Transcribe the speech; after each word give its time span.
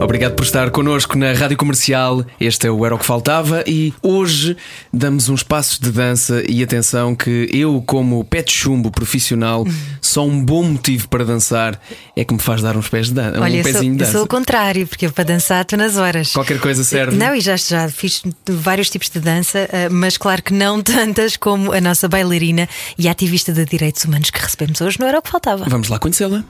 Obrigado 0.00 0.34
por 0.34 0.44
estar 0.44 0.70
connosco 0.70 1.16
na 1.16 1.32
Rádio 1.32 1.56
Comercial. 1.56 2.24
Este 2.38 2.66
é 2.66 2.70
o 2.70 2.84
Era 2.84 2.94
o 2.94 2.98
que 2.98 3.04
Faltava 3.04 3.64
e 3.66 3.92
hoje 4.02 4.56
damos 4.92 5.28
uns 5.28 5.42
passos 5.42 5.78
de 5.78 5.90
dança 5.90 6.42
e 6.48 6.62
atenção 6.62 7.14
que 7.14 7.48
eu, 7.52 7.82
como 7.86 8.22
pet 8.24 8.52
chumbo 8.52 8.90
profissional, 8.90 9.66
só 10.00 10.24
um 10.24 10.44
bom 10.44 10.62
motivo 10.62 11.08
para 11.08 11.24
dançar 11.24 11.80
é 12.14 12.24
que 12.24 12.32
me 12.32 12.38
faz 12.40 12.60
dar 12.62 12.76
uns 12.76 12.88
pés 12.88 13.08
de 13.08 13.14
dança, 13.14 13.40
Olha, 13.40 13.54
um 13.54 13.56
eu 13.58 13.64
sou, 13.64 13.72
pezinho 13.72 13.96
de 13.96 14.02
eu 14.02 14.06
dança. 14.06 14.12
sou 14.12 14.24
o 14.24 14.28
contrário, 14.28 14.86
porque 14.86 15.06
eu 15.06 15.12
para 15.12 15.24
dançar 15.24 15.62
estou 15.62 15.78
nas 15.78 15.96
horas. 15.96 16.32
Qualquer 16.32 16.60
coisa 16.60 16.84
serve. 16.84 17.16
Não, 17.16 17.34
e 17.34 17.40
já, 17.40 17.56
já 17.56 17.88
fiz 17.88 18.22
vários 18.48 18.90
tipos 18.90 19.08
de 19.08 19.18
dança, 19.18 19.68
eh, 19.72 19.88
mas 19.88 20.16
claro 20.16 20.42
que 20.42 20.52
não 20.52 20.80
tantas 20.84 21.36
como 21.36 21.72
a 21.72 21.80
nossa 21.80 22.06
bailarina 22.06 22.68
e 22.98 23.08
ativista 23.08 23.52
de 23.52 23.64
direitos 23.64 24.04
humanos 24.04 24.30
que 24.30 24.40
recebemos 24.40 24.80
hoje, 24.80 25.00
não 25.00 25.06
era 25.06 25.18
o 25.18 25.22
que 25.22 25.30
faltava. 25.30 25.64
Vamos 25.68 25.88
lá 25.88 25.98
conhecê-la. 25.98 26.44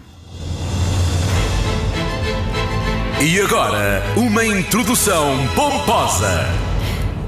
E 3.18 3.40
agora, 3.40 4.02
uma 4.14 4.44
introdução 4.44 5.34
pomposa. 5.54 6.46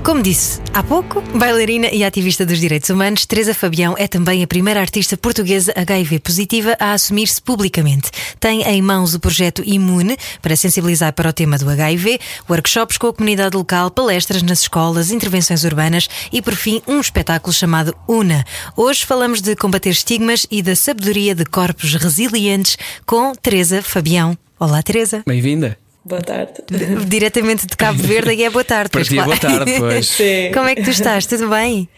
Como 0.05 0.23
disse 0.23 0.61
há 0.75 0.83
pouco, 0.83 1.23
bailarina 1.35 1.89
e 1.91 2.05
ativista 2.05 2.45
dos 2.45 2.61
direitos 2.61 2.91
humanos, 2.91 3.25
Teresa 3.25 3.55
Fabião 3.55 3.95
é 3.97 4.07
também 4.07 4.45
a 4.45 4.47
primeira 4.47 4.81
artista 4.81 5.17
portuguesa 5.17 5.73
HIV 5.75 6.19
positiva 6.19 6.77
a 6.79 6.93
assumir-se 6.93 7.41
publicamente. 7.41 8.11
Tem 8.39 8.63
em 8.65 8.83
mãos 8.83 9.15
o 9.15 9.21
projeto 9.21 9.63
Imune 9.65 10.19
para 10.43 10.57
sensibilizar 10.57 11.15
para 11.15 11.31
o 11.31 11.33
tema 11.33 11.57
do 11.57 11.71
HIV, 11.71 12.21
workshops 12.51 12.99
com 12.99 13.07
a 13.07 13.15
comunidade 13.15 13.57
local, 13.57 13.91
palestras 13.91 14.43
nas 14.43 14.61
escolas, 14.61 15.11
intervenções 15.11 15.65
urbanas 15.65 16.07
e, 16.31 16.43
por 16.43 16.55
fim, 16.55 16.83
um 16.87 17.01
espetáculo 17.01 17.53
chamado 17.53 17.97
Una. 18.07 18.45
Hoje 18.77 19.07
falamos 19.07 19.41
de 19.41 19.57
combater 19.57 19.91
estigmas 19.91 20.47
e 20.51 20.61
da 20.61 20.77
sabedoria 20.77 21.35
de 21.35 21.47
corpos 21.47 21.95
resilientes 21.95 22.77
com 23.07 23.35
Teresa 23.35 23.83
Fabião. 23.83 24.37
Olá, 24.59 24.83
Teresa. 24.83 25.23
Bem-vinda. 25.27 25.79
Boa 26.05 26.21
tarde. 26.21 26.53
Diretamente 27.07 27.67
de 27.67 27.77
Cabo 27.77 28.03
Verde 28.03 28.33
e 28.33 28.43
é 28.45 28.51
boa 28.51 28.65
tarde. 28.65 28.91
Para 28.91 29.01
pois 29.01 29.09
ti 29.09 29.15
claro. 29.15 29.31
boa 29.31 29.39
tarde, 29.41 29.73
pois. 29.79 30.07
Sim. 30.09 30.51
Como 30.53 30.69
é 30.69 30.75
que 30.75 30.83
tu 30.83 30.91
estás? 30.91 31.27
Tudo 31.27 31.49
bem? 31.49 31.89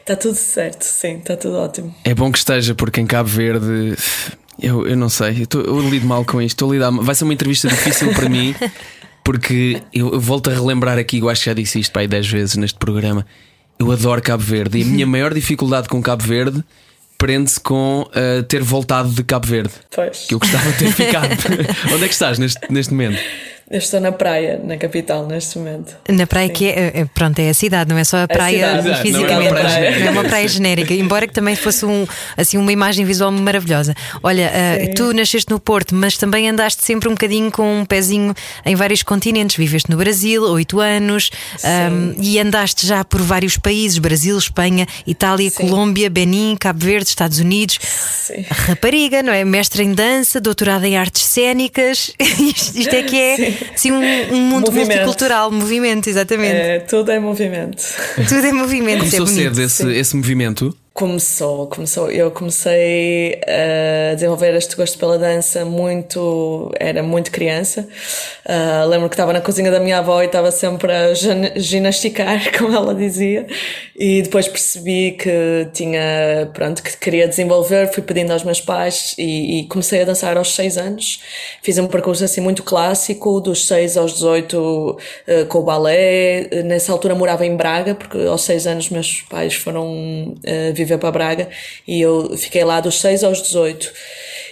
Está 0.00 0.16
tudo 0.16 0.34
certo, 0.34 0.82
sim, 0.82 1.18
está 1.18 1.36
tudo 1.36 1.56
ótimo. 1.56 1.94
É 2.04 2.12
bom 2.14 2.30
que 2.30 2.38
esteja, 2.38 2.74
porque 2.74 3.00
em 3.00 3.06
Cabo 3.06 3.28
Verde. 3.28 3.94
Eu, 4.60 4.86
eu 4.86 4.96
não 4.96 5.08
sei, 5.08 5.42
eu, 5.42 5.46
tô- 5.46 5.60
eu 5.60 5.80
lido 5.88 6.04
mal 6.06 6.24
com 6.24 6.42
isto. 6.42 6.56
Estou 6.56 6.70
a 6.70 6.72
lidar, 6.74 6.90
vai 6.90 7.14
ser 7.14 7.24
uma 7.24 7.32
entrevista 7.32 7.68
difícil 7.68 8.12
para 8.12 8.28
mim, 8.28 8.54
porque 9.24 9.80
eu, 9.94 10.12
eu 10.12 10.20
volto 10.20 10.50
a 10.50 10.52
relembrar 10.54 10.98
aqui, 10.98 11.18
eu 11.20 11.28
acho 11.30 11.42
que 11.42 11.46
já 11.50 11.54
disse 11.54 11.78
isto 11.78 11.92
para 11.92 12.02
aí 12.02 12.08
10 12.08 12.26
vezes 12.26 12.56
neste 12.56 12.76
programa. 12.76 13.24
Eu 13.78 13.90
adoro 13.92 14.20
Cabo 14.20 14.42
Verde 14.42 14.78
e 14.78 14.82
a 14.82 14.84
minha 14.84 15.06
maior 15.06 15.32
dificuldade 15.32 15.88
com 15.88 16.02
Cabo 16.02 16.24
Verde 16.24 16.62
prende-se 17.18 17.60
com 17.60 18.08
ah, 18.14 18.42
ter 18.48 18.62
voltado 18.62 19.10
de 19.10 19.22
Cabo 19.24 19.46
Verde. 19.46 19.74
Pois. 19.90 20.26
Que 20.26 20.34
eu 20.34 20.38
gostava 20.38 20.70
de 20.70 20.78
ter 20.78 20.92
ficado. 20.92 21.28
Onde 21.92 22.04
é 22.04 22.08
que 22.08 22.14
estás 22.14 22.38
neste, 22.38 22.60
neste 22.72 22.92
momento? 22.92 23.18
Eu 23.70 23.78
estou 23.78 24.00
na 24.00 24.10
praia, 24.10 24.58
na 24.64 24.78
capital, 24.78 25.26
neste 25.26 25.58
momento. 25.58 25.94
Na 26.08 26.26
praia 26.26 26.48
que 26.48 26.66
é, 26.66 27.00
é- 27.00 27.04
pronto, 27.04 27.38
é 27.38 27.50
a 27.50 27.54
cidade, 27.54 27.90
não 27.90 27.98
é 27.98 28.04
só 28.04 28.22
a 28.22 28.26
praia 28.28 28.80
cidade, 28.82 29.02
fisicamente, 29.02 29.28
não 29.28 29.30
é 29.30 29.50
uma 29.50 29.50
praia 29.50 29.68
não 29.68 29.86
é 29.86 29.92
genérica. 29.92 30.10
uma 30.10 30.24
praia 30.24 30.48
genérica, 30.48 30.94
embora 30.94 31.26
que 31.26 31.34
também 31.34 31.54
fosse 31.54 31.84
um, 31.84 32.06
assim, 32.34 32.56
uma 32.56 32.72
imagem 32.72 33.04
visual 33.04 33.30
maravilhosa. 33.30 33.94
Olha, 34.22 34.50
ah, 34.54 34.94
tu 34.94 35.12
nasceste 35.12 35.50
no 35.50 35.60
Porto, 35.60 35.94
mas 35.94 36.16
também 36.16 36.48
andaste 36.48 36.82
sempre 36.82 37.08
um 37.10 37.12
bocadinho 37.12 37.50
com 37.50 37.80
um 37.80 37.84
pezinho 37.84 38.34
em 38.64 38.74
vários 38.74 39.02
continentes. 39.02 39.54
Viveste 39.56 39.90
no 39.90 39.98
Brasil, 39.98 40.42
oito 40.44 40.80
anos, 40.80 41.30
ahm, 41.62 42.14
e 42.22 42.40
andaste 42.40 42.86
já 42.86 43.04
por 43.04 43.20
vários 43.20 43.58
países: 43.58 43.98
Brasil, 43.98 44.38
Espanha, 44.38 44.86
Itália, 45.06 45.50
Sim. 45.50 45.68
Colômbia, 45.68 46.08
Benin, 46.08 46.56
Cabo 46.58 46.82
Verde, 46.82 47.08
Estados 47.08 47.38
Unidos. 47.38 47.78
Sim. 47.82 48.46
Rapariga, 48.50 49.22
não 49.22 49.32
é? 49.32 49.44
Mestre 49.44 49.82
em 49.82 49.92
dança, 49.92 50.40
doutorada 50.40 50.88
em 50.88 50.96
artes 50.96 51.22
cênicas. 51.24 52.14
isto, 52.18 52.78
isto 52.78 52.94
é 52.94 53.02
que 53.02 53.16
é 53.16 53.57
assim, 53.74 53.92
um, 53.92 54.00
um 54.34 54.40
mundo 54.40 54.66
Movimento. 54.66 54.88
multicultural, 54.88 55.50
movimento, 55.50 56.08
exatamente. 56.08 56.54
É, 56.56 56.78
tudo 56.80 57.10
é 57.10 57.18
movimento. 57.18 57.82
Tudo 58.28 58.46
em 58.46 58.52
movimento. 58.52 58.96
é 58.96 58.98
Começou 58.98 59.26
bonito. 59.26 59.54
cedo 59.54 59.62
esse, 59.62 59.92
esse 59.92 60.16
movimento. 60.16 60.76
Começou, 61.02 61.68
começou. 61.68 62.10
Eu 62.10 62.28
comecei 62.32 63.40
a 63.46 64.14
desenvolver 64.16 64.52
este 64.56 64.74
gosto 64.74 64.98
pela 64.98 65.16
dança 65.16 65.64
muito. 65.64 66.72
Era 66.76 67.04
muito 67.04 67.30
criança. 67.30 67.86
Ah, 68.44 68.84
lembro 68.84 69.08
que 69.08 69.14
estava 69.14 69.32
na 69.32 69.40
cozinha 69.40 69.70
da 69.70 69.78
minha 69.78 69.98
avó 69.98 70.20
e 70.22 70.26
estava 70.26 70.50
sempre 70.50 70.90
a 70.92 71.14
gin- 71.14 71.52
ginasticar, 71.54 72.50
como 72.58 72.74
ela 72.74 72.92
dizia. 72.96 73.46
E 73.96 74.22
depois 74.22 74.48
percebi 74.48 75.12
que 75.12 75.68
tinha. 75.72 76.50
Pronto, 76.52 76.82
que 76.82 76.96
queria 76.96 77.28
desenvolver. 77.28 77.92
Fui 77.92 78.02
pedindo 78.02 78.32
aos 78.32 78.42
meus 78.42 78.60
pais 78.60 79.14
e, 79.16 79.60
e 79.60 79.68
comecei 79.68 80.02
a 80.02 80.04
dançar 80.04 80.36
aos 80.36 80.52
6 80.56 80.76
anos. 80.78 81.20
Fiz 81.62 81.78
um 81.78 81.86
percurso 81.86 82.24
assim 82.24 82.40
muito 82.40 82.64
clássico, 82.64 83.40
dos 83.40 83.68
6 83.68 83.96
aos 83.96 84.14
18 84.14 84.98
eh, 85.28 85.44
com 85.44 85.58
o 85.60 85.62
balé. 85.62 86.48
Nessa 86.64 86.90
altura 86.90 87.14
morava 87.14 87.46
em 87.46 87.54
Braga, 87.56 87.94
porque 87.94 88.18
aos 88.26 88.42
6 88.42 88.66
anos 88.66 88.90
meus 88.90 89.22
pais 89.22 89.54
foram 89.54 90.34
eh, 90.42 90.72
viver 90.72 90.87
para 90.96 91.10
Braga 91.10 91.48
e 91.86 92.00
eu 92.00 92.36
fiquei 92.38 92.64
lá 92.64 92.80
dos 92.80 93.00
6 93.00 93.24
aos 93.24 93.42
18. 93.42 93.92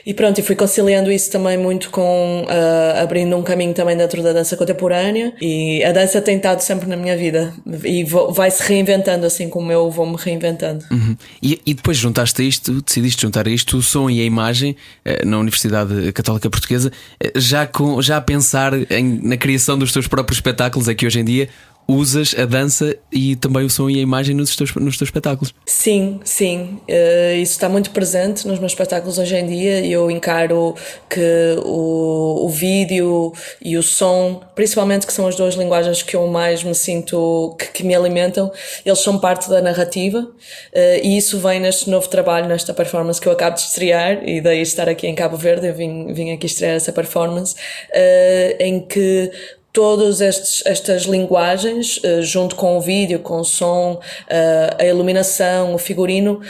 E 0.04 0.14
pronto, 0.14 0.38
e 0.38 0.42
fui 0.42 0.54
conciliando 0.54 1.10
isso 1.10 1.32
também 1.32 1.58
muito 1.58 1.90
com 1.90 2.46
eh, 2.48 3.00
abrindo 3.02 3.36
um 3.36 3.42
caminho 3.42 3.74
também 3.74 3.96
dentro 3.96 4.22
da 4.22 4.32
dança 4.32 4.56
contemporânea 4.56 5.32
e 5.40 5.82
a 5.82 5.90
dança 5.90 6.20
tem 6.22 6.36
estado 6.36 6.60
sempre 6.60 6.88
na 6.88 6.96
minha 6.96 7.16
vida 7.16 7.52
e 7.84 8.04
vai 8.30 8.48
se 8.52 8.62
reinventando 8.62 9.26
assim 9.26 9.48
como 9.48 9.72
eu 9.72 9.90
vou 9.90 10.06
me 10.06 10.16
reinventando. 10.16 10.84
Uhum. 10.92 11.16
E, 11.42 11.60
e 11.66 11.74
depois 11.74 11.96
juntaste 11.96 12.46
isto, 12.46 12.80
decidiste 12.82 13.22
juntar 13.22 13.48
isto 13.48 13.78
o 13.78 13.82
som 13.82 14.08
e 14.08 14.20
a 14.20 14.24
imagem 14.24 14.76
eh, 15.04 15.24
na 15.24 15.38
Universidade 15.40 16.12
Católica 16.12 16.48
Portuguesa, 16.48 16.92
eh, 17.18 17.32
já, 17.34 17.66
com, 17.66 18.00
já 18.00 18.18
a 18.18 18.20
pensar 18.20 18.74
em- 18.92 19.18
na 19.24 19.36
criação 19.36 19.76
dos 19.76 19.92
teus 19.92 20.06
próprios 20.06 20.36
espetáculos, 20.38 20.86
é 20.86 20.94
que 20.94 21.04
hoje 21.04 21.18
em 21.18 21.24
dia 21.24 21.48
usas 21.88 22.34
a 22.36 22.44
dança 22.44 22.96
e 23.12 23.36
também 23.36 23.64
o 23.64 23.70
som 23.70 23.88
e 23.88 23.98
a 23.98 24.02
imagem 24.02 24.34
nos 24.34 24.56
teus, 24.56 24.74
nos 24.74 24.96
teus 24.96 25.08
espetáculos. 25.08 25.54
Sim, 25.64 26.20
sim. 26.24 26.80
Eh, 26.88 27.36
isso 27.36 27.52
está 27.52 27.68
muito 27.68 27.90
presente 27.90 28.46
nos 28.46 28.58
meus 28.58 28.72
espetáculos 28.72 29.18
hoje 29.18 29.36
em 29.36 29.46
dia 29.46 29.80
e 29.80 29.92
eu 29.92 30.10
encaro 30.10 30.74
que 31.08 31.56
o, 31.64 32.44
o 32.44 32.48
vídeo 32.48 33.32
e 33.62 33.76
o 33.76 33.82
som, 33.82 34.40
principalmente 34.54 35.06
que 35.06 35.12
são 35.12 35.28
as 35.28 35.36
duas 35.36 35.54
linguagens 35.54 36.02
que 36.02 36.16
eu 36.16 36.26
mais 36.26 36.64
me 36.64 36.74
sinto, 36.74 37.54
que, 37.58 37.66
que 37.68 37.84
me 37.84 37.94
alimentam, 37.94 38.50
eles 38.84 38.98
são 39.00 39.18
parte 39.18 39.48
da 39.48 39.62
narrativa 39.62 40.28
eh, 40.72 41.00
e 41.04 41.16
isso 41.16 41.38
vem 41.38 41.60
neste 41.60 41.88
novo 41.88 42.08
trabalho, 42.08 42.48
nesta 42.48 42.74
performance 42.74 43.20
que 43.20 43.28
eu 43.28 43.32
acabo 43.32 43.54
de 43.56 43.62
estrear 43.62 44.28
e 44.28 44.40
daí 44.40 44.60
estar 44.60 44.88
aqui 44.88 45.06
em 45.06 45.14
Cabo 45.14 45.36
Verde, 45.36 45.68
eu 45.68 45.74
vim, 45.74 46.12
vim 46.12 46.32
aqui 46.32 46.46
estrear 46.46 46.74
essa 46.74 46.92
performance, 46.92 47.54
eh, 47.92 48.56
em 48.58 48.80
que 48.80 49.30
todas 49.76 50.22
estas 50.22 51.02
linguagens, 51.02 52.00
eh, 52.02 52.22
junto 52.22 52.56
com 52.56 52.78
o 52.78 52.80
vídeo, 52.80 53.18
com 53.18 53.40
o 53.40 53.44
som, 53.44 54.00
eh, 54.26 54.74
a 54.78 54.84
iluminação, 54.86 55.74
o 55.74 55.78
figurino, 55.78 56.40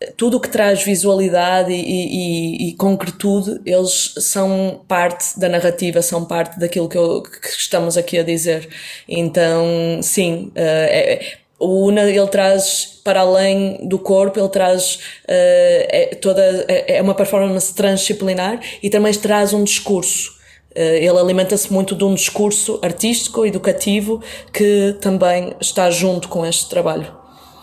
eh, 0.00 0.12
tudo 0.16 0.36
o 0.36 0.40
que 0.40 0.48
traz 0.48 0.84
visualidade 0.84 1.72
e, 1.72 1.80
e- 1.80 2.68
e 2.68 2.72
concretude, 2.76 3.60
eles 3.66 4.14
são 4.20 4.82
parte 4.86 5.36
da 5.36 5.48
narrativa, 5.48 6.00
são 6.00 6.24
parte 6.24 6.60
daquilo 6.60 6.88
que, 6.88 6.96
eu- 6.96 7.24
que 7.24 7.48
estamos 7.48 7.96
aqui 7.96 8.18
a 8.18 8.22
dizer. 8.22 8.68
Então, 9.08 9.98
sim, 10.00 10.52
é- 10.54 11.38
o 11.58 11.86
Una 11.88 12.02
ele 12.08 12.28
traz 12.28 13.00
para 13.02 13.20
além 13.22 13.88
do 13.88 13.98
corpo, 13.98 14.38
ele 14.38 14.48
traz 14.48 15.00
é, 15.26 16.14
toda 16.20 16.40
é 16.68 16.98
é 16.98 17.02
uma 17.02 17.14
performance 17.14 17.74
transdisciplinar 17.74 18.60
e 18.82 18.90
também 18.90 19.12
traz 19.14 19.52
um 19.54 19.64
discurso. 19.64 20.35
Eh, 20.76 20.98
Ele 20.98 21.18
alimenta-se 21.18 21.72
muito 21.72 21.94
de 21.94 22.04
um 22.04 22.14
discurso 22.14 22.78
artístico, 22.82 23.46
educativo, 23.46 24.20
que 24.52 24.94
também 25.00 25.54
está 25.58 25.90
junto 25.90 26.28
com 26.28 26.44
este 26.44 26.68
trabalho. 26.68 27.06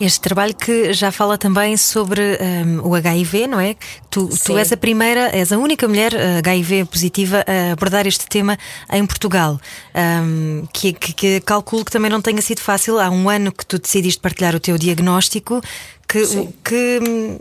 Este 0.00 0.20
trabalho 0.20 0.54
que 0.56 0.92
já 0.92 1.12
fala 1.12 1.38
também 1.38 1.76
sobre 1.76 2.20
hum, 2.20 2.80
o 2.82 2.94
HIV, 2.96 3.46
não 3.46 3.60
é? 3.60 3.76
Tu, 4.10 4.28
tu 4.44 4.58
és 4.58 4.72
a 4.72 4.76
primeira, 4.76 5.30
és 5.32 5.52
a 5.52 5.56
única 5.56 5.86
mulher 5.86 6.12
eh, 6.14 6.38
HIV 6.44 6.86
positiva 6.86 7.44
a 7.46 7.72
abordar 7.72 8.04
este 8.04 8.26
tema 8.26 8.58
em 8.92 9.06
Portugal. 9.06 9.60
Hum, 9.94 10.64
que, 10.72 10.92
que, 10.92 11.12
que 11.12 11.40
calculo 11.42 11.84
que 11.84 11.92
também 11.92 12.10
não 12.10 12.20
tenha 12.20 12.42
sido 12.42 12.60
fácil. 12.60 12.98
Há 12.98 13.08
um 13.08 13.30
ano 13.30 13.52
que 13.52 13.64
tu 13.64 13.78
decidiste 13.78 14.20
partilhar 14.20 14.56
o 14.56 14.60
teu 14.60 14.76
diagnóstico, 14.76 15.60
que, 16.08 16.26
Sim. 16.26 16.52
que 16.64 17.00
hum, 17.08 17.38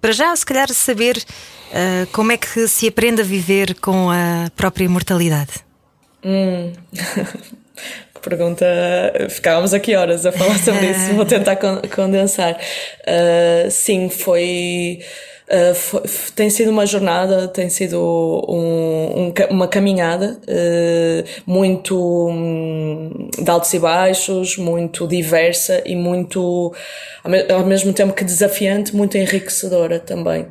para 0.00 0.12
já, 0.12 0.34
se 0.34 0.44
calhar, 0.44 0.72
saber 0.72 1.22
eh, 1.72 2.06
como 2.12 2.32
é 2.32 2.36
que 2.36 2.66
se 2.66 2.88
aprende 2.88 3.22
a 3.22 3.24
viver 3.24 3.74
com 3.80 4.10
a 4.10 4.50
própria 4.56 4.88
mortalidade. 4.88 5.52
Que 8.20 8.28
pergunta. 8.28 8.66
Ficávamos 9.30 9.72
aqui 9.72 9.96
horas 9.96 10.26
a 10.26 10.32
falar 10.32 10.58
sobre 10.58 10.90
isso, 10.90 11.14
vou 11.16 11.24
tentar 11.24 11.56
condensar. 11.56 12.54
Uh, 13.00 13.70
sim, 13.70 14.10
foi. 14.10 15.00
Uh, 15.52 15.74
foi, 15.74 16.02
tem 16.36 16.48
sido 16.48 16.70
uma 16.70 16.86
jornada, 16.86 17.48
tem 17.48 17.68
sido 17.68 17.98
um, 18.48 19.26
um, 19.26 19.34
uma 19.50 19.66
caminhada 19.66 20.38
uh, 20.42 21.42
muito 21.44 21.98
um, 22.28 23.28
de 23.36 23.50
altos 23.50 23.74
e 23.74 23.80
baixos, 23.80 24.56
muito 24.56 25.08
diversa 25.08 25.82
e 25.84 25.96
muito, 25.96 26.72
ao 27.52 27.66
mesmo 27.66 27.92
tempo 27.92 28.12
que 28.12 28.22
desafiante, 28.22 28.94
muito 28.94 29.18
enriquecedora 29.18 29.98
também. 29.98 30.46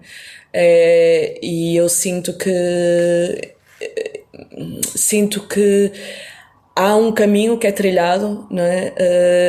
É, 0.52 1.40
e 1.42 1.78
eu 1.78 1.88
sinto 1.88 2.34
que 2.34 3.54
sinto 4.96 5.48
que 5.48 5.92
há 6.80 6.96
um 6.96 7.12
caminho 7.12 7.58
que 7.58 7.68
é 7.68 7.74
trilhado 7.74 8.48
não 8.50 8.64
é? 8.64 8.94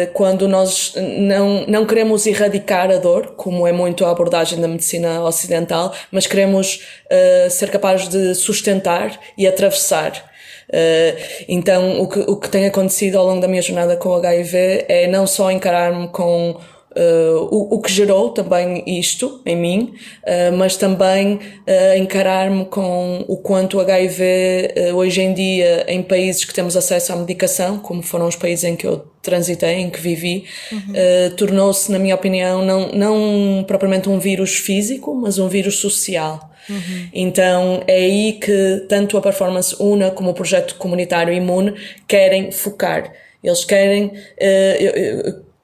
Uh, 0.09 0.12
quando 0.12 0.49
nós 0.49 0.94
não, 0.97 1.65
não 1.67 1.87
queremos 1.87 2.27
erradicar 2.27 2.91
a 2.91 2.97
dor, 2.97 3.35
como 3.37 3.69
é 3.69 3.73
muito 3.73 4.05
a 4.05 4.11
abordagem 4.11 4.61
da 4.61 4.67
medicina 4.67 5.23
ocidental, 5.23 5.94
mas 6.11 6.27
queremos 6.27 6.82
uh, 7.06 7.49
ser 7.49 7.71
capazes 7.71 8.09
de 8.09 8.35
sustentar 8.35 9.17
e 9.38 9.47
atravessar. 9.47 10.29
Uh, 10.69 11.44
então, 11.49 12.00
o 12.00 12.09
que, 12.09 12.19
o 12.19 12.37
que 12.37 12.49
tem 12.49 12.67
acontecido 12.67 13.17
ao 13.17 13.27
longo 13.27 13.41
da 13.41 13.47
minha 13.47 13.62
jornada 13.62 13.97
com 13.97 14.09
o 14.09 14.15
HIV 14.15 14.87
é 14.88 15.06
não 15.06 15.25
só 15.25 15.53
encarar-me 15.53 16.09
com 16.09 16.61
Uh, 16.96 17.46
o, 17.52 17.76
o, 17.76 17.81
que 17.81 17.92
gerou 17.92 18.31
também 18.31 18.82
isto 18.84 19.40
em 19.46 19.54
mim, 19.54 19.94
uh, 20.25 20.56
mas 20.56 20.76
também 20.76 21.34
uh, 21.34 21.96
encarar-me 21.96 22.64
com 22.64 23.25
o 23.28 23.37
quanto 23.37 23.76
o 23.76 23.81
HIV 23.81 24.75
hoje 24.92 25.20
em 25.20 25.32
dia 25.32 25.84
em 25.87 26.02
países 26.02 26.44
que 26.44 26.52
temos 26.52 26.76
acesso 26.76 27.12
à 27.12 27.16
medicação, 27.16 27.78
como 27.78 28.02
foram 28.02 28.26
os 28.26 28.34
países 28.34 28.64
em 28.64 28.75
que 28.75 28.88
eu 28.88 29.06
transitei, 29.22 29.75
em 29.75 29.88
que 29.88 30.00
vivi, 30.00 30.46
uhum. 30.72 31.37
tornou-se, 31.37 31.92
na 31.92 31.98
minha 31.98 32.14
opinião, 32.14 32.64
não, 32.64 32.90
não 32.90 33.64
propriamente 33.69 34.08
um 34.08 34.19
vírus 34.19 34.56
físico, 34.56 35.14
mas 35.14 35.38
um 35.38 35.46
vírus 35.46 35.76
social. 35.76 36.50
Uhum. 36.69 37.08
Então 37.12 37.84
é 37.87 37.96
aí 37.96 38.32
que 38.32 38.87
tanto 38.88 39.16
a 39.16 39.20
Performance 39.20 39.76
UNA 39.78 40.10
como 40.10 40.31
o 40.31 40.34
projeto 40.34 40.75
comunitário 40.76 41.32
Imune 41.32 41.75
querem 42.08 42.50
focar. 42.50 43.12
Eles 43.44 43.64
querem. 43.64 44.12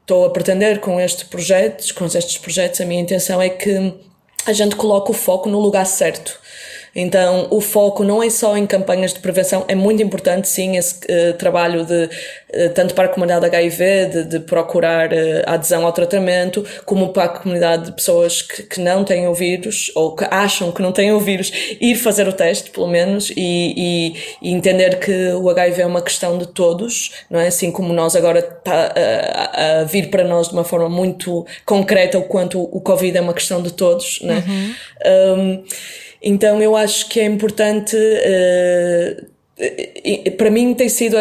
Estou 0.06 0.24
a 0.24 0.30
pretender 0.30 0.78
com 0.78 1.00
este 1.00 1.24
projeto, 1.24 1.92
com 1.92 2.06
estes 2.06 2.38
projetos, 2.38 2.80
a 2.80 2.84
minha 2.84 3.02
intenção 3.02 3.42
é 3.42 3.48
que 3.48 3.92
a 4.46 4.52
gente 4.52 4.76
coloque 4.76 5.10
o 5.10 5.12
foco 5.12 5.48
no 5.48 5.58
lugar 5.58 5.84
certo. 5.84 6.38
Então, 6.98 7.46
o 7.50 7.60
foco 7.60 8.02
não 8.02 8.22
é 8.22 8.30
só 8.30 8.56
em 8.56 8.66
campanhas 8.66 9.12
de 9.12 9.20
prevenção, 9.20 9.66
é 9.68 9.74
muito 9.74 10.02
importante, 10.02 10.48
sim, 10.48 10.78
esse 10.78 10.94
uh, 10.94 11.34
trabalho 11.34 11.84
de, 11.84 12.04
uh, 12.04 12.70
tanto 12.74 12.94
para 12.94 13.04
a 13.04 13.08
comunidade 13.08 13.44
HIV, 13.44 14.06
de, 14.06 14.24
de 14.24 14.40
procurar 14.40 15.12
uh, 15.12 15.16
adesão 15.44 15.84
ao 15.84 15.92
tratamento, 15.92 16.64
como 16.86 17.10
para 17.10 17.24
a 17.24 17.28
comunidade 17.28 17.84
de 17.84 17.92
pessoas 17.92 18.40
que, 18.40 18.62
que 18.62 18.80
não 18.80 19.04
têm 19.04 19.28
o 19.28 19.34
vírus, 19.34 19.92
ou 19.94 20.16
que 20.16 20.24
acham 20.30 20.72
que 20.72 20.80
não 20.80 20.90
têm 20.90 21.12
o 21.12 21.20
vírus, 21.20 21.52
ir 21.78 21.96
fazer 21.96 22.26
o 22.26 22.32
teste, 22.32 22.70
pelo 22.70 22.86
menos, 22.86 23.30
e, 23.36 23.74
e, 23.76 24.14
e 24.40 24.50
entender 24.50 24.98
que 24.98 25.32
o 25.34 25.50
HIV 25.50 25.82
é 25.82 25.86
uma 25.86 26.00
questão 26.00 26.38
de 26.38 26.46
todos, 26.46 27.12
não 27.28 27.38
é? 27.38 27.48
Assim 27.48 27.70
como 27.70 27.92
nós 27.92 28.16
agora 28.16 28.38
está 28.38 28.94
a, 28.96 29.80
a, 29.80 29.84
vir 29.84 30.08
para 30.08 30.24
nós 30.24 30.48
de 30.48 30.54
uma 30.54 30.64
forma 30.64 30.88
muito 30.88 31.44
concreta 31.66 32.18
o 32.18 32.22
quanto 32.22 32.58
o 32.58 32.80
Covid 32.80 33.18
é 33.18 33.20
uma 33.20 33.34
questão 33.34 33.60
de 33.60 33.70
todos, 33.70 34.20
não 34.22 34.34
é? 34.34 34.38
Uhum. 34.38 34.74
Um, 35.06 35.64
então 36.26 36.60
eu 36.60 36.76
acho 36.76 37.08
que 37.08 37.20
é 37.20 37.24
importante. 37.24 37.96
Uh, 37.96 39.36
para 40.36 40.50
mim 40.50 40.74
tem 40.74 40.88
sido 40.88 41.16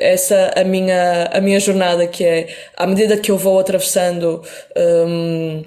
essa 0.00 0.50
a 0.56 0.64
minha 0.64 1.24
a 1.30 1.42
minha 1.42 1.60
jornada 1.60 2.06
que 2.06 2.24
é 2.24 2.48
à 2.74 2.86
medida 2.86 3.18
que 3.18 3.30
eu 3.30 3.36
vou 3.36 3.58
atravessando 3.58 4.42
um, 4.74 5.62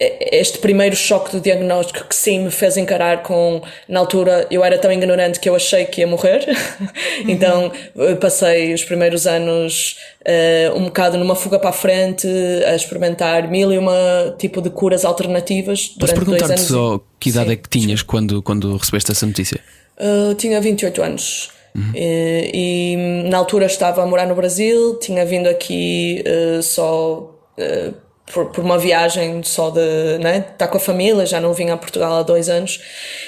este 0.00 0.58
primeiro 0.58 0.94
choque 0.94 1.32
do 1.32 1.40
diagnóstico 1.40 2.06
que 2.06 2.14
sim 2.14 2.44
me 2.44 2.50
fez 2.50 2.76
encarar 2.76 3.22
com 3.22 3.60
na 3.88 3.98
altura 3.98 4.46
eu 4.50 4.64
era 4.64 4.78
tão 4.78 4.92
ignorante 4.92 5.40
que 5.40 5.48
eu 5.48 5.56
achei 5.56 5.84
que 5.86 6.02
ia 6.02 6.06
morrer 6.06 6.46
uhum. 7.20 7.28
então 7.28 7.72
passei 8.20 8.72
os 8.72 8.84
primeiros 8.84 9.26
anos 9.26 9.96
uh, 10.22 10.78
um 10.78 10.84
bocado 10.84 11.18
numa 11.18 11.34
fuga 11.34 11.58
para 11.58 11.70
a 11.70 11.72
frente 11.72 12.28
a 12.66 12.76
experimentar 12.76 13.48
mil 13.48 13.72
e 13.72 13.78
uma 13.78 14.36
tipo 14.38 14.62
de 14.62 14.70
curas 14.70 15.04
alternativas 15.04 15.88
Posso 15.88 16.14
perguntar-te 16.14 16.60
só 16.60 17.00
que 17.18 17.30
idade 17.30 17.46
sim, 17.46 17.52
é 17.52 17.56
que 17.56 17.68
tinhas 17.68 18.02
quando, 18.02 18.40
quando 18.40 18.76
recebeste 18.76 19.10
essa 19.10 19.26
notícia? 19.26 19.60
Uh, 19.98 20.34
tinha 20.34 20.60
28 20.60 21.02
anos 21.02 21.50
Uhum. 21.76 21.92
E, 21.94 22.50
e, 22.54 23.28
na 23.28 23.38
altura 23.38 23.66
estava 23.66 24.02
a 24.02 24.06
morar 24.06 24.26
no 24.26 24.34
Brasil, 24.34 24.98
tinha 24.98 25.24
vindo 25.24 25.46
aqui 25.46 26.24
uh, 26.26 26.62
só 26.62 27.30
uh, 27.56 27.94
por, 28.32 28.46
por 28.46 28.64
uma 28.64 28.78
viagem 28.78 29.42
só 29.42 29.70
de 29.70 30.18
né, 30.20 30.38
estar 30.38 30.52
tá 30.52 30.68
com 30.68 30.76
a 30.76 30.80
família, 30.80 31.26
já 31.26 31.40
não 31.40 31.52
vim 31.52 31.70
a 31.70 31.76
Portugal 31.76 32.14
há 32.14 32.22
dois 32.22 32.48
anos 32.48 32.80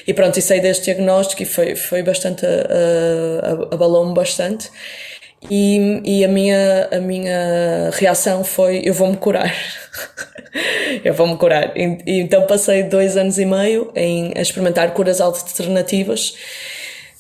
e 0.06 0.14
pronto, 0.14 0.38
e 0.38 0.42
saí 0.42 0.60
deste 0.60 0.84
diagnóstico 0.84 1.42
e 1.42 1.46
foi, 1.46 1.74
foi 1.74 2.02
bastante, 2.02 2.44
uh, 2.44 3.72
abalou-me 3.72 4.14
bastante. 4.14 4.70
E, 5.48 6.02
e 6.04 6.24
a, 6.24 6.28
minha, 6.28 6.88
a 6.92 7.00
minha 7.00 7.90
reação 7.94 8.44
foi: 8.44 8.82
eu 8.84 8.92
vou-me 8.92 9.16
curar. 9.16 9.54
eu 11.02 11.14
vou-me 11.14 11.36
curar. 11.38 11.72
E, 11.74 12.20
então 12.20 12.46
passei 12.46 12.82
dois 12.82 13.16
anos 13.16 13.38
e 13.38 13.46
meio 13.46 13.90
em, 13.96 14.34
a 14.36 14.42
experimentar 14.42 14.92
curas 14.92 15.18
alternativas 15.20 16.34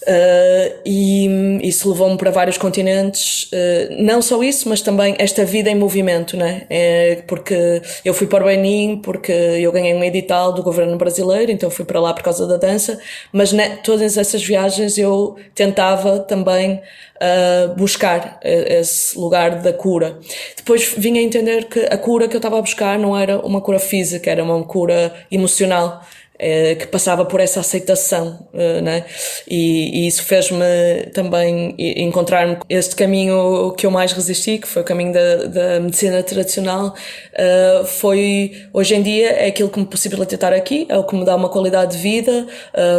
Uh, 0.02 0.80
e 0.84 1.60
isso 1.62 1.90
levou-me 1.90 2.16
para 2.16 2.30
vários 2.30 2.56
continentes, 2.56 3.44
uh, 3.52 4.02
não 4.02 4.22
só 4.22 4.42
isso, 4.42 4.66
mas 4.66 4.80
também 4.80 5.14
esta 5.18 5.44
vida 5.44 5.68
em 5.68 5.74
movimento, 5.74 6.38
né? 6.38 6.62
É 6.70 7.22
porque 7.26 7.82
eu 8.02 8.14
fui 8.14 8.26
para 8.26 8.42
o 8.42 8.46
Benin, 8.46 9.02
porque 9.02 9.30
eu 9.30 9.70
ganhei 9.70 9.92
um 9.92 10.02
edital 10.02 10.54
do 10.54 10.62
governo 10.62 10.96
brasileiro, 10.96 11.52
então 11.52 11.70
fui 11.70 11.84
para 11.84 12.00
lá 12.00 12.14
por 12.14 12.22
causa 12.22 12.46
da 12.46 12.56
dança, 12.56 12.98
mas 13.30 13.52
né, 13.52 13.78
todas 13.84 14.16
essas 14.16 14.42
viagens 14.42 14.96
eu 14.96 15.36
tentava 15.54 16.20
também 16.20 16.80
uh, 17.16 17.74
buscar 17.76 18.40
esse 18.42 19.18
lugar 19.18 19.60
da 19.60 19.72
cura. 19.72 20.18
Depois 20.56 20.94
vim 20.96 21.18
a 21.18 21.22
entender 21.22 21.66
que 21.66 21.80
a 21.80 21.98
cura 21.98 22.26
que 22.26 22.34
eu 22.34 22.38
estava 22.38 22.58
a 22.58 22.62
buscar 22.62 22.98
não 22.98 23.16
era 23.16 23.38
uma 23.38 23.60
cura 23.60 23.78
física, 23.78 24.30
era 24.30 24.42
uma 24.42 24.64
cura 24.64 25.12
emocional. 25.30 26.02
Eh, 26.42 26.74
que 26.74 26.86
passava 26.86 27.22
por 27.26 27.38
essa 27.38 27.60
aceitação, 27.60 28.48
uh, 28.54 28.80
né? 28.80 29.04
E, 29.46 30.04
e 30.04 30.06
isso 30.06 30.22
fez-me 30.24 30.64
também 31.12 31.74
encontrar-me 31.78 32.56
este 32.66 32.96
caminho 32.96 33.74
que 33.76 33.84
eu 33.84 33.90
mais 33.90 34.14
resisti, 34.14 34.56
que 34.56 34.66
foi 34.66 34.80
o 34.80 34.84
caminho 34.84 35.12
da, 35.12 35.36
da 35.44 35.80
medicina 35.80 36.22
tradicional, 36.22 36.94
uh, 36.94 37.84
foi 37.84 38.52
hoje 38.72 38.94
em 38.94 39.02
dia 39.02 39.32
é 39.32 39.48
aquilo 39.48 39.68
que 39.68 39.78
me 39.78 39.84
possibilita 39.84 40.34
estar 40.34 40.54
aqui, 40.54 40.86
é 40.88 40.96
o 40.96 41.04
que 41.04 41.14
me 41.14 41.26
dá 41.26 41.36
uma 41.36 41.50
qualidade 41.50 41.98
de 41.98 42.02
vida, 42.02 42.46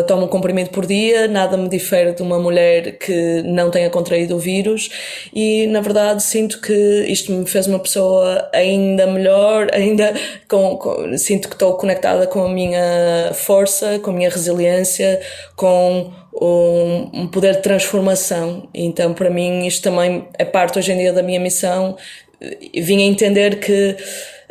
tomo 0.08 0.26
um 0.26 0.28
comprimido 0.28 0.70
por 0.70 0.86
dia, 0.86 1.28
nada 1.28 1.58
me 1.58 1.68
difere 1.68 2.14
de 2.14 2.22
uma 2.22 2.38
mulher 2.38 3.00
que 3.00 3.42
não 3.44 3.72
tenha 3.72 3.90
contraído 3.90 4.36
o 4.36 4.40
vírus 4.40 4.90
e 5.34 5.66
na 5.68 5.82
verdade 5.82 6.22
sinto 6.22 6.62
que 6.62 7.06
isto 7.08 7.32
me 7.32 7.48
fez 7.48 7.66
uma 7.66 7.80
pessoa 7.80 8.50
ainda 8.54 9.08
melhor, 9.08 9.68
ainda 9.74 10.14
com, 10.48 10.78
com 10.78 11.18
sinto 11.18 11.48
que 11.48 11.56
estou 11.56 11.74
conectada 11.74 12.28
com 12.28 12.46
a 12.46 12.50
minha 12.50 13.31
força, 13.34 14.00
com 14.00 14.12
a 14.12 14.14
minha 14.14 14.30
resiliência, 14.30 15.20
com 15.56 16.12
um, 16.34 17.28
poder 17.28 17.56
de 17.56 17.62
transformação. 17.62 18.68
Então, 18.74 19.14
para 19.14 19.30
mim, 19.30 19.66
isto 19.66 19.84
também 19.84 20.28
é 20.38 20.46
parte 20.46 20.80
hoje 20.80 20.92
em 20.92 20.98
dia 20.98 21.14
da 21.14 21.24
minha 21.24 21.40
missão. 21.40 21.98
Vim 22.74 23.04
a 23.04 23.06
entender 23.06 23.60
que 23.60 23.98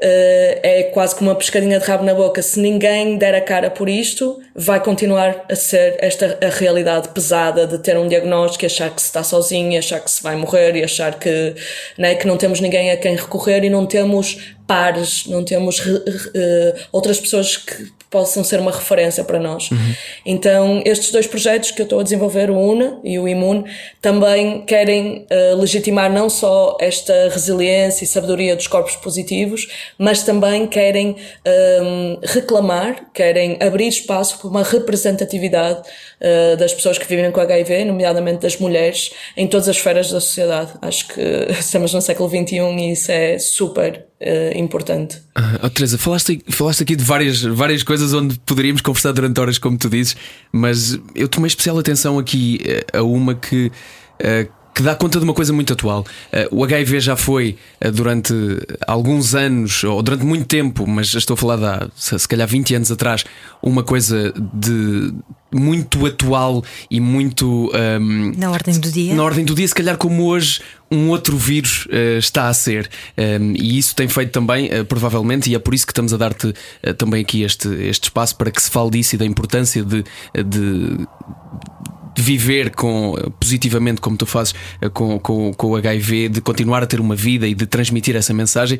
Uh, 0.02 0.56
é 0.62 0.82
quase 0.94 1.14
como 1.14 1.28
uma 1.28 1.36
pescadinha 1.36 1.78
de 1.78 1.84
rabo 1.84 2.02
na 2.04 2.14
boca. 2.14 2.40
Se 2.40 2.58
ninguém 2.58 3.18
der 3.18 3.34
a 3.34 3.40
cara 3.42 3.70
por 3.70 3.86
isto, 3.86 4.40
vai 4.54 4.82
continuar 4.82 5.44
a 5.46 5.54
ser 5.54 5.96
esta 5.98 6.38
a 6.40 6.48
realidade 6.48 7.08
pesada 7.10 7.66
de 7.66 7.76
ter 7.76 7.98
um 7.98 8.08
diagnóstico 8.08 8.64
achar 8.64 8.88
que 8.88 9.02
se 9.02 9.08
está 9.08 9.22
sozinho, 9.22 9.78
achar 9.78 10.00
que 10.00 10.10
se 10.10 10.22
vai 10.22 10.36
morrer 10.36 10.74
e 10.74 10.82
achar 10.82 11.18
que, 11.18 11.54
né, 11.98 12.14
que 12.14 12.26
não 12.26 12.38
temos 12.38 12.60
ninguém 12.60 12.90
a 12.90 12.96
quem 12.96 13.14
recorrer 13.14 13.62
e 13.62 13.68
não 13.68 13.84
temos 13.84 14.54
pares, 14.66 15.26
não 15.26 15.44
temos 15.44 15.78
uh, 15.80 16.74
outras 16.92 17.20
pessoas 17.20 17.58
que 17.58 17.92
possam 18.10 18.42
ser 18.42 18.58
uma 18.58 18.72
referência 18.72 19.22
para 19.22 19.38
nós. 19.38 19.70
Uhum. 19.70 19.94
Então, 20.26 20.82
estes 20.84 21.12
dois 21.12 21.28
projetos 21.28 21.70
que 21.70 21.80
eu 21.80 21.84
estou 21.84 22.00
a 22.00 22.02
desenvolver, 22.02 22.50
o 22.50 22.58
UNA 22.58 22.98
e 23.04 23.18
o 23.18 23.28
Imune, 23.28 23.64
também 24.02 24.62
querem 24.62 25.26
uh, 25.30 25.56
legitimar 25.56 26.12
não 26.12 26.28
só 26.28 26.76
esta 26.80 27.28
resiliência 27.28 28.02
e 28.02 28.06
sabedoria 28.06 28.56
dos 28.56 28.66
corpos 28.66 28.96
positivos, 28.96 29.68
mas 29.96 30.24
também 30.24 30.66
querem 30.66 31.10
um, 31.10 31.14
ehm, 31.44 32.18
reclamar, 32.24 33.10
querem 33.14 33.56
abrir 33.60 33.86
espaço 33.86 34.38
para 34.38 34.48
uma 34.48 34.64
representatividade 34.64 35.80
uh, 35.80 36.56
das 36.56 36.74
pessoas 36.74 36.98
que 36.98 37.06
vivem 37.06 37.30
com 37.30 37.40
HIV, 37.40 37.84
nomeadamente 37.84 38.40
das 38.40 38.56
mulheres, 38.58 39.12
em 39.36 39.46
todas 39.46 39.68
as 39.68 39.76
esferas 39.76 40.10
da 40.10 40.20
sociedade. 40.20 40.72
Acho 40.82 41.06
que 41.08 41.20
estamos 41.60 41.94
no 41.94 42.02
século 42.02 42.28
XXI 42.28 42.56
e 42.56 42.92
isso 42.92 43.12
é 43.12 43.38
super 43.38 44.09
uh, 44.20 44.58
importante. 44.58 45.16
Uh, 45.36 45.64
oh, 45.64 45.70
Teresa, 45.70 45.98
falaste, 45.98 46.42
falaste 46.50 46.82
aqui 46.82 46.96
de 46.96 47.04
várias, 47.04 47.42
várias 47.42 47.82
coisas 47.82 48.12
onde 48.12 48.38
poderíamos 48.40 48.80
conversar 48.80 49.12
durante 49.12 49.40
horas, 49.40 49.58
como 49.58 49.78
tu 49.78 49.88
dizes, 49.88 50.16
mas 50.52 50.98
eu 51.14 51.28
tomei 51.28 51.48
especial 51.48 51.78
atenção 51.78 52.18
aqui 52.18 52.60
a 52.92 53.02
uma 53.02 53.34
que. 53.34 53.70
Uh, 54.20 54.59
que 54.80 54.84
dá 54.84 54.94
conta 54.94 55.18
de 55.18 55.24
uma 55.24 55.34
coisa 55.34 55.52
muito 55.52 55.74
atual. 55.74 56.06
Uh, 56.32 56.56
o 56.56 56.64
HIV 56.64 57.00
já 57.00 57.14
foi 57.14 57.58
uh, 57.84 57.92
durante 57.92 58.32
alguns 58.86 59.34
anos, 59.34 59.84
ou 59.84 60.02
durante 60.02 60.24
muito 60.24 60.46
tempo, 60.46 60.86
mas 60.86 61.12
estou 61.12 61.34
a 61.34 61.36
falar 61.36 61.56
de 61.56 61.64
há, 61.66 61.88
se 61.94 62.26
calhar 62.26 62.48
20 62.48 62.76
anos 62.76 62.90
atrás, 62.90 63.24
uma 63.62 63.82
coisa 63.82 64.32
de 64.54 65.12
muito 65.52 66.06
atual 66.06 66.64
e 66.90 66.98
muito 66.98 67.70
um, 68.00 68.32
na 68.38 68.50
ordem 68.50 68.78
do 68.78 68.90
dia. 68.90 69.14
Na 69.14 69.22
ordem 69.22 69.44
do 69.44 69.54
dia, 69.54 69.68
se 69.68 69.74
calhar 69.74 69.98
como 69.98 70.24
hoje 70.24 70.62
um 70.90 71.10
outro 71.10 71.36
vírus 71.36 71.86
uh, 71.86 72.18
está 72.18 72.48
a 72.48 72.54
ser. 72.54 72.88
Um, 73.18 73.52
e 73.52 73.76
isso 73.76 73.94
tem 73.94 74.08
feito 74.08 74.32
também, 74.32 74.66
uh, 74.66 74.84
provavelmente, 74.86 75.50
e 75.50 75.54
é 75.54 75.58
por 75.58 75.74
isso 75.74 75.84
que 75.84 75.92
estamos 75.92 76.14
a 76.14 76.16
dar-te 76.16 76.46
uh, 76.46 76.94
também 76.94 77.20
aqui 77.20 77.42
este, 77.42 77.68
este 77.68 78.04
espaço 78.04 78.34
para 78.36 78.50
que 78.50 78.62
se 78.62 78.70
fale 78.70 78.90
disso 78.90 79.14
e 79.14 79.18
da 79.18 79.26
importância 79.26 79.84
de, 79.84 80.04
de 80.34 81.06
viver 82.16 82.70
com, 82.70 83.14
positivamente, 83.38 84.00
como 84.00 84.16
tu 84.16 84.26
fazes 84.26 84.54
eh, 84.80 84.88
com, 84.88 85.18
com, 85.18 85.52
com 85.54 85.68
o 85.68 85.76
HIV, 85.76 86.28
de 86.28 86.40
continuar 86.40 86.82
a 86.82 86.86
ter 86.86 87.00
uma 87.00 87.14
vida 87.14 87.46
e 87.46 87.54
de 87.54 87.66
transmitir 87.66 88.16
essa 88.16 88.34
mensagem, 88.34 88.78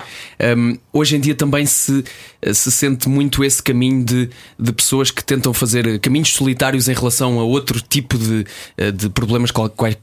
um, 0.57 0.77
hoje 0.93 1.17
em 1.17 1.21
dia 1.21 1.35
também 1.35 1.67
se, 1.67 2.05
eh, 2.43 2.53
se 2.53 2.71
sente 2.71 3.09
muito 3.09 3.45
esse 3.45 3.63
caminho 3.63 4.05
de, 4.05 4.31
de 4.59 4.73
pessoas 4.73 5.11
que 5.11 5.25
tentam 5.25 5.53
fazer 5.53 5.99
caminhos 6.01 6.33
solitários 6.33 6.89
em 6.89 6.95
relação 6.95 7.39
a 7.41 7.45
outro 7.45 7.81
tipo 7.81 8.19
de, 8.19 8.45
eh, 8.77 8.91
de 8.91 9.09
problemas 9.09 9.51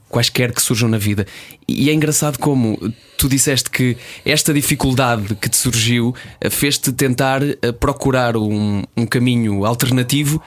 quaisquer 0.10 0.54
que 0.54 0.62
surjam 0.62 0.90
na 0.90 0.98
vida. 0.98 1.26
E 1.68 1.90
é 1.90 1.94
engraçado 1.94 2.40
como 2.40 2.80
tu 3.18 3.28
disseste 3.28 3.70
que 3.70 3.98
esta 4.26 4.54
dificuldade 4.54 5.36
que 5.36 5.50
te 5.50 5.58
surgiu 5.58 6.16
fez-te 6.50 6.94
tentar 6.94 7.42
procurar 7.80 8.38
um, 8.38 8.84
um 8.96 9.06
caminho 9.06 9.66
alternativo 9.66 10.42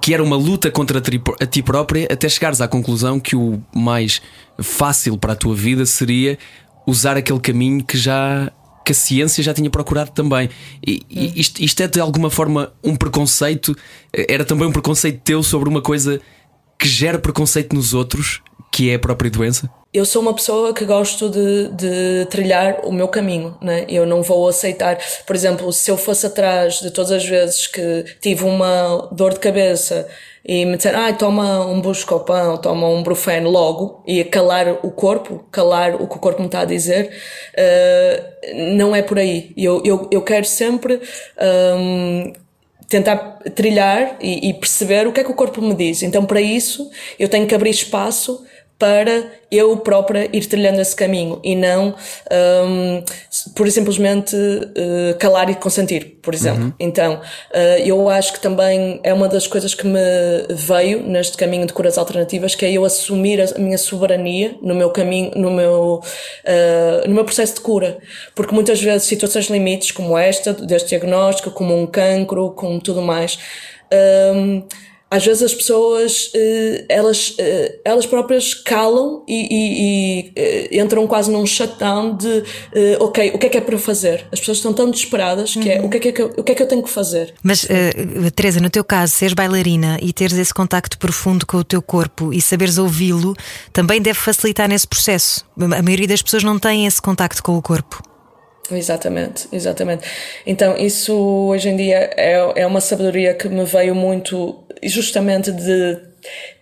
que 0.00 0.12
era 0.12 0.22
uma 0.22 0.36
luta 0.36 0.70
contra 0.70 0.98
a 0.98 1.46
ti 1.46 1.62
própria 1.62 2.08
até 2.10 2.28
chegares 2.28 2.60
à 2.60 2.68
conclusão 2.68 3.18
que 3.18 3.34
o 3.36 3.62
mais 3.74 4.20
fácil 4.60 5.16
para 5.16 5.32
a 5.32 5.36
tua 5.36 5.54
vida 5.54 5.84
seria 5.86 6.38
usar 6.86 7.16
aquele 7.16 7.40
caminho 7.40 7.82
que 7.82 7.96
já 7.96 8.52
que 8.84 8.92
a 8.92 8.94
ciência 8.94 9.42
já 9.42 9.54
tinha 9.54 9.70
procurado 9.70 10.10
também. 10.10 10.50
E, 10.86 11.02
hum. 11.10 11.32
isto, 11.34 11.62
isto 11.62 11.82
é 11.82 11.88
de 11.88 11.98
alguma 11.98 12.28
forma 12.28 12.72
um 12.82 12.94
preconceito, 12.94 13.74
era 14.12 14.44
também 14.44 14.68
um 14.68 14.72
preconceito 14.72 15.20
teu 15.22 15.42
sobre 15.42 15.68
uma 15.68 15.80
coisa 15.80 16.20
que 16.78 16.86
gera 16.86 17.18
preconceito 17.18 17.74
nos 17.74 17.94
outros, 17.94 18.42
que 18.70 18.90
é 18.90 18.96
a 18.96 18.98
própria 18.98 19.30
doença? 19.30 19.70
Eu 19.94 20.04
sou 20.04 20.20
uma 20.20 20.34
pessoa 20.34 20.74
que 20.74 20.84
gosto 20.84 21.30
de, 21.30 21.68
de 21.68 22.26
trilhar 22.28 22.80
o 22.84 22.90
meu 22.90 23.06
caminho, 23.06 23.56
né? 23.62 23.86
Eu 23.88 24.04
não 24.04 24.22
vou 24.24 24.48
aceitar, 24.48 24.98
por 25.24 25.36
exemplo, 25.36 25.72
se 25.72 25.88
eu 25.88 25.96
fosse 25.96 26.26
atrás 26.26 26.80
de 26.80 26.90
todas 26.90 27.12
as 27.12 27.24
vezes 27.24 27.68
que 27.68 28.04
tive 28.20 28.42
uma 28.42 29.08
dor 29.12 29.34
de 29.34 29.38
cabeça 29.38 30.08
e 30.44 30.66
me 30.66 30.76
disser, 30.76 30.98
ai, 30.98 31.16
toma 31.16 31.64
um 31.64 31.80
buscopan, 31.80 32.56
toma 32.56 32.88
um 32.88 33.04
brufeno 33.04 33.48
logo, 33.48 34.02
e 34.04 34.24
calar 34.24 34.80
o 34.84 34.90
corpo, 34.90 35.44
calar 35.50 35.94
o 35.94 36.08
que 36.08 36.16
o 36.16 36.18
corpo 36.18 36.40
me 36.40 36.46
está 36.46 36.62
a 36.62 36.64
dizer, 36.64 37.10
uh, 37.56 38.74
não 38.76 38.96
é 38.96 39.00
por 39.00 39.18
aí. 39.18 39.52
Eu, 39.56 39.80
eu, 39.84 40.08
eu 40.10 40.22
quero 40.22 40.44
sempre 40.44 41.00
um, 41.78 42.32
tentar 42.88 43.38
trilhar 43.54 44.16
e, 44.20 44.50
e 44.50 44.54
perceber 44.54 45.06
o 45.06 45.12
que 45.12 45.20
é 45.20 45.24
que 45.24 45.30
o 45.30 45.34
corpo 45.34 45.62
me 45.62 45.74
diz. 45.74 46.02
Então, 46.02 46.26
para 46.26 46.40
isso, 46.40 46.90
eu 47.16 47.28
tenho 47.28 47.46
que 47.46 47.54
abrir 47.54 47.70
espaço 47.70 48.44
para 48.84 49.32
eu 49.50 49.74
própria 49.78 50.28
ir 50.30 50.44
trilhando 50.44 50.78
esse 50.78 50.94
caminho 50.94 51.40
e 51.42 51.56
não 51.56 51.94
um, 52.66 53.02
por 53.54 53.70
simplesmente 53.70 54.36
uh, 54.36 55.16
calar 55.18 55.48
e 55.48 55.54
consentir, 55.54 56.18
por 56.20 56.34
exemplo. 56.34 56.64
Uhum. 56.64 56.72
Então, 56.78 57.14
uh, 57.14 57.78
eu 57.82 58.10
acho 58.10 58.34
que 58.34 58.40
também 58.40 59.00
é 59.02 59.14
uma 59.14 59.26
das 59.26 59.46
coisas 59.46 59.74
que 59.74 59.86
me 59.86 59.98
veio 60.50 61.02
neste 61.02 61.34
caminho 61.34 61.66
de 61.66 61.72
curas 61.72 61.96
alternativas, 61.96 62.54
que 62.54 62.66
é 62.66 62.72
eu 62.72 62.84
assumir 62.84 63.40
a 63.40 63.58
minha 63.58 63.78
soberania 63.78 64.54
no 64.60 64.74
meu 64.74 64.90
caminho, 64.90 65.30
no 65.34 65.50
meu, 65.50 66.02
uh, 66.44 67.08
no 67.08 67.14
meu 67.14 67.24
processo 67.24 67.54
de 67.54 67.60
cura. 67.62 67.96
Porque 68.34 68.54
muitas 68.54 68.82
vezes 68.82 69.04
situações 69.04 69.46
limites 69.46 69.92
como 69.92 70.18
esta, 70.18 70.52
deste 70.52 70.90
diagnóstico, 70.90 71.50
como 71.50 71.74
um 71.74 71.86
cancro, 71.86 72.50
como 72.50 72.78
tudo 72.82 73.00
mais, 73.00 73.38
um, 74.34 74.62
às 75.14 75.24
vezes 75.24 75.44
as 75.44 75.54
pessoas 75.54 76.32
eh, 76.34 76.84
elas, 76.88 77.36
eh, 77.38 77.78
elas 77.84 78.04
próprias 78.04 78.52
calam 78.52 79.22
e, 79.28 79.46
e, 79.48 79.78
e, 79.78 80.32
eh, 80.34 80.80
entram 80.80 81.06
quase 81.06 81.30
num 81.30 81.46
shutdown 81.46 82.16
de 82.16 82.42
ok, 82.98 83.30
o 83.32 83.38
que 83.38 83.46
é 83.46 83.48
que 83.48 83.58
é 83.58 83.60
para 83.60 83.78
fazer? 83.78 84.26
As 84.32 84.40
pessoas 84.40 84.58
estão 84.58 84.72
tão 84.72 84.90
desesperadas 84.90 85.54
que 85.54 85.70
é 85.70 85.80
o 85.80 85.88
que 85.88 86.08
é 86.08 86.12
que, 86.12 86.20
eu, 86.20 86.34
o 86.36 86.42
que, 86.42 86.50
é 86.50 86.54
que 86.56 86.62
eu 86.62 86.66
tenho 86.66 86.82
que 86.82 86.90
fazer? 86.90 87.32
Mas, 87.44 87.62
uh, 87.62 88.30
Teresa, 88.34 88.58
no 88.58 88.68
teu 88.68 88.82
caso, 88.82 89.12
seres 89.12 89.34
bailarina 89.34 89.98
e 90.02 90.12
teres 90.12 90.36
esse 90.36 90.52
contacto 90.52 90.98
profundo 90.98 91.46
com 91.46 91.58
o 91.58 91.64
teu 91.64 91.80
corpo 91.80 92.32
e 92.32 92.40
saberes 92.40 92.76
ouvi-lo 92.76 93.36
também 93.72 94.02
deve 94.02 94.18
facilitar 94.18 94.68
nesse 94.68 94.88
processo. 94.88 95.46
A 95.56 95.82
maioria 95.82 96.08
das 96.08 96.22
pessoas 96.22 96.42
não 96.42 96.58
tem 96.58 96.86
esse 96.86 97.00
contacto 97.00 97.40
com 97.40 97.56
o 97.56 97.62
corpo. 97.62 98.02
Exatamente, 98.70 99.46
exatamente. 99.52 100.06
Então, 100.46 100.76
isso 100.76 101.14
hoje 101.14 101.68
em 101.68 101.76
dia 101.76 102.10
é, 102.16 102.62
é 102.62 102.66
uma 102.66 102.80
sabedoria 102.80 103.34
que 103.34 103.48
me 103.48 103.64
veio 103.64 103.94
muito 103.94 104.63
justamente 104.88 105.50
de 105.52 105.98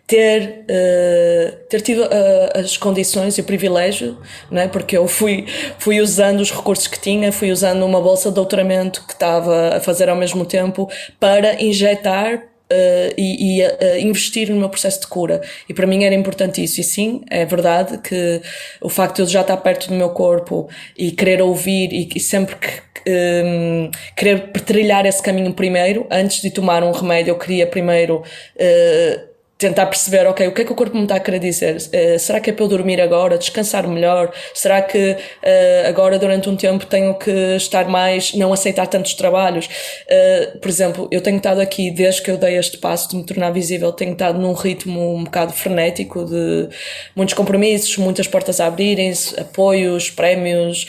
ter, 0.07 0.65
uh, 0.69 1.57
ter 1.69 1.81
tido 1.81 2.03
uh, 2.03 2.59
as 2.59 2.77
condições 2.77 3.39
e 3.39 3.41
o 3.41 3.45
privilégio, 3.45 4.19
né? 4.51 4.69
porque 4.69 4.97
eu 4.97 5.09
fui, 5.09 5.47
fui 5.79 6.01
usando 6.01 6.41
os 6.41 6.51
recursos 6.51 6.87
que 6.87 7.01
tinha, 7.01 7.33
fui 7.33 7.51
usando 7.51 7.85
uma 7.85 8.01
bolsa 8.01 8.29
de 8.29 8.35
doutoramento 8.35 9.07
que 9.07 9.15
estava 9.15 9.77
a 9.77 9.81
fazer 9.81 10.09
ao 10.09 10.17
mesmo 10.17 10.45
tempo 10.45 10.89
para 11.19 11.63
injetar 11.63 12.52
uh, 12.73 13.15
e, 13.17 13.61
e 13.61 13.67
uh, 13.67 13.99
investir 14.01 14.49
no 14.51 14.57
meu 14.57 14.69
processo 14.69 15.01
de 15.01 15.07
cura. 15.07 15.41
E 15.69 15.75
para 15.75 15.87
mim 15.87 16.05
era 16.05 16.15
importante 16.15 16.63
isso. 16.63 16.81
E 16.81 16.85
sim, 16.85 17.23
é 17.31 17.45
verdade 17.45 17.99
que 17.99 18.41
o 18.81 18.89
facto 18.89 19.17
de 19.17 19.23
eu 19.23 19.27
já 19.27 19.43
estar 19.43 19.57
perto 19.59 19.89
do 19.89 19.95
meu 19.95 20.11
corpo 20.11 20.69
e 20.97 21.11
querer 21.13 21.43
ouvir 21.43 21.93
e, 21.93 22.09
e 22.15 22.21
sempre 22.21 22.57
que 22.57 22.93
um, 23.07 23.91
querer 24.17 24.53
trilhar 24.65 25.07
esse 25.07 25.23
caminho 25.23 25.53
primeiro, 25.53 26.07
antes 26.11 26.41
de 26.41 26.51
tomar 26.51 26.83
um 26.83 26.93
remédio, 26.93 27.33
eu 27.33 27.39
queria 27.39 27.67
primeiro 27.67 28.19
uh, 28.19 29.32
tentar 29.63 29.87
perceber, 29.87 30.27
ok, 30.27 30.49
o 30.49 30.53
que 30.53 30.63
é 30.63 30.65
que 30.65 30.73
o 30.73 30.75
corpo 30.75 30.97
me 30.97 31.05
está 31.05 31.15
a 31.15 31.21
querer 31.21 31.39
dizer? 31.39 31.77
Uh, 31.77 32.19
será 32.19 32.41
que 32.41 32.51
é 32.51 32.53
para 32.53 32.65
eu 32.65 32.69
dormir 32.69 33.01
agora, 33.01 33.39
descansar 33.39 33.87
melhor? 33.87 34.33
Será 34.53 34.83
que 34.83 34.99
uh, 34.99 35.89
agora, 35.89 36.19
durante 36.19 36.49
um 36.49 36.57
tempo, 36.57 36.85
tenho 36.85 37.15
que 37.15 37.31
estar 37.57 37.87
mais, 37.87 38.35
não 38.35 38.53
aceitar 38.53 38.89
tantos 38.89 39.15
trabalhos? 39.15 39.67
Uh, 39.67 40.59
por 40.59 40.69
exemplo, 40.69 41.09
eu 41.13 41.21
tenho 41.21 41.37
estado 41.37 41.61
aqui, 41.61 41.93
desde 41.93 42.23
que 42.23 42.31
eu 42.33 42.37
dei 42.37 42.59
este 42.59 42.77
passo 42.79 43.11
de 43.11 43.17
me 43.17 43.25
tornar 43.25 43.53
visível, 43.53 43.93
tenho 43.93 44.13
estado 44.13 44.37
num 44.37 44.53
ritmo 44.53 45.15
um 45.15 45.23
bocado 45.23 45.53
frenético 45.53 46.25
de 46.25 46.69
muitos 47.15 47.35
compromissos, 47.35 47.97
muitas 47.99 48.27
portas 48.27 48.59
a 48.59 48.67
abrirem-se, 48.67 49.39
apoios, 49.39 50.11
prémios, 50.11 50.87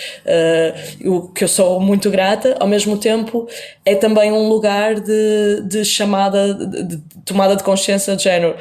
o 1.06 1.28
que 1.30 1.44
eu 1.44 1.48
sou 1.48 1.80
muito 1.80 2.10
grata. 2.10 2.56
Ao 2.60 2.68
mesmo 2.68 2.98
tempo, 2.98 3.48
é 3.86 3.94
também 3.94 4.32
um 4.32 4.48
lugar 4.48 4.96
de, 4.96 5.62
de 5.68 5.86
chamada, 5.86 6.54
de, 6.54 6.84
de 6.84 6.98
tomada 7.24 7.56
de 7.56 7.64
consciência 7.64 8.16
de 8.16 8.24
género 8.24 8.56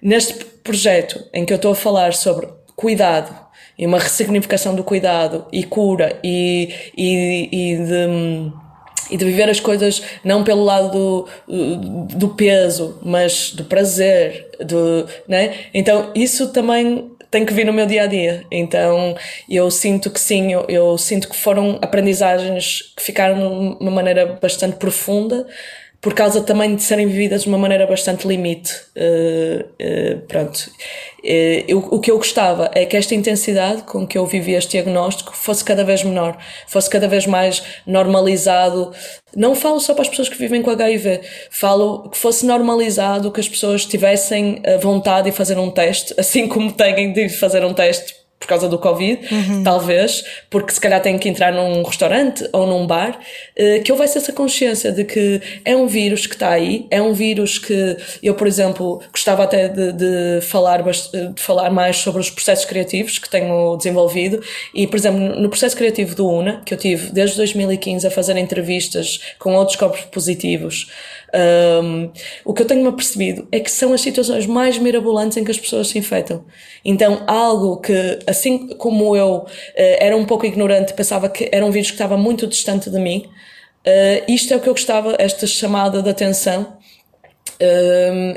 Neste 0.00 0.44
projeto 0.64 1.24
em 1.32 1.44
que 1.44 1.52
eu 1.52 1.56
estou 1.56 1.72
a 1.72 1.76
falar 1.76 2.14
sobre 2.14 2.48
cuidado 2.74 3.34
e 3.78 3.86
uma 3.86 3.98
ressignificação 3.98 4.74
do 4.74 4.84
cuidado 4.84 5.46
e 5.52 5.64
cura 5.64 6.18
e, 6.22 6.74
e, 6.96 7.48
e 7.52 7.76
de 7.76 8.62
e 9.10 9.16
de 9.16 9.24
viver 9.26 9.48
as 9.50 9.60
coisas 9.60 10.02
não 10.24 10.42
pelo 10.42 10.64
lado 10.64 10.90
do, 11.46 12.16
do 12.16 12.28
peso, 12.30 12.98
mas 13.02 13.52
do 13.52 13.64
prazer, 13.64 14.48
do, 14.60 15.06
né? 15.28 15.54
Então 15.74 16.10
isso 16.14 16.48
também 16.50 17.10
tem 17.30 17.44
que 17.44 17.52
vir 17.52 17.66
no 17.66 17.72
meu 17.72 17.86
dia 17.86 18.04
a 18.04 18.06
dia. 18.06 18.44
Então 18.50 19.14
eu 19.48 19.70
sinto 19.70 20.10
que 20.10 20.20
sim, 20.20 20.52
eu, 20.52 20.64
eu 20.68 20.96
sinto 20.96 21.28
que 21.28 21.36
foram 21.36 21.78
aprendizagens 21.82 22.92
que 22.96 23.02
ficaram 23.02 23.76
de 23.76 23.82
uma 23.82 23.90
maneira 23.90 24.38
bastante 24.40 24.76
profunda 24.76 25.46
por 26.02 26.14
causa 26.14 26.40
também 26.42 26.74
de 26.74 26.82
serem 26.82 27.06
vividas 27.06 27.42
de 27.44 27.48
uma 27.48 27.56
maneira 27.56 27.86
bastante 27.86 28.26
limite. 28.26 28.72
Uh, 28.96 29.62
uh, 29.62 30.18
pronto. 30.26 30.68
Uh, 31.22 31.62
eu, 31.68 31.78
o 31.78 32.00
que 32.00 32.10
eu 32.10 32.18
gostava 32.18 32.68
é 32.74 32.84
que 32.84 32.96
esta 32.96 33.14
intensidade 33.14 33.82
com 33.82 34.04
que 34.04 34.18
eu 34.18 34.26
vivi 34.26 34.52
este 34.52 34.72
diagnóstico 34.72 35.32
fosse 35.32 35.64
cada 35.64 35.84
vez 35.84 36.02
menor, 36.02 36.36
fosse 36.66 36.90
cada 36.90 37.06
vez 37.06 37.24
mais 37.24 37.62
normalizado. 37.86 38.92
Não 39.34 39.54
falo 39.54 39.78
só 39.78 39.94
para 39.94 40.02
as 40.02 40.08
pessoas 40.08 40.28
que 40.28 40.36
vivem 40.36 40.60
com 40.60 40.72
HIV, 40.72 41.20
falo 41.52 42.10
que 42.10 42.18
fosse 42.18 42.44
normalizado 42.44 43.30
que 43.30 43.38
as 43.38 43.48
pessoas 43.48 43.86
tivessem 43.86 44.60
a 44.66 44.78
vontade 44.78 45.30
de 45.30 45.36
fazer 45.36 45.56
um 45.56 45.70
teste, 45.70 46.12
assim 46.18 46.48
como 46.48 46.72
têm 46.72 47.12
de 47.12 47.28
fazer 47.28 47.64
um 47.64 47.72
teste 47.72 48.21
por 48.42 48.48
causa 48.48 48.68
do 48.68 48.76
Covid, 48.76 49.20
uhum. 49.30 49.62
talvez, 49.62 50.24
porque 50.50 50.72
se 50.72 50.80
calhar 50.80 51.00
têm 51.00 51.16
que 51.16 51.28
entrar 51.28 51.52
num 51.52 51.80
restaurante 51.84 52.48
ou 52.52 52.66
num 52.66 52.88
bar, 52.88 53.20
eh, 53.54 53.78
que 53.78 53.92
houvesse 53.92 54.18
essa 54.18 54.32
consciência 54.32 54.90
de 54.90 55.04
que 55.04 55.40
é 55.64 55.76
um 55.76 55.86
vírus 55.86 56.26
que 56.26 56.34
está 56.34 56.50
aí, 56.50 56.88
é 56.90 57.00
um 57.00 57.12
vírus 57.12 57.56
que 57.56 57.96
eu, 58.20 58.34
por 58.34 58.48
exemplo, 58.48 59.00
gostava 59.12 59.44
até 59.44 59.68
de, 59.68 59.92
de 59.92 60.40
falar, 60.42 60.82
de 60.82 61.40
falar 61.40 61.70
mais 61.70 61.98
sobre 61.98 62.20
os 62.20 62.30
processos 62.30 62.64
criativos 62.64 63.16
que 63.16 63.30
tenho 63.30 63.76
desenvolvido 63.76 64.42
e, 64.74 64.88
por 64.88 64.96
exemplo, 64.96 65.20
no 65.20 65.48
processo 65.48 65.76
criativo 65.76 66.16
do 66.16 66.28
UNA, 66.28 66.62
que 66.66 66.74
eu 66.74 66.78
tive 66.78 67.12
desde 67.12 67.36
2015 67.36 68.08
a 68.08 68.10
fazer 68.10 68.36
entrevistas 68.36 69.20
com 69.38 69.54
outros 69.54 69.76
corpos 69.76 70.00
positivos, 70.06 70.90
Um, 71.34 72.10
o 72.44 72.52
que 72.52 72.62
eu 72.62 72.66
tenho-me 72.66 72.88
apercebido 72.88 73.48
é 73.50 73.58
que 73.58 73.70
são 73.70 73.94
as 73.94 74.02
situações 74.02 74.46
mais 74.46 74.76
mirabolantes 74.76 75.38
em 75.38 75.44
que 75.44 75.50
as 75.50 75.58
pessoas 75.58 75.88
se 75.88 75.98
infectam. 75.98 76.44
Então, 76.84 77.24
algo 77.26 77.78
que, 77.80 78.18
assim 78.26 78.68
como 78.76 79.16
eu 79.16 79.36
uh, 79.36 79.46
era 79.74 80.16
um 80.16 80.26
pouco 80.26 80.44
ignorante, 80.44 80.92
pensava 80.92 81.28
que 81.28 81.48
era 81.50 81.64
um 81.64 81.70
vírus 81.70 81.88
que 81.88 81.94
estava 81.94 82.18
muito 82.18 82.46
distante 82.46 82.90
de 82.90 82.98
mim, 82.98 83.24
uh, 83.86 84.30
isto 84.30 84.52
é 84.52 84.56
o 84.56 84.60
que 84.60 84.68
eu 84.68 84.74
gostava, 84.74 85.16
esta 85.18 85.46
chamada 85.46 86.02
de 86.02 86.10
atenção, 86.10 86.76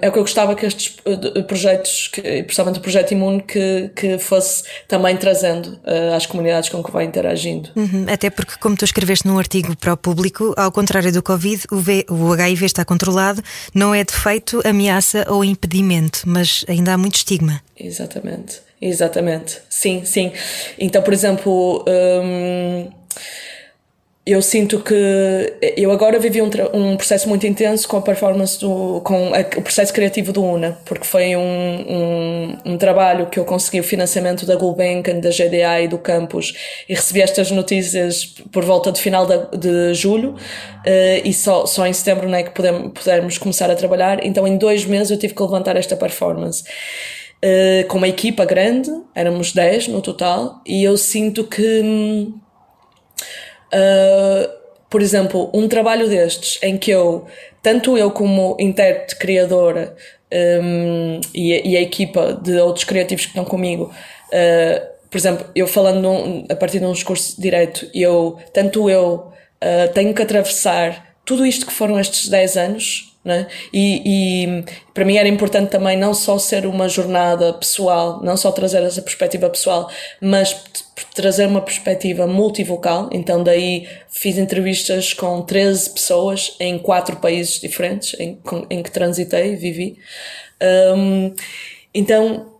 é 0.02 0.10
o 0.10 0.12
que 0.12 0.20
eu 0.20 0.24
gostava 0.24 0.56
que 0.56 0.66
estes 0.66 0.98
eh, 1.06 1.42
projetos, 1.42 2.10
que, 2.10 2.22
principalmente 2.44 2.80
o 2.80 2.82
projeto 2.82 3.12
Imune, 3.12 3.42
que, 3.42 3.90
que 3.96 4.18
fosse 4.18 4.64
também 4.88 5.18
trazendo 5.18 5.80
uh, 5.84 6.16
às 6.16 6.26
comunidades 6.26 6.70
com 6.70 6.84
que 6.84 6.92
vai 6.92 7.06
interagindo. 7.06 7.70
Uhum, 7.76 8.06
até 8.08 8.30
porque, 8.30 8.54
como 8.60 8.76
tu 8.76 8.86
escreveste 8.86 9.28
num 9.28 9.40
artigo 9.40 9.76
para 9.78 9.94
o 9.94 9.98
público, 9.98 10.54
ao 10.58 10.72
contrário 10.72 11.12
do 11.12 11.24
Covid, 11.24 11.64
o, 11.72 11.78
v, 11.78 12.06
o 12.10 12.34
HIV 12.34 12.66
está 12.66 12.86
controlado, 12.86 13.42
não 13.74 13.94
é 13.94 14.04
defeito, 14.04 14.62
ameaça 14.66 15.26
ou 15.30 15.44
impedimento, 15.44 16.22
mas 16.26 16.64
ainda 16.68 16.94
há 16.94 16.98
muito 16.98 17.16
estigma. 17.16 17.62
Exatamente, 17.80 18.62
exatamente. 18.82 19.60
Sim, 19.70 20.04
sim. 20.06 20.32
Então, 20.78 21.02
por 21.02 21.14
exemplo. 21.14 21.84
Um, 21.88 23.06
eu 24.26 24.42
sinto 24.42 24.80
que 24.80 24.96
eu 25.78 25.92
agora 25.92 26.18
vivi 26.18 26.42
um, 26.42 26.50
um, 26.74 26.98
processo 26.98 27.30
muito 27.30 27.46
intenso 27.46 27.88
com 27.88 27.98
a 27.98 28.02
performance 28.02 28.60
do 28.60 29.00
com 29.02 29.32
a, 29.36 29.42
o 29.60 29.62
processo 29.62 29.94
criativo 29.94 30.34
do 30.34 30.44
UNA 30.44 30.80
porque 30.84 31.06
foi 31.06 31.36
um, 31.36 31.42
um, 31.42 32.58
um, 32.66 32.78
trabalho 32.78 33.28
que 33.28 33.40
eu 33.40 33.46
consegui 33.46 33.80
o 33.80 33.84
financiamento 33.84 34.44
da 34.44 34.56
Gulbenkian, 34.56 35.20
da 35.20 35.30
GDA 35.30 35.82
e 35.82 35.88
do 35.88 36.00
campus 36.00 36.56
e 36.90 36.96
recebi 36.96 37.22
estas 37.22 37.52
notícias 37.52 38.26
por 38.52 38.66
volta 38.66 38.92
de 38.92 39.00
final 39.00 39.28
de, 39.28 39.58
de 39.58 39.94
julho 39.94 40.32
uh, 40.32 41.22
e 41.24 41.32
só, 41.32 41.68
só 41.68 41.86
em 41.86 41.94
setembro 41.94 42.28
né, 42.28 42.42
que 42.42 42.50
pudermos 42.50 43.38
começar 43.38 43.70
a 43.70 43.76
trabalhar. 43.76 44.26
Então 44.26 44.48
em 44.48 44.58
dois 44.58 44.86
meses 44.86 45.12
eu 45.12 45.20
tive 45.20 45.36
que 45.36 45.42
levantar 45.44 45.78
esta 45.78 45.96
performance 45.96 46.64
uh, 46.64 47.88
com 47.88 48.00
uma 48.00 48.08
equipa 48.08 48.44
grande 48.44 48.90
éramos 49.14 49.54
10 49.54 49.90
no 49.90 50.02
total 50.02 50.62
e 50.66 50.84
eu 50.84 50.98
sinto 50.98 51.44
que 51.44 51.82
hum, 51.84 52.34
Uh, 53.76 54.50
por 54.90 55.02
exemplo, 55.02 55.50
um 55.54 55.68
trabalho 55.68 56.08
destes 56.08 56.58
em 56.64 56.78
que 56.78 56.92
eu, 56.92 57.26
tanto 57.62 57.98
eu 57.98 58.12
como 58.12 58.56
intérprete, 58.60 59.18
criadora 59.18 59.96
um, 60.64 61.20
e, 61.34 61.72
e, 61.72 61.76
a 61.76 61.82
equipa 61.82 62.40
de 62.42 62.58
outros 62.60 62.86
criativos 62.86 63.26
que 63.26 63.32
estão 63.32 63.44
comigo, 63.44 63.92
uh, 64.30 64.96
por 65.10 65.18
exemplo, 65.18 65.46
eu 65.54 65.68
falando 65.68 66.02
num, 66.02 66.46
a 66.50 66.56
partir 66.56 66.80
de 66.80 66.86
um 66.86 66.94
discurso 66.94 67.40
direto, 67.42 67.90
eu, 67.94 68.38
tanto 68.54 68.90
eu 68.90 69.34
uh, 69.62 69.94
tenho 69.94 70.14
que 70.14 70.22
atravessar 70.22 71.16
tudo 71.26 71.46
isto 71.46 71.66
que 71.66 71.74
foram 71.74 72.00
estes 72.00 72.30
10 72.30 72.58
anos 72.58 73.16
né? 73.26 73.48
E, 73.74 74.04
e, 74.06 74.66
para 74.94 75.04
mim 75.04 75.18
era 75.18 75.28
importante 75.28 75.72
também 75.72 75.98
não 75.98 76.14
só 76.14 76.38
ser 76.38 76.68
uma 76.68 76.88
jornada 76.88 77.54
pessoal, 77.54 78.22
não 78.24 78.38
só 78.38 78.52
trazer 78.52 78.84
essa 78.84 79.02
perspectiva 79.02 79.50
pessoal, 79.50 79.90
mas 80.22 80.56
trazer 81.16 81.48
uma 81.48 81.62
perspectiva 81.62 82.28
multivocal. 82.28 83.10
Então, 83.12 83.42
daí 83.42 83.88
fiz 84.10 84.38
entrevistas 84.38 85.14
com 85.14 85.42
13 85.42 85.90
pessoas 85.92 86.56
em 86.60 86.78
quatro 86.78 87.16
países 87.16 87.60
diferentes 87.60 88.20
em, 88.20 88.38
em 88.70 88.84
que 88.84 88.92
transitei, 88.92 89.56
vivi. 89.56 89.98
Um, 90.96 91.34
então, 91.94 92.54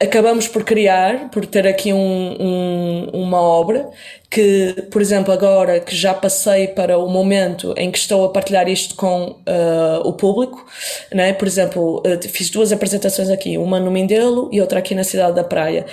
acabamos 0.00 0.48
por 0.48 0.64
criar, 0.64 1.30
por 1.30 1.46
ter 1.46 1.66
aqui 1.66 1.92
um, 1.92 2.36
um, 2.40 3.10
uma 3.12 3.40
obra 3.40 3.88
que, 4.30 4.86
por 4.90 5.00
exemplo, 5.00 5.32
agora 5.32 5.80
que 5.80 5.96
já 5.96 6.12
passei 6.12 6.68
para 6.68 6.98
o 6.98 7.08
momento 7.08 7.72
em 7.78 7.90
que 7.90 7.96
estou 7.96 8.26
a 8.26 8.28
partilhar 8.28 8.68
isto 8.68 8.94
com 8.94 9.30
uh, 9.30 10.00
o 10.04 10.12
público, 10.12 10.66
né? 11.12 11.32
por 11.32 11.48
exemplo, 11.48 12.02
uh, 12.04 12.28
fiz 12.28 12.50
duas 12.50 12.70
apresentações 12.70 13.30
aqui, 13.30 13.56
uma 13.56 13.80
no 13.80 13.90
Mindelo 13.90 14.50
e 14.52 14.60
outra 14.60 14.80
aqui 14.80 14.94
na 14.94 15.04
Cidade 15.04 15.34
da 15.34 15.44
Praia. 15.44 15.86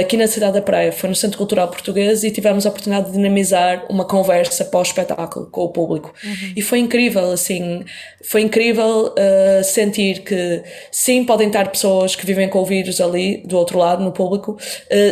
Aqui 0.00 0.16
na 0.16 0.26
Cidade 0.26 0.54
da 0.54 0.62
Praia 0.62 0.90
foi 0.92 1.10
no 1.10 1.14
Centro 1.14 1.36
Cultural 1.36 1.68
Português 1.68 2.24
e 2.24 2.30
tivemos 2.30 2.64
a 2.64 2.70
oportunidade 2.70 3.08
de 3.08 3.12
dinamizar 3.12 3.84
uma 3.90 4.06
conversa 4.06 4.64
pós-espetáculo 4.64 5.46
com 5.50 5.60
o 5.60 5.68
público. 5.68 6.14
Uhum. 6.24 6.52
E 6.56 6.62
foi 6.62 6.78
incrível, 6.78 7.32
assim, 7.32 7.84
foi 8.22 8.40
incrível 8.40 9.12
uh, 9.12 9.62
sentir 9.62 10.20
que 10.20 10.62
sim, 10.90 11.22
podem 11.22 11.48
estar 11.48 11.68
pessoas 11.68 12.16
que 12.16 12.24
vivem 12.24 12.48
com 12.48 12.60
o 12.60 12.64
vírus 12.64 12.98
ali, 12.98 13.42
do 13.44 13.58
outro 13.58 13.78
lado, 13.78 14.02
no 14.02 14.10
público. 14.10 14.56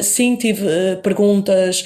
sim, 0.03 0.37
tive 0.37 0.65
perguntas, 1.03 1.85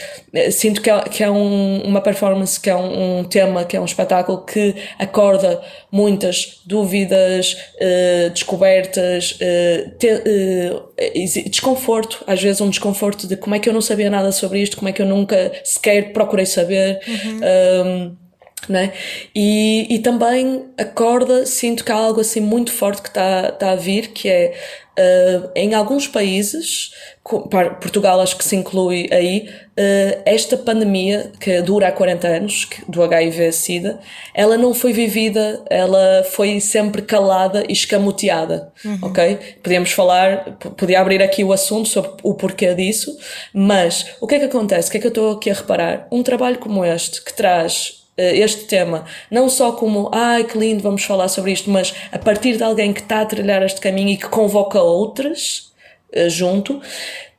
sim 0.52 0.75
sinto 0.76 0.82
que 0.82 0.90
é, 0.90 1.00
que 1.02 1.22
é 1.24 1.30
um, 1.30 1.82
uma 1.82 2.00
performance, 2.00 2.60
que 2.60 2.70
é 2.70 2.76
um, 2.76 3.20
um, 3.20 3.24
tema, 3.24 3.64
que 3.64 3.76
é 3.76 3.80
um 3.80 3.84
espetáculo 3.84 4.44
que 4.44 4.74
acorda 4.98 5.60
muitas 5.90 6.60
dúvidas, 6.64 7.56
uh, 7.76 8.30
descobertas, 8.30 9.32
uh, 9.32 9.90
te, 9.98 10.08
uh, 10.08 11.50
desconforto, 11.50 12.22
às 12.26 12.42
vezes 12.42 12.60
um 12.60 12.70
desconforto 12.70 13.26
de 13.26 13.36
como 13.36 13.54
é 13.54 13.58
que 13.58 13.68
eu 13.68 13.72
não 13.72 13.80
sabia 13.80 14.10
nada 14.10 14.30
sobre 14.32 14.60
isto, 14.60 14.76
como 14.76 14.88
é 14.88 14.92
que 14.92 15.02
eu 15.02 15.06
nunca 15.06 15.52
sequer 15.64 16.12
procurei 16.12 16.46
saber. 16.46 17.00
Uhum. 17.06 17.40
Um, 17.86 18.25
né? 18.68 18.92
E, 19.34 19.86
e 19.94 19.98
também 20.00 20.64
acorda, 20.76 21.46
sinto 21.46 21.84
que 21.84 21.92
há 21.92 21.94
algo 21.94 22.20
assim 22.20 22.40
muito 22.40 22.72
forte 22.72 23.02
que 23.02 23.08
está 23.08 23.52
tá 23.52 23.72
a 23.72 23.76
vir, 23.76 24.08
que 24.08 24.28
é 24.28 24.54
uh, 24.98 25.50
em 25.54 25.74
alguns 25.74 26.08
países, 26.08 26.90
Portugal 27.22 28.20
acho 28.20 28.36
que 28.36 28.44
se 28.44 28.56
inclui 28.56 29.08
aí, 29.12 29.48
uh, 29.48 30.22
esta 30.24 30.56
pandemia 30.56 31.30
que 31.38 31.60
dura 31.62 31.88
há 31.88 31.92
40 31.92 32.26
anos, 32.26 32.68
do 32.88 33.02
HIV-Sida, 33.04 34.00
ela 34.34 34.56
não 34.56 34.74
foi 34.74 34.92
vivida, 34.92 35.62
ela 35.70 36.24
foi 36.24 36.58
sempre 36.58 37.02
calada 37.02 37.62
e 37.68 37.72
escamoteada, 37.72 38.72
uhum. 38.84 38.98
ok? 39.02 39.38
Podíamos 39.62 39.92
falar, 39.92 40.56
podia 40.76 41.00
abrir 41.00 41.22
aqui 41.22 41.44
o 41.44 41.52
assunto 41.52 41.88
sobre 41.88 42.10
o 42.22 42.34
porquê 42.34 42.74
disso, 42.74 43.16
mas 43.52 44.16
o 44.20 44.26
que 44.26 44.34
é 44.34 44.38
que 44.40 44.46
acontece? 44.46 44.88
O 44.88 44.92
que 44.92 44.98
é 44.98 45.00
que 45.00 45.06
eu 45.06 45.10
estou 45.10 45.32
aqui 45.32 45.50
a 45.50 45.54
reparar? 45.54 46.08
Um 46.10 46.22
trabalho 46.22 46.58
como 46.58 46.84
este, 46.84 47.22
que 47.22 47.32
traz 47.32 48.05
este 48.16 48.64
tema, 48.64 49.04
não 49.30 49.48
só 49.48 49.72
como 49.72 50.10
ai 50.12 50.44
que 50.44 50.56
lindo, 50.56 50.82
vamos 50.82 51.04
falar 51.04 51.28
sobre 51.28 51.52
isto, 51.52 51.70
mas 51.70 51.94
a 52.10 52.18
partir 52.18 52.56
de 52.56 52.62
alguém 52.62 52.92
que 52.92 53.00
está 53.00 53.20
a 53.20 53.26
trilhar 53.26 53.62
este 53.62 53.80
caminho 53.80 54.10
e 54.10 54.16
que 54.16 54.28
convoca 54.28 54.80
outras 54.80 55.72
uh, 56.14 56.30
junto, 56.30 56.80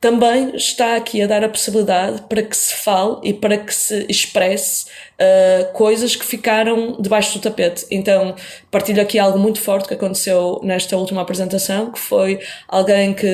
também 0.00 0.54
está 0.54 0.96
aqui 0.96 1.20
a 1.22 1.26
dar 1.26 1.42
a 1.42 1.48
possibilidade 1.48 2.22
para 2.22 2.42
que 2.42 2.56
se 2.56 2.74
fale 2.74 3.18
e 3.24 3.34
para 3.34 3.56
que 3.58 3.74
se 3.74 4.06
expresse 4.08 4.86
uh, 5.20 5.72
coisas 5.72 6.14
que 6.16 6.24
ficaram 6.24 6.96
debaixo 7.00 7.38
do 7.38 7.42
tapete. 7.42 7.86
Então, 7.90 8.34
partilho 8.70 9.02
aqui 9.02 9.18
algo 9.18 9.38
muito 9.38 9.60
forte 9.60 9.88
que 9.88 9.94
aconteceu 9.94 10.60
nesta 10.62 10.96
última 10.96 11.22
apresentação, 11.22 11.90
que 11.90 11.98
foi 11.98 12.40
alguém 12.66 13.14
que 13.14 13.26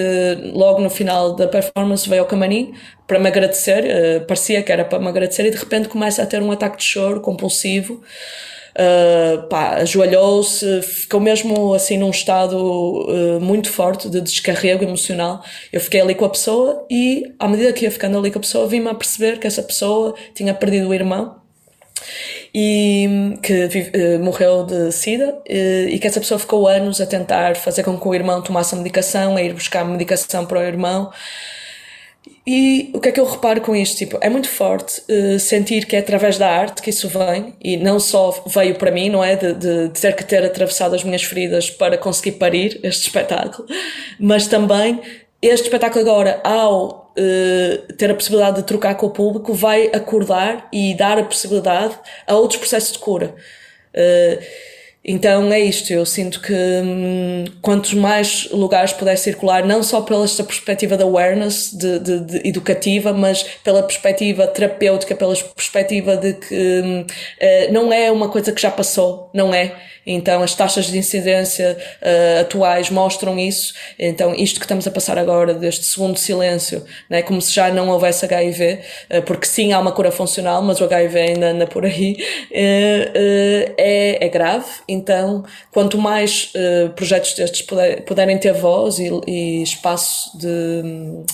logo 0.52 0.80
no 0.80 0.90
final 0.90 1.34
da 1.34 1.46
performance 1.46 2.08
veio 2.08 2.22
ao 2.22 2.28
camarim 2.28 2.74
para 3.06 3.18
me 3.18 3.28
agradecer, 3.28 3.84
uh, 3.84 4.26
parecia 4.26 4.62
que 4.62 4.72
era 4.72 4.84
para 4.84 4.98
me 4.98 5.08
agradecer 5.08 5.46
e 5.46 5.50
de 5.50 5.56
repente 5.56 5.88
começa 5.88 6.22
a 6.22 6.26
ter 6.26 6.42
um 6.42 6.50
ataque 6.50 6.78
de 6.78 6.84
choro 6.84 7.20
compulsivo 7.20 8.02
uh, 8.74 9.54
ajoelhou-se, 9.54 10.82
ficou 10.82 11.20
mesmo 11.20 11.74
assim 11.74 11.98
num 11.98 12.10
estado 12.10 12.56
uh, 12.56 13.40
muito 13.40 13.70
forte 13.70 14.08
de 14.08 14.20
descarrego 14.20 14.84
emocional. 14.84 15.42
Eu 15.72 15.80
fiquei 15.80 16.00
ali 16.00 16.14
com 16.14 16.24
a 16.24 16.30
pessoa 16.30 16.86
e, 16.90 17.24
à 17.38 17.48
medida 17.48 17.72
que 17.72 17.84
ia 17.84 17.90
ficando 17.90 18.18
ali 18.18 18.30
com 18.30 18.38
a 18.38 18.42
pessoa, 18.42 18.66
vim-me 18.66 18.88
a 18.88 18.94
perceber 18.94 19.38
que 19.38 19.46
essa 19.46 19.62
pessoa 19.62 20.14
tinha 20.34 20.54
perdido 20.54 20.88
o 20.88 20.94
irmão 20.94 21.43
e 22.54 23.38
que 23.42 23.64
uh, 23.64 24.24
morreu 24.24 24.64
de 24.64 24.92
sida 24.92 25.38
e 25.46 25.98
que 25.98 26.06
essa 26.06 26.20
pessoa 26.20 26.38
ficou 26.38 26.66
anos 26.68 27.00
a 27.00 27.06
tentar 27.06 27.56
fazer 27.56 27.82
com 27.82 27.98
que 27.98 28.08
o 28.08 28.14
irmão 28.14 28.42
tomasse 28.42 28.74
a 28.74 28.78
medicação, 28.78 29.36
a 29.36 29.42
ir 29.42 29.52
buscar 29.54 29.84
medicação 29.84 30.46
para 30.46 30.60
o 30.60 30.62
irmão 30.62 31.10
e 32.46 32.90
o 32.92 33.00
que 33.00 33.08
é 33.08 33.12
que 33.12 33.20
eu 33.20 33.24
reparo 33.24 33.60
com 33.62 33.74
isto? 33.74 33.96
Tipo, 33.96 34.18
é 34.20 34.28
muito 34.28 34.48
forte 34.48 35.02
uh, 35.10 35.38
sentir 35.38 35.86
que 35.86 35.96
é 35.96 36.00
através 36.00 36.36
da 36.36 36.50
arte 36.50 36.82
que 36.82 36.90
isso 36.90 37.08
vem, 37.08 37.54
e 37.62 37.76
não 37.76 37.98
só 37.98 38.30
veio 38.46 38.74
para 38.74 38.90
mim, 38.90 39.08
não 39.08 39.24
é? 39.24 39.34
De, 39.34 39.54
de, 39.54 39.88
de, 39.88 40.00
ter 40.00 40.14
que 40.14 40.24
ter 40.24 40.44
atravessado 40.44 40.94
as 40.94 41.02
minhas 41.02 41.22
feridas 41.22 41.70
para 41.70 41.96
conseguir 41.96 42.32
parir 42.32 42.78
este 42.82 43.06
espetáculo, 43.08 43.66
mas 44.18 44.46
também 44.46 45.00
este 45.40 45.64
espetáculo 45.64 46.00
agora, 46.02 46.40
ao 46.44 47.03
uh, 47.18 47.92
ter 47.94 48.10
a 48.10 48.14
possibilidade 48.14 48.56
de 48.56 48.62
trocar 48.64 48.94
com 48.96 49.06
o 49.06 49.10
público, 49.10 49.52
vai 49.54 49.86
acordar 49.92 50.68
e 50.72 50.94
dar 50.94 51.18
a 51.18 51.24
possibilidade 51.24 51.94
a 52.26 52.34
outros 52.34 52.58
processos 52.58 52.92
de 52.92 52.98
cura. 52.98 53.34
Uh, 53.94 54.74
então 55.06 55.52
é 55.52 55.60
isto, 55.60 55.92
eu 55.92 56.06
sinto 56.06 56.40
que 56.40 56.54
hum, 56.54 57.44
quantos 57.60 57.92
mais 57.92 58.48
lugares 58.50 58.90
puder 58.90 59.18
circular, 59.18 59.62
não 59.62 59.82
só 59.82 60.00
pela 60.00 60.24
esta 60.24 60.42
perspectiva 60.42 60.96
da 60.96 61.04
awareness 61.04 61.74
de, 61.74 61.98
de, 61.98 62.20
de 62.20 62.48
educativa, 62.48 63.12
mas 63.12 63.42
pela 63.62 63.82
perspectiva 63.82 64.46
terapêutica, 64.46 65.14
pela 65.14 65.36
perspectiva 65.36 66.16
de 66.16 66.32
que 66.32 66.80
hum, 66.82 67.00
uh, 67.02 67.72
não 67.72 67.92
é 67.92 68.10
uma 68.10 68.30
coisa 68.30 68.50
que 68.50 68.62
já 68.62 68.70
passou, 68.70 69.30
não 69.34 69.52
é. 69.52 69.74
Então 70.06 70.42
as 70.42 70.54
taxas 70.54 70.86
de 70.86 70.98
incidência 70.98 71.76
uh, 72.02 72.40
atuais 72.40 72.90
mostram 72.90 73.38
isso. 73.38 73.74
Então 73.98 74.34
isto 74.34 74.60
que 74.60 74.64
estamos 74.64 74.86
a 74.86 74.90
passar 74.90 75.18
agora, 75.18 75.54
deste 75.54 75.84
segundo 75.84 76.18
silêncio, 76.18 76.84
né, 77.08 77.22
como 77.22 77.40
se 77.40 77.52
já 77.52 77.72
não 77.72 77.88
houvesse 77.88 78.24
HIV, 78.24 78.80
uh, 79.10 79.22
porque 79.22 79.46
sim 79.46 79.72
há 79.72 79.78
uma 79.78 79.92
cura 79.92 80.10
funcional, 80.10 80.62
mas 80.62 80.80
o 80.80 80.84
HIV 80.84 81.18
ainda 81.18 81.50
anda 81.50 81.66
por 81.66 81.84
aí, 81.84 82.12
uh, 82.50 83.74
é, 83.76 84.24
é 84.24 84.28
grave. 84.28 84.66
Então 84.88 85.44
quanto 85.72 85.98
mais 85.98 86.52
projetos 86.94 87.34
destes 87.34 87.62
puder, 87.62 88.02
puderem 88.02 88.38
ter 88.38 88.52
voz 88.52 88.98
e, 88.98 89.10
e 89.26 89.62
espaço 89.62 90.36
de 90.38 91.24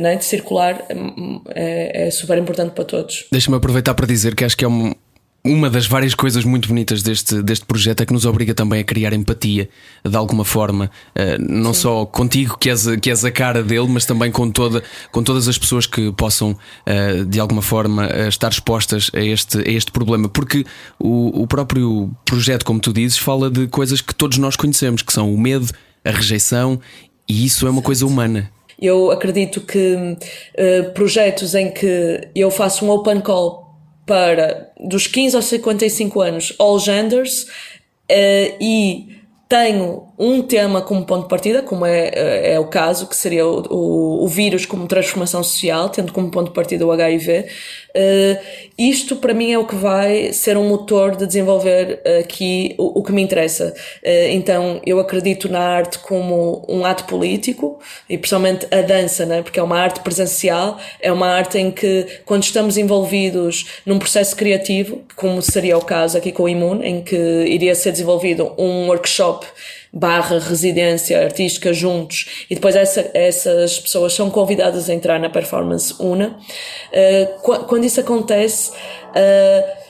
né, 0.00 0.16
de 0.16 0.24
circular 0.24 0.84
é, 1.54 2.06
é, 2.06 2.10
super 2.10 2.38
importante 2.38 2.72
para 2.72 2.84
todos. 2.84 3.26
Deixa-me 3.30 3.56
aproveitar 3.56 3.94
para 3.94 4.06
dizer 4.06 4.34
que 4.34 4.44
acho 4.44 4.56
que 4.56 4.64
é 4.64 4.68
um, 4.68 4.94
uma 5.44 5.68
das 5.68 5.86
várias 5.86 6.14
coisas 6.14 6.42
muito 6.42 6.68
bonitas 6.68 7.02
deste, 7.02 7.42
deste 7.42 7.66
projeto 7.66 8.00
é 8.00 8.06
que 8.06 8.14
nos 8.14 8.24
obriga 8.24 8.54
também 8.54 8.80
a 8.80 8.84
criar 8.84 9.12
empatia 9.12 9.68
de 10.02 10.16
alguma 10.16 10.42
forma, 10.42 10.90
uh, 11.10 11.38
não 11.38 11.74
Sim. 11.74 11.80
só 11.80 12.06
contigo, 12.06 12.56
que 12.58 12.70
és, 12.70 12.86
que 12.96 13.10
és 13.10 13.24
a 13.26 13.30
cara 13.30 13.62
dele, 13.62 13.86
mas 13.88 14.06
também 14.06 14.32
com, 14.32 14.50
toda, 14.50 14.82
com 15.12 15.22
todas 15.22 15.46
as 15.46 15.58
pessoas 15.58 15.86
que 15.86 16.10
possam, 16.12 16.52
uh, 16.52 17.24
de 17.26 17.38
alguma 17.38 17.60
forma, 17.60 18.06
uh, 18.06 18.28
estar 18.28 18.48
expostas 18.48 19.10
a 19.12 19.20
este, 19.20 19.58
a 19.58 19.70
este 19.70 19.92
problema. 19.92 20.30
Porque 20.30 20.64
o, 20.98 21.42
o 21.42 21.46
próprio 21.46 22.10
projeto, 22.24 22.64
como 22.64 22.80
tu 22.80 22.90
dizes, 22.90 23.18
fala 23.18 23.50
de 23.50 23.66
coisas 23.66 24.00
que 24.00 24.14
todos 24.14 24.38
nós 24.38 24.56
conhecemos, 24.56 25.02
que 25.02 25.12
são 25.12 25.32
o 25.32 25.38
medo, 25.38 25.70
a 26.02 26.10
rejeição, 26.10 26.80
e 27.28 27.44
isso 27.44 27.66
é 27.66 27.70
uma 27.70 27.82
coisa 27.82 28.06
humana. 28.06 28.50
Eu 28.80 29.10
acredito 29.10 29.60
que 29.60 30.16
projetos 30.94 31.54
em 31.54 31.70
que 31.70 32.28
eu 32.34 32.50
faço 32.50 32.84
um 32.84 32.90
open 32.90 33.20
call 33.20 33.63
para 34.06 34.70
dos 34.78 35.06
15 35.06 35.36
aos 35.36 35.46
55 35.46 36.20
anos, 36.20 36.54
all 36.58 36.78
genders, 36.78 37.44
uh, 37.44 38.56
e 38.60 39.14
tenho 39.48 40.08
um 40.18 40.42
tema 40.42 40.82
como 40.82 41.04
ponto 41.04 41.24
de 41.24 41.28
partida, 41.28 41.62
como 41.62 41.84
é, 41.84 42.08
eh, 42.08 42.54
é 42.54 42.58
o 42.58 42.66
caso, 42.66 43.06
que 43.06 43.14
seria 43.14 43.46
o, 43.46 43.62
o, 43.70 44.24
o 44.24 44.28
vírus 44.28 44.66
como 44.66 44.86
transformação 44.86 45.42
social, 45.44 45.88
tendo 45.90 46.12
como 46.12 46.30
ponto 46.30 46.48
de 46.48 46.54
partida 46.54 46.84
o 46.86 46.90
HIV, 46.90 47.46
Uh, 47.96 48.36
isto 48.76 49.14
para 49.16 49.32
mim 49.32 49.52
é 49.52 49.58
o 49.58 49.64
que 49.64 49.76
vai 49.76 50.32
ser 50.32 50.56
um 50.56 50.68
motor 50.68 51.14
de 51.14 51.26
desenvolver 51.26 52.02
aqui 52.18 52.74
o, 52.76 52.98
o 52.98 53.02
que 53.04 53.12
me 53.12 53.22
interessa. 53.22 53.72
Uh, 54.02 54.30
então 54.30 54.80
eu 54.84 54.98
acredito 54.98 55.48
na 55.48 55.60
arte 55.60 56.00
como 56.00 56.64
um 56.68 56.84
ato 56.84 57.04
político 57.04 57.78
e 58.08 58.18
principalmente 58.18 58.66
a 58.72 58.82
dança, 58.82 59.24
né? 59.24 59.42
porque 59.42 59.60
é 59.60 59.62
uma 59.62 59.78
arte 59.78 60.00
presencial, 60.00 60.78
é 61.00 61.12
uma 61.12 61.28
arte 61.28 61.56
em 61.56 61.70
que 61.70 62.06
quando 62.24 62.42
estamos 62.42 62.76
envolvidos 62.76 63.66
num 63.86 63.98
processo 63.98 64.34
criativo, 64.34 65.02
como 65.14 65.40
seria 65.40 65.78
o 65.78 65.84
caso 65.84 66.18
aqui 66.18 66.32
com 66.32 66.42
o 66.42 66.48
Imun, 66.48 66.82
em 66.82 67.00
que 67.00 67.16
iria 67.16 67.74
ser 67.76 67.92
desenvolvido 67.92 68.52
um 68.58 68.88
workshop 68.88 69.46
barra 69.94 70.40
residência 70.40 71.22
artística 71.22 71.72
juntos 71.72 72.44
e 72.50 72.56
depois 72.56 72.74
essa, 72.74 73.08
essas 73.14 73.78
pessoas 73.78 74.12
são 74.12 74.28
convidadas 74.28 74.90
a 74.90 74.94
entrar 74.94 75.20
na 75.20 75.30
performance 75.30 75.94
UNA. 76.00 76.36
Uh, 76.92 77.64
quando 77.66 77.84
isso 77.84 78.00
acontece, 78.00 78.72
uh, 78.72 79.83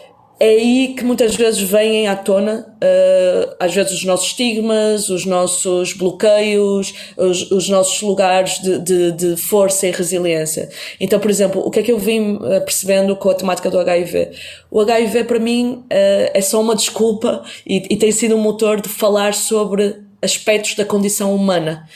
é 0.44 0.48
aí 0.48 0.94
que 0.96 1.04
muitas 1.04 1.35
vezes 1.35 1.61
vêm 1.61 2.07
à 2.07 2.14
tona, 2.14 2.66
uh, 2.76 3.57
às 3.59 3.74
vezes, 3.74 3.92
os 3.92 4.04
nossos 4.04 4.26
estigmas, 4.26 5.09
os 5.09 5.24
nossos 5.24 5.92
bloqueios, 5.94 6.94
os, 7.16 7.50
os 7.50 7.68
nossos 7.68 8.02
lugares 8.02 8.59
de, 8.59 8.78
de, 8.78 9.12
de, 9.12 9.37
força 9.37 9.87
e 9.87 9.90
resiliência. 9.90 10.68
Então, 11.00 11.18
por 11.18 11.30
exemplo, 11.30 11.62
o 11.64 11.70
que 11.70 11.80
é 11.80 11.83
que 11.83 11.92
eu 11.92 11.98
vim 11.98 12.38
percebendo 12.64 13.16
com 13.16 13.30
a 13.30 13.35
temática 13.35 13.70
do 13.70 13.78
HIV? 13.78 14.33
O 14.70 14.80
HIV, 14.80 15.24
para 15.24 15.38
mim, 15.38 15.85
uh, 15.85 16.30
é 16.35 16.40
só 16.40 16.61
uma 16.61 16.76
desculpa 16.76 17.42
e, 17.66 17.94
e 17.94 17.96
tem 17.96 18.12
sido 18.12 18.35
um 18.35 18.40
motor 18.40 18.80
de 18.80 18.88
falar 18.88 19.35
sobre 19.35 19.96
aspectos 20.20 20.74
da 20.74 20.85
condição 20.85 21.35
humana. 21.35 21.88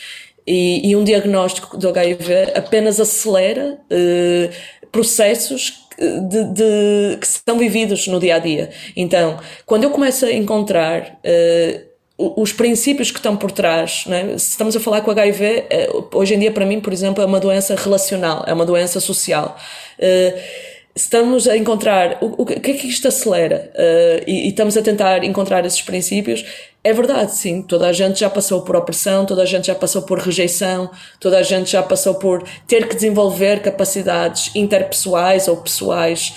E, 0.47 0.89
e, 0.89 0.97
um 0.97 1.05
diagnóstico 1.05 1.77
do 1.77 1.91
HIV 1.91 2.53
apenas 2.55 2.99
acelera 2.99 3.79
uh, 3.93 4.87
processos 4.91 5.87
de, 5.99 6.45
de, 6.45 7.17
que 7.21 7.27
são 7.27 7.59
vividos 7.59 8.07
no 8.07 8.21
dia 8.21 8.37
a 8.37 8.39
dia. 8.39 8.71
Então, 8.97 9.39
quando 9.67 9.85
eu 9.85 9.91
começo 9.91 10.25
a 10.25 10.33
encontrar 10.33 11.19
uh, 11.25 12.41
os 12.41 12.53
princípios 12.53 13.11
que 13.11 13.19
estão 13.19 13.37
por 13.37 13.51
trás, 13.51 14.05
né? 14.07 14.37
se 14.39 14.51
estamos 14.51 14.77
a 14.77 14.81
falar 14.81 15.03
com 15.03 15.11
HIV, 15.11 15.67
eh, 15.71 15.89
hoje 16.13 16.35
em 16.35 16.39
dia 16.41 16.51
para 16.51 16.67
mim, 16.67 16.81
por 16.81 16.93
exemplo, 16.93 17.23
é 17.23 17.27
uma 17.27 17.39
doença 17.39 17.77
relacional, 17.77 18.45
é 18.47 18.53
uma 18.53 18.67
doença 18.67 18.99
social. 18.99 19.57
Uh, 19.99 20.39
estamos 20.99 21.47
a 21.47 21.57
encontrar 21.57 22.19
o, 22.21 22.43
o, 22.43 22.45
que 22.45 22.55
é 22.55 22.75
que 22.75 22.89
isto 22.89 23.07
acelera 23.07 23.71
uh, 23.73 24.25
e, 24.27 24.47
e, 24.47 24.49
estamos 24.49 24.77
a 24.77 24.83
tentar 24.83 25.23
encontrar 25.23 25.65
esses 25.65 25.81
princípios. 25.81 26.45
É 26.83 26.93
verdade, 26.93 27.35
sim, 27.35 27.63
toda 27.63 27.87
a 27.87 27.93
gente 27.93 28.21
já 28.21 28.29
passou 28.29 28.63
por 28.63 28.75
opressão, 28.75 29.25
toda 29.25 29.43
a 29.43 29.47
gente 29.47 29.69
já 29.69 29.75
passou 29.75 30.03
por 30.03 30.19
rejeição, 30.19 30.91
toda 31.21 31.39
a 31.39 31.43
gente 31.43 31.71
já 31.71 31.83
passou 31.83 32.17
por 32.17 32.43
ter 32.67 32.89
que 32.89 32.95
desenvolver 32.95 33.63
capacidades 33.63 34.51
interpessoais 34.55 35.47
ou 35.47 35.59
pessoais 35.59 36.35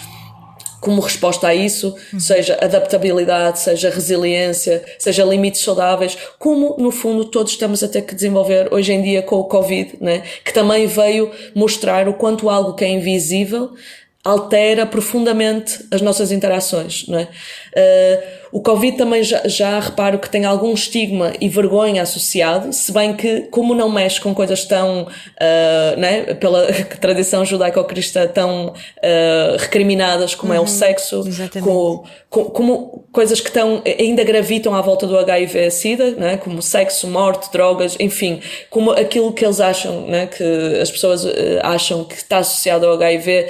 como 0.82 1.00
resposta 1.00 1.48
a 1.48 1.54
isso, 1.54 1.96
uhum. 2.12 2.20
seja 2.20 2.58
adaptabilidade, 2.60 3.60
seja 3.60 3.92
resiliência, 3.92 4.84
seja 4.98 5.24
limites 5.24 5.62
saudáveis, 5.62 6.18
como 6.40 6.76
no 6.80 6.90
fundo 6.90 7.26
todos 7.26 7.52
estamos 7.52 7.84
a 7.84 7.88
ter 7.88 8.02
que 8.02 8.16
desenvolver 8.16 8.68
hoje 8.74 8.92
em 8.92 9.02
dia 9.02 9.22
com 9.22 9.36
o 9.36 9.44
Covid, 9.44 9.98
né? 10.02 10.24
que 10.44 10.52
também 10.52 10.88
veio 10.88 11.32
mostrar 11.54 12.10
o 12.10 12.16
quanto 12.16 12.50
algo 12.50 12.74
que 12.74 12.84
é 12.84 12.90
invisível 12.90 13.74
altera 14.24 14.86
profundamente 14.86 15.84
as 15.90 16.02
nossas 16.02 16.32
interações, 16.32 17.08
não 17.08 17.18
é? 17.18 17.24
Uh, 17.24 18.42
o 18.52 18.62
Covid 18.62 18.98
também 18.98 19.24
já, 19.24 19.48
já 19.48 19.80
reparo 19.80 20.20
que 20.20 20.30
tem 20.30 20.44
algum 20.44 20.74
estigma 20.74 21.32
e 21.40 21.48
vergonha 21.48 22.04
associado, 22.04 22.74
se 22.74 22.92
bem 22.92 23.16
que, 23.16 23.42
como 23.50 23.74
não 23.74 23.90
mexe 23.90 24.20
com 24.20 24.36
coisas 24.36 24.66
tão, 24.66 25.04
uh, 25.04 25.98
né, 25.98 26.34
pela 26.36 26.68
tradição 27.00 27.46
judaico-cristã, 27.46 28.28
tão 28.28 28.68
uh, 28.68 29.58
recriminadas 29.58 30.36
como 30.36 30.52
uhum, 30.52 30.58
é 30.58 30.60
o 30.60 30.64
uhum, 30.64 30.68
sexo, 30.68 31.24
com, 31.64 32.04
com, 32.30 32.46
como 32.46 33.06
coisas 33.12 33.40
que 33.40 33.48
estão, 33.48 33.82
ainda 33.98 34.24
gravitam 34.24 34.76
à 34.76 34.82
volta 34.82 35.08
do 35.08 35.18
HIV-Sida, 35.18 36.12
né, 36.12 36.38
como 36.38 36.62
sexo, 36.62 37.08
morte, 37.08 37.52
drogas, 37.52 37.96
enfim, 38.00 38.42
como 38.70 38.92
aquilo 38.92 39.32
que 39.32 39.46
eles 39.46 39.62
acham, 39.62 40.08
né, 40.08 40.28
que 40.28 40.44
as 40.80 40.92
pessoas 40.92 41.26
acham 41.64 42.04
que 42.04 42.16
está 42.16 42.40
associado 42.40 42.86
ao 42.86 42.94
HIV 42.96 43.48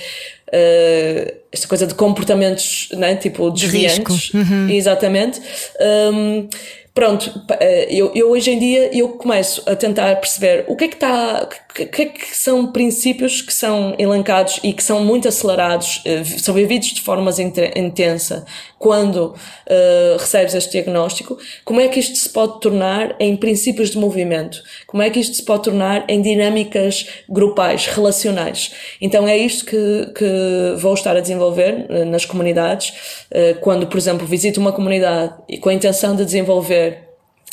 uh, 0.54 1.42
esta 1.52 1.68
coisa 1.68 1.88
de 1.88 1.94
comportamentos, 1.96 2.90
né, 2.94 3.16
tipo 3.16 3.50
desviantes. 3.52 4.34
Uhum. 4.34 4.70
Exatamente. 4.70 5.42
Um, 6.14 6.48
pronto, 6.94 7.42
eh, 7.60 7.88
eu, 7.90 8.12
eu 8.14 8.30
hoje 8.32 8.52
em 8.52 8.60
dia 8.60 8.96
eu 8.98 9.10
começo 9.10 9.64
a 9.66 9.76
tentar 9.76 10.16
perceber 10.18 10.66
o 10.68 10.76
que 10.76 10.86
é 10.86 10.88
que 10.88 10.96
está, 10.96 11.44
o 11.44 11.86
que 11.86 12.02
é 12.02 12.06
que 12.06 12.36
são 12.36 12.72
princípios 12.72 13.42
que 13.42 13.54
são 13.54 13.96
elencados 13.98 14.60
e 14.64 14.74
que 14.74 14.84
são 14.84 15.04
muito 15.04 15.28
acelerados, 15.28 16.02
eh, 16.06 16.24
são 16.24 16.54
vividos 16.54 16.90
de 16.90 17.02
forma 17.02 17.32
intensa 17.76 18.46
quando 18.82 19.28
uh, 19.28 20.18
recebes 20.18 20.56
este 20.56 20.72
diagnóstico, 20.72 21.38
como 21.64 21.80
é 21.80 21.88
que 21.88 22.00
isto 22.00 22.18
se 22.18 22.28
pode 22.28 22.60
tornar 22.60 23.16
em 23.20 23.38
princípios 23.38 23.92
de 23.92 23.98
movimento? 24.00 24.64
Como 24.88 25.04
é 25.04 25.10
que 25.12 25.20
isto 25.20 25.36
se 25.36 25.44
pode 25.44 25.66
tornar 25.66 26.04
em 26.10 26.20
dinâmicas 26.20 27.06
grupais, 27.30 27.86
relacionais? 27.86 28.72
Então 29.00 29.28
é 29.28 29.38
isto 29.38 29.66
que, 29.66 30.12
que 30.16 30.76
vou 30.80 30.96
estar 30.96 31.16
a 31.16 31.20
desenvolver 31.20 31.86
nas 32.08 32.26
comunidades, 32.26 32.90
uh, 33.32 33.60
quando, 33.62 33.86
por 33.86 34.00
exemplo, 34.00 34.26
visito 34.26 34.60
uma 34.60 34.72
comunidade 34.72 35.36
e 35.48 35.60
com 35.60 35.70
a 35.70 35.74
intenção 35.76 36.16
de 36.16 36.26
desenvolver 36.26 36.91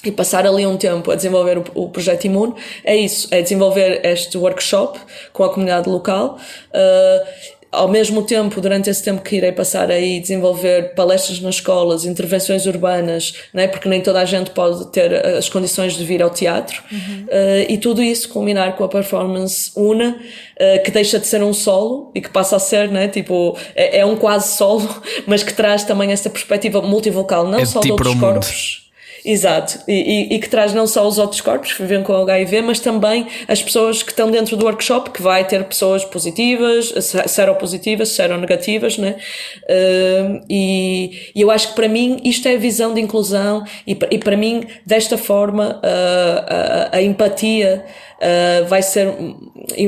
e 0.04 0.12
passar 0.12 0.46
ali 0.46 0.64
um 0.64 0.76
tempo 0.76 1.10
a 1.10 1.16
desenvolver 1.16 1.58
o, 1.58 1.64
o, 1.74 1.88
projeto 1.88 2.24
Imune, 2.24 2.54
é 2.84 2.96
isso, 2.96 3.26
é 3.32 3.42
desenvolver 3.42 4.00
este 4.04 4.38
workshop 4.38 4.98
com 5.32 5.42
a 5.42 5.48
comunidade 5.48 5.88
local. 5.88 6.38
Uh, 6.70 7.58
ao 7.70 7.88
mesmo 7.88 8.22
tempo, 8.22 8.60
durante 8.60 8.88
esse 8.88 9.02
tempo 9.04 9.20
que 9.20 9.36
irei 9.36 9.52
passar 9.52 9.90
aí, 9.90 10.20
desenvolver 10.20 10.94
palestras 10.94 11.40
nas 11.40 11.56
escolas, 11.56 12.06
intervenções 12.06 12.64
urbanas, 12.64 13.34
né? 13.52 13.68
porque 13.68 13.88
nem 13.88 14.00
toda 14.00 14.20
a 14.20 14.24
gente 14.24 14.50
pode 14.52 14.86
ter 14.86 15.26
as 15.26 15.50
condições 15.50 15.94
de 15.94 16.02
vir 16.02 16.22
ao 16.22 16.30
teatro, 16.30 16.82
uhum. 16.90 17.26
uh, 17.26 17.66
e 17.68 17.76
tudo 17.76 18.02
isso 18.02 18.30
culminar 18.30 18.74
com 18.74 18.84
a 18.84 18.88
performance 18.88 19.70
Una, 19.76 20.16
uh, 20.18 20.82
que 20.82 20.90
deixa 20.90 21.18
de 21.18 21.26
ser 21.26 21.42
um 21.42 21.52
solo 21.52 22.10
e 22.14 22.22
que 22.22 22.30
passa 22.30 22.56
a 22.56 22.58
ser, 22.58 22.88
né? 22.88 23.06
tipo, 23.08 23.56
é, 23.74 23.98
é 23.98 24.06
um 24.06 24.16
quase 24.16 24.56
solo, 24.56 24.88
mas 25.26 25.42
que 25.42 25.52
traz 25.52 25.84
também 25.84 26.10
essa 26.10 26.30
perspectiva 26.30 26.80
multivocal, 26.80 27.46
não 27.46 27.58
é 27.58 27.66
só 27.66 27.80
de 27.80 27.92
outros 27.92 28.14
corpos. 28.14 28.87
Exato, 29.24 29.80
e, 29.88 29.92
e, 29.92 30.34
e, 30.34 30.38
que 30.38 30.48
traz 30.48 30.72
não 30.72 30.86
só 30.86 31.06
os 31.06 31.18
outros 31.18 31.40
corpos 31.40 31.72
que 31.72 31.82
vivem 31.82 32.02
com 32.02 32.14
HIV, 32.14 32.62
mas 32.62 32.78
também 32.78 33.26
as 33.46 33.62
pessoas 33.62 34.02
que 34.02 34.10
estão 34.10 34.30
dentro 34.30 34.56
do 34.56 34.64
workshop, 34.64 35.10
que 35.10 35.20
vai 35.20 35.44
ter 35.46 35.64
pessoas 35.64 36.04
positivas, 36.04 36.94
seropositivas, 37.26 38.10
seronegativas, 38.10 38.96
né? 38.96 39.16
Uh, 39.64 40.40
e, 40.48 41.30
e 41.34 41.40
eu 41.40 41.50
acho 41.50 41.68
que 41.68 41.74
para 41.74 41.88
mim 41.88 42.20
isto 42.24 42.46
é 42.48 42.54
a 42.54 42.58
visão 42.58 42.94
de 42.94 43.00
inclusão, 43.00 43.64
e, 43.86 43.98
e 44.10 44.18
para 44.18 44.36
mim, 44.36 44.66
desta 44.86 45.18
forma, 45.18 45.80
uh, 45.82 46.90
a, 46.92 46.96
a 46.96 47.02
empatia 47.02 47.84
uh, 48.18 48.66
vai 48.66 48.82
ser 48.82 49.14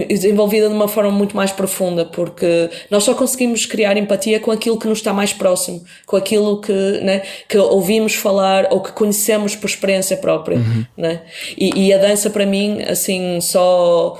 desenvolvida 0.09 0.69
de 0.69 0.75
uma 0.75 0.89
forma 0.89 1.11
muito 1.11 1.37
mais 1.37 1.53
profunda, 1.53 2.05
porque 2.05 2.71
nós 2.91 3.05
só 3.05 3.15
conseguimos 3.15 3.67
criar 3.67 3.97
empatia 3.97 4.41
com 4.41 4.51
aquilo 4.51 4.79
que 4.79 4.87
nos 4.87 4.99
está 4.99 5.13
mais 5.13 5.33
próximo, 5.33 5.83
com 6.07 6.17
aquilo 6.17 6.61
que, 6.61 6.73
né, 6.73 7.23
que 7.49 7.59
ouvimos 7.59 8.15
falar 8.15 8.69
ou 8.71 8.81
que 8.81 8.93
conhecemos 8.93 9.57
por 9.57 9.69
experiência 9.69 10.17
própria. 10.17 10.59
Uhum. 10.59 10.85
Né? 10.97 11.23
E, 11.57 11.87
e 11.87 11.93
a 11.93 11.99
dança, 11.99 12.31
para 12.31 12.47
mim, 12.47 12.83
assim, 12.83 13.41
só 13.41 14.19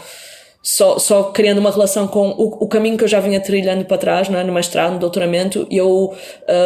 só, 0.63 0.99
só 0.99 1.23
criando 1.25 1.59
uma 1.59 1.71
relação 1.71 2.07
com 2.07 2.29
o, 2.31 2.65
o 2.65 2.69
caminho 2.69 2.99
que 2.99 3.05
eu 3.05 3.09
já 3.09 3.19
vinha 3.19 3.41
trilhando 3.41 3.85
para 3.87 3.97
trás, 3.97 4.29
não 4.29 4.39
é? 4.39 4.45
no 4.45 4.53
mestrado, 4.53 4.93
no 4.93 4.99
doutoramento, 4.99 5.67
eu, 5.71 6.15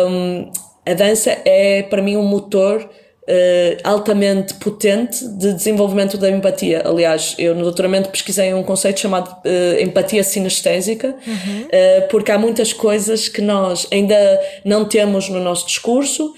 um, 0.08 0.50
a 0.84 0.94
dança 0.94 1.38
é 1.44 1.82
para 1.82 2.02
mim 2.02 2.16
um 2.16 2.24
motor 2.24 2.88
Uh, 3.26 3.80
altamente 3.82 4.52
potente 4.54 5.26
de 5.26 5.54
desenvolvimento 5.54 6.18
da 6.18 6.28
empatia. 6.28 6.82
Aliás, 6.84 7.34
eu 7.38 7.54
no 7.54 7.62
doutoramento 7.62 8.10
pesquisei 8.10 8.52
um 8.52 8.62
conceito 8.62 9.00
chamado 9.00 9.30
uh, 9.30 9.80
empatia 9.80 10.22
sinestésica, 10.22 11.16
uhum. 11.26 11.62
uh, 11.62 12.08
porque 12.10 12.30
há 12.30 12.38
muitas 12.38 12.74
coisas 12.74 13.26
que 13.26 13.40
nós 13.40 13.86
ainda 13.90 14.14
não 14.62 14.84
temos 14.84 15.30
no 15.30 15.40
nosso 15.40 15.66
discurso, 15.66 16.34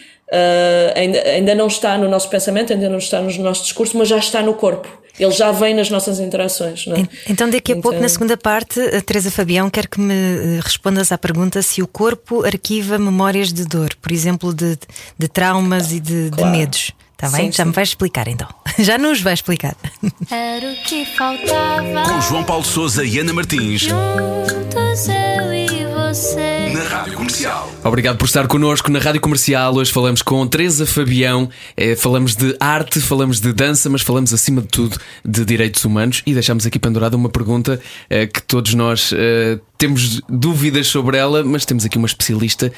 ainda, 0.94 1.22
ainda 1.22 1.54
não 1.56 1.66
está 1.66 1.98
no 1.98 2.08
nosso 2.08 2.30
pensamento, 2.30 2.72
ainda 2.72 2.88
não 2.88 2.98
está 2.98 3.20
no 3.20 3.36
nosso 3.42 3.64
discurso, 3.64 3.98
mas 3.98 4.06
já 4.06 4.18
está 4.18 4.40
no 4.40 4.54
corpo. 4.54 4.88
Ele 5.18 5.30
já 5.30 5.50
vem 5.52 5.74
nas 5.74 5.90
nossas 5.90 6.20
interações. 6.20 6.86
Não 6.86 6.96
é? 6.96 7.08
Então, 7.28 7.48
daqui 7.48 7.72
a 7.72 7.76
então... 7.76 7.82
pouco, 7.82 8.00
na 8.00 8.08
segunda 8.08 8.36
parte, 8.36 8.80
a 8.80 9.00
Teresa 9.00 9.30
Fabião 9.30 9.70
quer 9.70 9.86
que 9.86 10.00
me 10.00 10.14
eh, 10.14 10.60
respondas 10.62 11.10
à 11.10 11.18
pergunta 11.18 11.62
se 11.62 11.82
o 11.82 11.86
corpo 11.86 12.44
arquiva 12.44 12.98
memórias 12.98 13.52
de 13.52 13.64
dor, 13.64 13.90
por 14.00 14.12
exemplo, 14.12 14.52
de, 14.52 14.78
de 15.18 15.28
traumas 15.28 15.92
e 15.92 16.00
de, 16.00 16.30
claro. 16.30 16.52
de 16.52 16.58
medos. 16.58 16.92
Está 17.16 17.30
bem? 17.30 17.46
Sim, 17.46 17.52
Já 17.56 17.64
sim. 17.64 17.68
me 17.70 17.74
vais 17.74 17.88
explicar 17.88 18.28
então. 18.28 18.46
Já 18.78 18.98
nos 18.98 19.22
vai 19.22 19.32
explicar. 19.32 19.74
Era 20.30 20.70
o 20.70 20.76
que 20.84 21.06
faltava. 21.06 22.02
Com 22.12 22.20
João 22.20 22.44
Paulo 22.44 22.62
Souza 22.62 23.02
e 23.04 23.18
Ana 23.18 23.32
Martins. 23.32 23.80
Juntos 23.80 25.08
eu 25.08 25.54
e 25.54 25.66
você. 25.94 26.72
Na 26.74 26.82
Rádio 26.82 27.14
Comercial. 27.14 27.72
Obrigado 27.82 28.18
por 28.18 28.26
estar 28.26 28.46
connosco 28.46 28.90
na 28.90 28.98
Rádio 28.98 29.22
Comercial. 29.22 29.74
Hoje 29.74 29.90
falamos 29.90 30.20
com 30.20 30.46
Teresa 30.46 30.84
Fabião. 30.84 31.48
É, 31.74 31.96
falamos 31.96 32.36
de 32.36 32.54
arte, 32.60 33.00
falamos 33.00 33.40
de 33.40 33.50
dança, 33.50 33.88
mas 33.88 34.02
falamos 34.02 34.34
acima 34.34 34.60
de 34.60 34.68
tudo 34.68 34.98
de 35.24 35.42
direitos 35.42 35.86
humanos. 35.86 36.22
E 36.26 36.34
deixamos 36.34 36.66
aqui 36.66 36.78
pendurada 36.78 37.16
uma 37.16 37.30
pergunta 37.30 37.80
é, 38.10 38.26
que 38.26 38.42
todos 38.42 38.74
nós 38.74 39.10
é, 39.16 39.58
temos 39.78 40.20
dúvidas 40.28 40.86
sobre 40.86 41.16
ela, 41.16 41.44
mas 41.44 41.64
temos 41.64 41.84
aqui 41.84 41.98
uma 41.98 42.06
especialista 42.06 42.72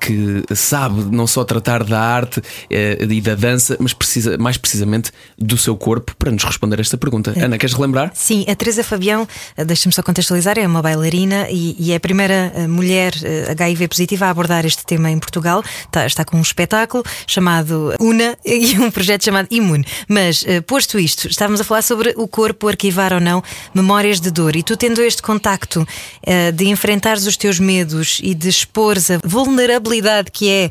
que 0.00 0.42
sabe 0.54 1.14
não 1.14 1.26
só 1.26 1.44
tratar 1.44 1.84
da 1.84 2.00
arte 2.00 2.42
eh, 2.68 2.98
e 3.08 3.20
da 3.20 3.34
dança, 3.34 3.76
mas 3.78 3.92
precisa 3.92 4.36
mais 4.38 4.56
precisamente 4.56 5.12
do 5.38 5.56
seu 5.56 5.76
corpo 5.76 6.14
para 6.16 6.30
nos 6.30 6.44
responder 6.44 6.78
a 6.78 6.80
esta 6.80 6.96
pergunta. 6.96 7.32
É. 7.36 7.44
Ana, 7.44 7.58
queres 7.58 7.74
relembrar? 7.74 8.10
Sim, 8.14 8.44
a 8.48 8.54
Teresa 8.54 8.82
Fabião, 8.82 9.26
eh, 9.56 9.64
deixa-me 9.64 9.92
só 9.92 10.02
contextualizar, 10.02 10.58
é 10.58 10.66
uma 10.66 10.82
bailarina 10.82 11.46
e, 11.50 11.76
e, 11.78 11.92
é 11.92 11.96
a 11.96 12.00
primeira 12.00 12.52
eh, 12.54 12.66
mulher 12.66 13.14
HIV 13.50 13.88
positiva 13.88 14.26
a 14.26 14.30
abordar 14.30 14.64
este 14.66 14.84
tema 14.84 15.10
em 15.10 15.18
Portugal. 15.18 15.62
Está, 15.86 16.06
está 16.06 16.24
com 16.24 16.36
um 16.36 16.42
espetáculo 16.42 17.04
chamado 17.26 17.94
UNA 18.00 18.36
e 18.44 18.78
um 18.78 18.90
projeto 18.90 19.24
chamado 19.24 19.48
Imune. 19.50 19.84
Mas, 20.08 20.44
posto 20.66 20.98
isto, 20.98 21.28
estávamos 21.28 21.60
a 21.60 21.64
falar 21.64 21.82
sobre 21.82 22.14
o 22.16 22.26
corpo 22.26 22.68
arquivar 22.68 23.12
ou 23.12 23.20
não 23.20 23.42
memórias 23.74 24.20
de 24.20 24.30
dor 24.30 24.56
e 24.56 24.62
tu 24.62 24.76
tendo 24.76 25.00
este 25.02 25.22
contacto 25.22 25.86
de 26.52 26.68
enfrentares 26.68 27.26
os 27.26 27.36
teus 27.36 27.58
medos 27.58 28.20
e 28.22 28.34
de 28.34 28.48
expores 28.48 29.10
a 29.10 29.18
vulnerabilidade 29.24 30.30
que 30.30 30.50
é 30.50 30.70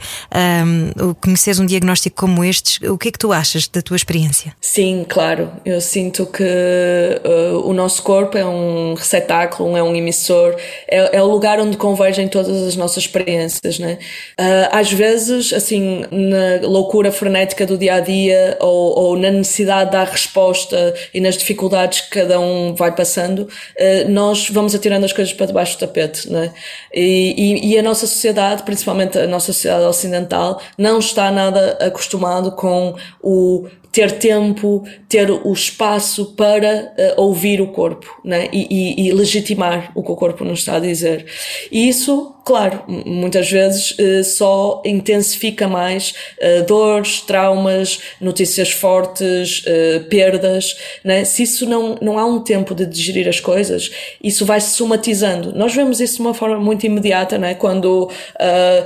um, 0.65 1.13
conheceres 1.15 1.59
um 1.59 1.65
diagnóstico 1.65 2.15
como 2.15 2.43
este, 2.43 2.85
o 2.87 2.97
que 2.97 3.09
é 3.09 3.11
que 3.11 3.19
tu 3.19 3.31
achas 3.31 3.67
da 3.67 3.81
tua 3.81 3.95
experiência? 3.95 4.53
Sim, 4.61 5.05
claro. 5.07 5.51
Eu 5.65 5.81
sinto 5.81 6.25
que 6.25 6.43
uh, 6.43 7.67
o 7.67 7.73
nosso 7.73 8.01
corpo 8.03 8.37
é 8.37 8.45
um 8.45 8.93
receptáculo, 8.93 9.75
é 9.75 9.83
um 9.83 9.95
emissor, 9.95 10.55
é, 10.87 11.17
é, 11.17 11.21
o 11.21 11.27
lugar 11.27 11.59
onde 11.59 11.77
convergem 11.77 12.27
todas 12.27 12.67
as 12.67 12.75
nossas 12.75 13.03
experiências, 13.03 13.79
né? 13.79 13.97
Uh, 14.39 14.69
às 14.71 14.91
vezes, 14.91 15.53
assim, 15.53 16.05
na 16.11 16.67
loucura 16.67 17.11
frenética 17.11 17.65
do 17.65 17.77
dia 17.77 17.95
a 17.95 17.99
dia 17.99 18.57
ou, 18.59 18.99
ou 18.99 19.17
na 19.17 19.31
necessidade 19.31 19.91
de 19.91 19.97
dar 19.97 20.07
resposta 20.07 20.93
e 21.13 21.19
nas 21.19 21.37
dificuldades 21.37 22.01
que 22.01 22.09
cada 22.09 22.39
um 22.39 22.73
vai 22.73 22.93
passando, 22.95 23.39
uh, 23.39 24.09
nós 24.09 24.49
vamos 24.49 24.73
atirando 24.73 25.05
as 25.05 25.13
coisas 25.13 25.33
para 25.33 25.45
debaixo 25.45 25.58
debaixo 25.59 25.77
do 25.77 25.79
tapete, 25.79 26.31
né? 26.31 26.53
E, 26.93 27.33
e, 27.37 27.73
e, 27.73 27.77
a 27.77 27.83
nossa 27.83 28.07
sociedade, 28.07 28.63
principalmente 28.63 29.17
a 29.17 29.27
nossa 29.27 29.47
sociedade 29.47 29.85
ocidental, 29.85 30.61
não 30.77 30.99
está 30.99 31.29
nada 31.31 31.77
acostumado 31.81 32.51
com 32.53 32.95
o 33.21 33.67
ter 33.91 34.11
tempo, 34.11 34.83
ter 35.07 35.31
o 35.31 35.51
espaço 35.51 36.33
para 36.35 36.93
uh, 37.17 37.21
ouvir 37.21 37.59
o 37.59 37.67
corpo 37.67 38.19
né? 38.23 38.47
E, 38.53 38.67
e, 38.69 39.07
e, 39.07 39.11
legitimar 39.11 39.91
o 39.95 40.03
que 40.03 40.11
o 40.11 40.15
corpo 40.15 40.43
nos 40.45 40.59
está 40.59 40.75
a 40.75 40.79
dizer. 40.79 41.25
E 41.71 41.89
isso, 41.89 42.35
claro, 42.45 42.83
muitas 42.87 43.49
vezes 43.49 43.91
uh, 43.91 44.23
só 44.23 44.81
intensifica 44.85 45.67
mais 45.67 46.13
uh, 46.39 46.65
dores, 46.65 47.21
traumas, 47.21 47.99
notícias 48.21 48.71
fortes, 48.71 49.63
perdas. 50.09 50.77
Né? 51.03 51.23
Se 51.23 51.43
isso 51.43 51.67
não, 51.67 51.97
não 52.01 52.19
há 52.19 52.25
um 52.25 52.41
tempo 52.41 52.75
de 52.75 52.85
digerir 52.85 53.27
as 53.27 53.39
coisas, 53.39 53.89
isso 54.23 54.45
vai 54.45 54.61
se 54.61 54.75
somatizando. 54.75 55.53
Nós 55.55 55.73
vemos 55.73 55.99
isso 55.99 56.17
de 56.17 56.21
uma 56.21 56.33
forma 56.33 56.59
muito 56.59 56.85
imediata, 56.85 57.37
né? 57.37 57.55
quando 57.55 58.09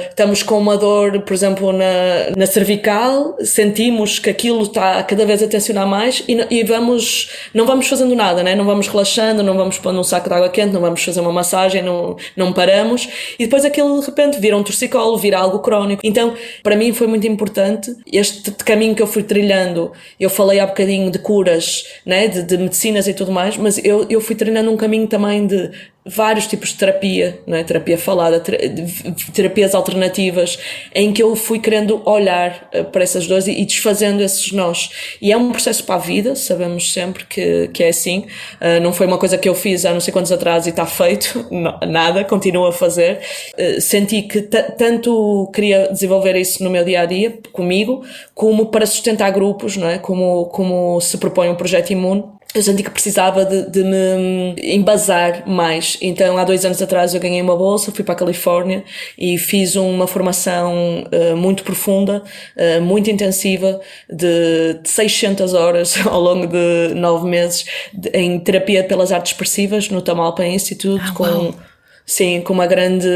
estamos 0.10 0.44
com 0.44 0.58
uma 0.58 0.78
dor, 0.78 1.22
por 1.22 1.34
exemplo, 1.34 1.72
na, 1.74 2.32
na 2.36 2.46
cervical, 2.46 3.36
sentimos 3.44 4.20
que 4.20 4.30
aquilo 4.30 4.64
está 4.64 4.93
cada 5.02 5.26
vez 5.26 5.42
a 5.42 5.48
tensionar 5.48 5.88
mais 5.88 6.24
e, 6.28 6.38
e, 6.50 6.64
vamos, 6.64 7.30
não 7.54 7.66
vamos 7.66 7.88
fazendo 7.88 8.16
nada, 8.16 8.44
né? 8.44 8.54
não 8.54 8.66
vamos 8.66 8.88
relaxando, 8.88 9.42
não 9.42 9.56
vamos 9.56 9.80
pondo 9.80 10.00
um 10.00 10.04
saco 10.04 10.30
de 10.30 10.36
água 10.36 10.50
quente, 10.50 10.74
não 10.74 10.82
vamos 10.82 11.04
fazer 11.04 11.22
uma 11.22 11.32
massagem, 11.32 11.82
não, 11.82 12.16
não 12.36 12.54
paramos 12.54 13.08
e 13.40 13.46
depois 13.46 13.66
aquilo 13.66 14.00
de 14.00 14.06
repente 14.06 14.40
vira 14.40 14.58
um 14.58 14.64
torcicolo, 14.64 15.18
vira 15.18 15.40
algo 15.40 15.60
crónico. 15.60 16.02
Então, 16.04 16.36
para 16.62 16.76
mim 16.76 16.94
foi 16.94 17.08
muito 17.08 17.26
importante 17.26 17.96
este 18.12 18.52
caminho 18.52 18.94
que 18.94 19.02
eu 19.02 19.08
fui 19.08 19.24
trilhando. 19.24 19.92
Eu 20.20 20.30
falei 20.30 20.60
há 20.60 20.68
bocadinho 20.68 21.10
de 21.10 21.20
curas, 21.20 21.86
né? 22.06 22.28
de, 22.28 22.44
de 22.44 22.58
medicinas 22.58 23.08
e 23.08 23.14
tudo 23.14 23.32
mais, 23.32 23.58
mas 23.58 23.84
eu, 23.84 24.06
eu 24.10 24.20
fui 24.22 24.36
treinando 24.36 24.70
um 24.70 24.78
caminho 24.78 25.08
também 25.08 25.48
de 25.48 25.72
vários 26.06 26.48
tipos 26.48 26.70
de 26.70 26.76
terapia, 26.76 27.40
não 27.48 27.58
é? 27.58 27.64
terapia 27.64 27.98
falada, 27.98 28.42
terapias 29.34 29.74
alternativas, 29.74 30.60
em 30.94 31.14
que 31.14 31.24
eu 31.24 31.36
fui 31.36 31.60
querendo 31.60 32.02
olhar 32.06 32.68
eh, 32.72 32.84
para 32.84 33.04
essas 33.04 33.26
dores 33.26 33.48
e 33.48 33.64
desfazendo 33.66 34.22
esses 34.22 34.52
nós. 34.52 34.90
E 35.22 35.32
é 35.32 35.38
um 35.38 35.52
processo 35.52 35.84
para 35.86 35.96
a 35.96 36.00
vida, 36.00 36.36
sabemos 36.36 36.92
sempre 36.92 37.26
que, 37.26 37.70
que 37.70 37.84
é 37.84 37.90
assim. 37.90 38.26
Uh, 38.60 38.82
não 38.82 38.92
foi 38.92 39.08
uma 39.08 39.18
coisa 39.18 39.38
que 39.38 39.48
eu 39.48 39.56
fiz 39.56 39.86
há 39.86 39.94
não 39.94 40.02
sei 40.02 40.12
quantos 40.12 40.32
atrás 40.32 40.66
e 40.66 40.70
está 40.70 40.86
feito, 40.86 41.48
nada, 41.88 42.24
continuo 42.26 42.68
a 42.68 42.74
fazer. 42.74 43.20
Uh, 43.58 43.80
senti 43.80 44.24
que 44.24 44.42
tanto 44.42 45.50
queria 45.54 45.88
desenvolver 45.90 46.36
isso 46.36 46.64
no 46.64 46.70
meu 46.70 46.84
dia 46.84 47.02
a 47.02 47.06
dia, 47.06 47.38
comigo, 47.52 48.04
como 48.34 48.68
para 48.68 48.86
sustentar 48.86 49.32
grupos, 49.32 49.78
não 49.78 49.88
é? 49.88 49.98
como, 49.98 50.46
como 50.48 51.00
se 51.00 51.18
propõe 51.18 51.50
um 51.50 51.56
projeto 51.56 51.92
imune 51.92 52.24
eu 52.54 52.62
senti 52.62 52.84
que 52.84 52.90
precisava 52.90 53.44
de, 53.46 53.70
de, 53.70 53.84
me 53.84 54.56
embasar 54.76 55.48
mais. 55.48 55.98
Então, 56.02 56.38
há 56.38 56.44
dois 56.44 56.64
anos 56.64 56.82
atrás, 56.82 57.14
eu 57.14 57.20
ganhei 57.20 57.42
uma 57.42 57.56
bolsa, 57.56 57.92
fui 57.92 58.04
para 58.04 58.14
a 58.14 58.18
Califórnia 58.18 58.84
e 59.18 59.38
fiz 59.38 59.76
uma 59.76 60.06
formação 60.06 61.04
uh, 61.12 61.36
muito 61.36 61.64
profunda, 61.64 62.24
uh, 62.56 62.82
muito 62.82 63.10
intensiva, 63.10 63.82
de, 64.08 64.80
de 64.82 64.90
600 64.90 65.54
horas 65.54 65.98
ao 66.06 66.22
longo 66.22 66.46
de 66.46 66.94
nove 66.94 67.28
meses, 67.28 67.66
de, 67.94 68.10
em 68.10 68.40
terapia 68.40 68.84
pelas 68.84 69.12
artes 69.12 69.32
expressivas 69.32 69.90
no 69.90 70.02
Tamalpa 70.02 70.46
Institute, 70.46 71.04
ah, 71.08 71.14
com. 71.14 71.54
Sim, 72.06 72.42
com 72.42 72.52
uma 72.52 72.68
grande. 72.68 73.08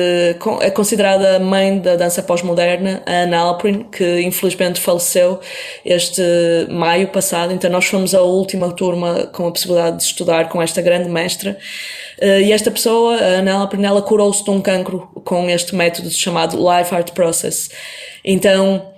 é 0.62 0.69
considerada 0.71 1.36
a 1.36 1.39
mãe 1.39 1.78
da 1.78 1.97
dança 1.97 2.23
pós-moderna, 2.23 3.04
a 3.06 3.23
Anna 3.23 3.38
Alprin, 3.39 3.84
que 3.84 4.21
infelizmente 4.21 4.80
faleceu 4.80 5.41
este 5.84 6.21
maio 6.69 7.10
passado. 7.10 7.54
Então, 7.54 7.69
nós 7.69 7.86
fomos 7.86 8.15
a 8.15 8.21
última 8.21 8.71
turma 8.71 9.28
com 9.34 9.47
a 9.47 9.52
possibilidade 9.52 9.97
de 9.97 10.04
estudar 10.04 10.47
com 10.47 10.62
esta 10.62 10.82
grande 10.82 11.10
mestra. 11.10 11.58
Eh, 12.19 12.43
e 12.43 12.52
esta 12.54 12.71
pessoa, 12.71 13.17
a 13.17 13.39
Anna 13.39 13.56
Alprin, 13.56 13.84
ela 13.84 14.02
curou-se 14.02 14.43
de 14.43 14.50
um 14.52 14.62
cancro 14.62 15.10
com 15.26 15.50
este 15.50 15.76
método 15.76 16.10
chamado 16.10 16.58
Life 16.58 16.95
Art 16.95 17.12
Process. 17.12 17.69
Então, 18.23 18.97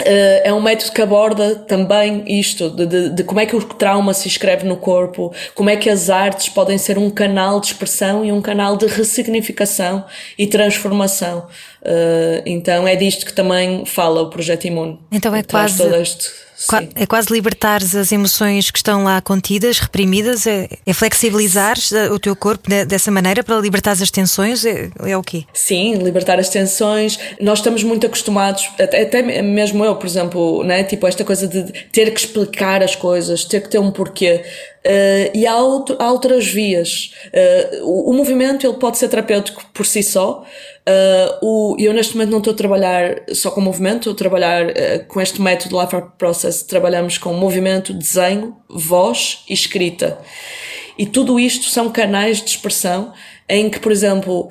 Uh, 0.00 0.40
é 0.44 0.52
um 0.52 0.62
método 0.62 0.92
que 0.92 1.02
aborda 1.02 1.56
também 1.56 2.24
isto, 2.26 2.70
de, 2.70 2.86
de, 2.86 3.10
de, 3.10 3.24
como 3.24 3.38
é 3.38 3.46
que 3.46 3.54
o 3.54 3.62
trauma 3.62 4.14
se 4.14 4.28
escreve 4.28 4.66
no 4.66 4.76
corpo, 4.76 5.32
como 5.54 5.68
é 5.68 5.76
que 5.76 5.90
as 5.90 6.08
artes 6.08 6.48
podem 6.48 6.78
ser 6.78 6.96
um 6.96 7.10
canal 7.10 7.60
de 7.60 7.66
expressão 7.66 8.24
e 8.24 8.32
um 8.32 8.40
canal 8.40 8.76
de 8.76 8.86
ressignificação 8.86 10.04
e 10.38 10.46
transformação. 10.46 11.46
Uh, 11.82 12.42
então 12.44 12.86
é 12.86 12.94
disto 12.94 13.24
que 13.24 13.32
também 13.32 13.84
fala 13.86 14.22
o 14.22 14.30
projeto 14.30 14.66
Imune. 14.66 14.98
Então 15.10 15.34
é 15.34 15.42
quase. 15.42 15.78
sim. 16.54 16.90
É 16.94 17.06
quase 17.06 17.32
libertares 17.32 17.94
as 17.96 18.12
emoções 18.12 18.70
que 18.70 18.76
estão 18.78 19.04
lá 19.04 19.20
contidas, 19.22 19.78
reprimidas, 19.78 20.46
é, 20.46 20.68
é 20.86 20.92
flexibilizares 20.92 21.90
eh, 21.90 22.10
o 22.10 22.18
teu 22.18 22.36
corpo 22.36 22.68
de- 22.68 22.84
dessa 22.84 23.10
maneira 23.10 23.42
para 23.42 23.56
libertares 23.58 24.02
as 24.02 24.10
tensões, 24.10 24.66
é, 24.66 24.90
é 25.06 25.16
o 25.16 25.22
quê? 25.22 25.44
Sim, 25.54 25.94
libertar 25.94 26.38
as 26.38 26.50
tensões. 26.50 27.18
Nós 27.40 27.60
estamos 27.60 27.82
muito 27.82 28.06
acostumados, 28.06 28.68
até, 28.78 29.00
até 29.02 29.22
mesmo 29.40 29.82
eu, 29.82 29.96
por 29.96 30.06
exemplo, 30.06 30.62
né? 30.62 30.84
tipo 30.84 31.06
esta 31.06 31.24
coisa 31.24 31.48
de 31.48 31.62
ter 31.90 32.10
que 32.10 32.20
explicar 32.20 32.82
as 32.82 32.94
coisas, 32.94 33.44
ter 33.46 33.62
que 33.62 33.70
ter 33.70 33.78
um 33.78 33.90
porquê. 33.90 34.42
Eh, 34.82 35.30
e 35.34 35.46
há, 35.46 35.56
outro- 35.58 35.96
há 35.98 36.10
outras 36.10 36.46
vias. 36.46 37.12
Eh, 37.32 37.80
o, 37.82 38.10
o 38.10 38.14
movimento 38.14 38.66
ele 38.66 38.76
pode 38.78 38.96
ser 38.98 39.08
terapêutico 39.08 39.62
por 39.74 39.84
si 39.84 40.02
só. 40.02 40.42
Eh, 40.86 41.38
o, 41.42 41.76
eu 41.78 41.92
neste 41.92 42.14
momento 42.14 42.30
não 42.30 42.38
estou 42.38 42.52
a 42.54 42.56
trabalhar 42.56 43.22
só 43.34 43.50
com 43.50 43.60
movimento, 43.60 43.98
estou 43.98 44.12
a 44.14 44.16
trabalhar 44.16 44.72
com 45.08 45.20
este 45.20 45.40
método 45.40 45.78
Life 45.80 45.94
Art 45.94 46.12
Process. 46.16 46.62
Trabalhamos 46.62 47.18
com 47.18 47.32
movimento, 47.34 47.92
desenho, 47.92 48.56
voz 48.68 49.44
e 49.48 49.52
escrita. 49.52 50.18
E 50.98 51.04
tudo 51.06 51.38
isto 51.38 51.66
são 51.66 51.90
canais 51.90 52.38
de 52.42 52.50
expressão 52.50 53.12
em 53.48 53.68
que, 53.68 53.80
por 53.80 53.90
exemplo, 53.90 54.48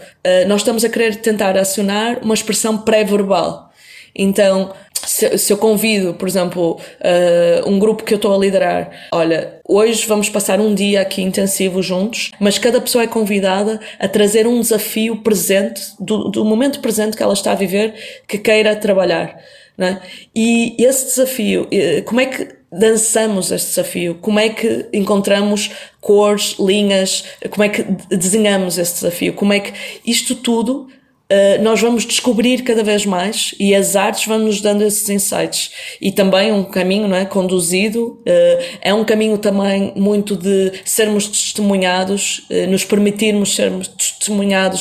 nós 0.48 0.62
estamos 0.62 0.84
a 0.84 0.90
querer 0.90 1.16
tentar 1.18 1.56
acionar 1.58 2.20
uma 2.24 2.34
expressão 2.34 2.78
pré-verbal. 2.80 3.70
Então, 4.16 4.74
se, 5.06 5.38
se 5.38 5.54
eu 5.54 5.58
convido, 5.58 6.14
por 6.14 6.28
exemplo, 6.28 6.80
eh, 7.00 7.62
um 7.66 7.80
grupo 7.80 8.04
que 8.04 8.14
eu 8.14 8.18
estou 8.18 8.34
a 8.34 8.38
liderar, 8.38 8.90
olha, 9.12 9.60
hoje 9.68 10.06
vamos 10.08 10.30
passar 10.30 10.60
um 10.60 10.74
dia 10.74 11.02
aqui 11.02 11.22
intensivo 11.22 11.82
juntos, 11.82 12.32
mas 12.40 12.58
cada 12.58 12.80
pessoa 12.82 13.04
é 13.04 13.08
convidada 13.08 13.80
a 14.00 14.08
trazer 14.08 14.46
um 14.48 14.60
desafio 14.60 15.18
presente, 15.18 15.82
do, 16.00 16.30
do 16.30 16.46
momento 16.46 16.80
presente 16.80 17.16
que 17.16 17.24
ela 17.24 17.34
está 17.34 17.52
a 17.52 17.56
viver, 17.56 17.94
que 18.28 18.38
queira 18.38 18.76
trabalhar. 18.76 19.38
Né? 19.78 20.02
E 20.36 20.76
esse 20.78 21.06
desafio, 21.06 21.68
eh, 21.72 22.02
como 22.02 22.20
é 22.20 22.26
que 22.26 22.48
dançamos 22.72 23.52
este 23.52 23.70
desafio? 23.70 24.16
Como 24.22 24.40
é 24.40 24.50
que 24.50 24.86
encontramos 24.94 25.72
cores, 26.02 26.56
linhas? 26.60 27.24
Como 27.50 27.64
é 27.64 27.70
que 27.70 27.84
de- 27.84 28.18
desenhamos 28.18 28.78
esse 28.78 28.96
desafio? 28.96 29.34
Como 29.34 29.54
é 29.54 29.60
que 29.62 29.74
isto 30.06 30.36
tudo 30.36 30.88
Uh, 31.32 31.62
nós 31.62 31.80
vamos 31.80 32.06
descobrir 32.06 32.64
cada 32.64 32.84
vez 32.84 33.06
mais 33.06 33.54
e 33.60 33.76
as 33.76 33.96
artes 33.96 34.26
vão 34.26 34.40
nos 34.40 34.62
dando 34.62 34.84
esses 34.84 35.08
insights. 35.10 35.70
E 36.02 36.12
também 36.12 36.52
um 36.52 36.64
caminho 36.64 37.08
não 37.08 37.16
é, 37.16 37.24
conduzido, 37.24 38.20
uh, 38.22 38.64
é 38.82 38.92
um 38.94 39.06
caminho 39.06 39.38
também 39.38 39.94
muito 39.96 40.36
de 40.36 40.72
sermos 40.84 41.28
testemunhados, 41.28 42.48
uh, 42.50 42.68
nos 42.68 42.84
permitirmos 42.84 43.56
sermos 43.56 43.88
testemunhados 43.88 44.19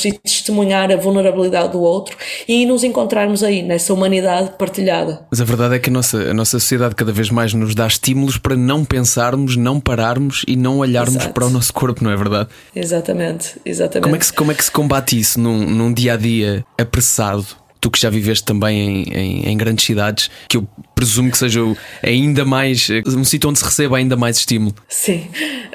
e 0.04 0.12
testemunhar 0.12 0.90
a 0.90 0.96
vulnerabilidade 0.96 1.72
do 1.72 1.80
outro 1.80 2.16
e 2.46 2.66
nos 2.66 2.84
encontrarmos 2.84 3.42
aí, 3.42 3.62
nessa 3.62 3.92
humanidade 3.92 4.52
partilhada. 4.58 5.26
Mas 5.30 5.40
a 5.40 5.44
verdade 5.44 5.74
é 5.74 5.78
que 5.78 5.90
a 5.90 5.92
nossa, 5.92 6.18
a 6.30 6.34
nossa 6.34 6.58
sociedade 6.58 6.94
cada 6.94 7.12
vez 7.12 7.30
mais 7.30 7.52
nos 7.54 7.74
dá 7.74 7.86
estímulos 7.86 8.38
para 8.38 8.56
não 8.56 8.84
pensarmos, 8.84 9.56
não 9.56 9.80
pararmos 9.80 10.44
e 10.46 10.56
não 10.56 10.78
olharmos 10.78 11.16
Exato. 11.16 11.34
para 11.34 11.46
o 11.46 11.50
nosso 11.50 11.72
corpo, 11.72 12.02
não 12.04 12.10
é 12.10 12.16
verdade? 12.16 12.48
Exatamente, 12.74 13.54
exatamente. 13.64 14.04
Como 14.04 14.16
é 14.16 14.18
que 14.18 14.26
se, 14.26 14.32
como 14.32 14.52
é 14.52 14.54
que 14.54 14.64
se 14.64 14.70
combate 14.70 15.18
isso 15.18 15.40
num, 15.40 15.58
num 15.58 15.92
dia 15.92 16.14
a 16.14 16.16
dia 16.16 16.64
apressado? 16.78 17.46
Tu 17.80 17.90
que 17.90 18.00
já 18.00 18.10
viveste 18.10 18.44
também 18.44 18.78
em, 18.78 19.12
em, 19.12 19.48
em 19.50 19.56
grandes 19.56 19.84
cidades, 19.84 20.30
que 20.48 20.56
eu 20.56 20.66
presumo 20.94 21.30
que 21.30 21.38
seja 21.38 21.60
ainda 22.02 22.44
mais 22.44 22.88
um 23.06 23.22
sítio 23.24 23.48
onde 23.48 23.58
se 23.58 23.64
receba 23.64 23.96
ainda 23.96 24.16
mais 24.16 24.38
estímulo. 24.38 24.74
Sim, 24.88 25.28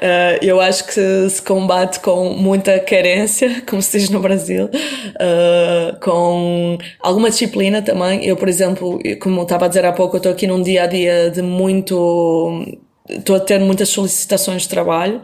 Eh, 0.06 0.38
eu 0.42 0.60
acho 0.60 0.84
que 0.86 1.30
se 1.30 1.40
combate 1.40 2.00
com 2.00 2.30
muita 2.34 2.78
carência, 2.80 3.62
como 3.66 3.80
se 3.80 3.98
diz 3.98 4.10
no 4.10 4.20
Brasil, 4.20 4.68
eh, 5.18 5.96
com 6.02 6.76
alguma 7.00 7.30
disciplina 7.30 7.80
também. 7.80 8.24
Eu, 8.24 8.36
por 8.36 8.48
exemplo, 8.48 8.98
como 9.20 9.42
estava 9.42 9.64
a 9.64 9.68
dizer 9.68 9.84
há 9.84 9.92
pouco, 9.92 10.16
eu 10.16 10.18
estou 10.18 10.32
aqui 10.32 10.46
num 10.46 10.62
dia 10.62 10.84
a 10.84 10.86
dia 10.86 11.30
de 11.30 11.40
muito. 11.40 12.76
Estou 13.08 13.36
a 13.36 13.40
ter 13.40 13.60
muitas 13.60 13.90
solicitações 13.90 14.62
de 14.62 14.68
trabalho, 14.68 15.20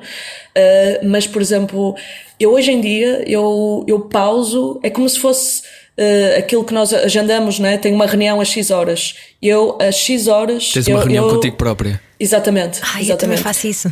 eh, 0.55 1.01
mas, 1.03 1.27
por 1.27 1.41
exemplo, 1.41 1.95
eu 2.39 2.53
hoje 2.53 2.71
em 2.71 2.81
dia 2.81 3.25
eu, 3.27 3.85
eu 3.89 4.01
pauso, 4.01 4.79
é 4.83 4.91
como 4.91 5.09
se 5.09 5.19
fosse 5.19 5.63
eh, 6.03 6.37
aquilo 6.39 6.65
que 6.65 6.73
nós 6.73 6.93
agendamos, 6.95 7.59
né? 7.59 7.77
Tenho 7.77 7.95
uma 7.95 8.07
reunião 8.07 8.41
às 8.41 8.49
X 8.49 8.71
horas. 8.71 9.15
Eu, 9.43 9.77
às 9.81 9.97
X 9.97 10.27
horas. 10.29 10.71
Tens 10.73 10.89
eu, 10.89 10.97
uma 10.97 11.03
reunião 11.03 11.29
eu- 11.29 11.35
contigo 11.35 11.57
própria. 11.57 12.01
Exatamente. 12.19 12.81
Ai, 12.83 13.03
eu 13.11 13.17
também 13.17 13.35
exatamente. 13.37 13.43
faço 13.43 13.67
isso. 13.67 13.89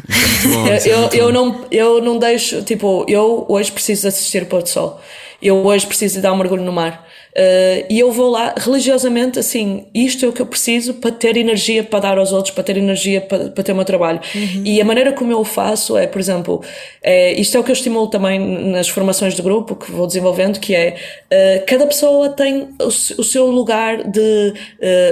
Bom, 0.52 0.66
Eu, 0.66 0.72
é 0.74 1.08
eu, 1.14 1.32
não, 1.32 1.64
eu 1.70 2.02
não 2.02 2.18
deixo, 2.18 2.62
tipo, 2.62 3.04
eu 3.08 3.44
hoje 3.48 3.70
preciso 3.72 4.08
assistir 4.08 4.42
o 4.42 4.46
pôr 4.46 4.62
do 4.62 4.68
sol. 4.68 5.00
Eu 5.40 5.56
hoje 5.64 5.86
preciso 5.86 6.20
dar 6.20 6.32
um 6.32 6.36
mergulho 6.36 6.62
no 6.62 6.72
mar. 6.72 7.06
Uh, 7.30 7.86
e 7.88 7.98
eu 8.00 8.10
vou 8.10 8.30
lá 8.30 8.54
religiosamente, 8.56 9.38
assim, 9.38 9.86
isto 9.94 10.24
é 10.24 10.28
o 10.28 10.32
que 10.32 10.42
eu 10.42 10.46
preciso 10.46 10.94
para 10.94 11.10
ter 11.10 11.36
energia 11.36 11.84
para 11.84 12.00
dar 12.00 12.18
aos 12.18 12.32
outros, 12.32 12.54
para 12.54 12.64
ter 12.64 12.76
energia 12.76 13.20
para, 13.20 13.50
para 13.50 13.62
ter 13.62 13.72
o 13.72 13.76
meu 13.76 13.84
trabalho. 13.84 14.20
E 14.64 14.80
a 14.80 14.84
maneira 14.84 15.12
como 15.12 15.32
eu 15.32 15.40
o 15.40 15.44
faço 15.44 15.96
é, 15.96 16.06
por 16.06 16.20
exemplo, 16.20 16.62
é, 17.02 17.32
isto 17.34 17.56
é 17.56 17.60
o 17.60 17.64
que 17.64 17.70
eu 17.70 17.74
estimulo 17.74 18.08
também 18.08 18.38
nas 18.38 18.88
formações 18.88 19.34
de 19.34 19.42
grupo 19.42 19.76
que 19.76 19.90
vou 19.90 20.06
desenvolvendo, 20.06 20.58
que 20.58 20.74
é 20.74 20.96
uh, 21.26 21.66
cada 21.66 21.86
pessoa 21.86 22.30
tem 22.30 22.70
o, 22.80 22.86
o 22.86 23.24
seu 23.24 23.46
lugar 23.46 24.08
de 24.08 24.54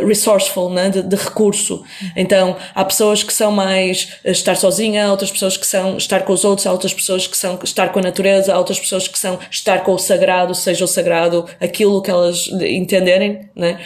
uh, 0.02 0.06
resourceful, 0.06 0.70
né? 0.70 0.90
de, 0.90 1.02
de 1.02 1.16
recurso. 1.16 1.82
Então, 2.16 2.56
há 2.74 2.84
pessoas 2.84 3.22
que 3.22 3.32
são 3.32 3.52
mais 3.52 4.14
estar 4.24 4.56
sozinha, 4.56 5.06
há 5.06 5.10
outras 5.10 5.30
pessoas 5.30 5.56
que 5.56 5.66
são 5.66 5.96
estar 5.96 6.20
com 6.22 6.32
os 6.32 6.44
outros, 6.44 6.66
há 6.66 6.72
outras 6.72 6.92
pessoas 6.92 7.26
que 7.26 7.36
são 7.36 7.58
estar 7.62 7.92
com 7.92 7.98
a 7.98 8.02
natureza, 8.02 8.54
há 8.54 8.58
outras 8.58 8.80
pessoas 8.80 9.06
que 9.06 9.18
são 9.18 9.38
estar 9.50 9.82
com 9.84 9.92
o 9.92 9.98
sagrado, 9.98 10.54
seja 10.54 10.84
o 10.84 10.88
sagrado 10.88 11.46
aquilo 11.60 12.02
que 12.06 12.10
elas 12.10 12.46
entenderem, 12.48 13.50
né? 13.54 13.80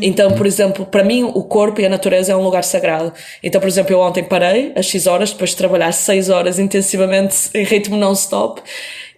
Então, 0.00 0.30
por 0.32 0.46
exemplo, 0.46 0.86
para 0.86 1.02
mim 1.02 1.24
o 1.24 1.42
corpo 1.42 1.80
e 1.80 1.86
a 1.86 1.88
natureza 1.88 2.32
é 2.32 2.36
um 2.36 2.42
lugar 2.42 2.62
sagrado. 2.62 3.12
Então, 3.42 3.60
por 3.60 3.66
exemplo, 3.66 3.92
eu 3.92 3.98
ontem 3.98 4.22
parei 4.22 4.72
às 4.76 4.86
X 4.86 5.08
horas, 5.08 5.32
depois 5.32 5.50
de 5.50 5.56
trabalhar 5.56 5.90
6 5.90 6.30
horas 6.30 6.58
intensivamente 6.60 7.50
em 7.52 7.64
ritmo 7.64 7.96
non-stop, 7.96 8.62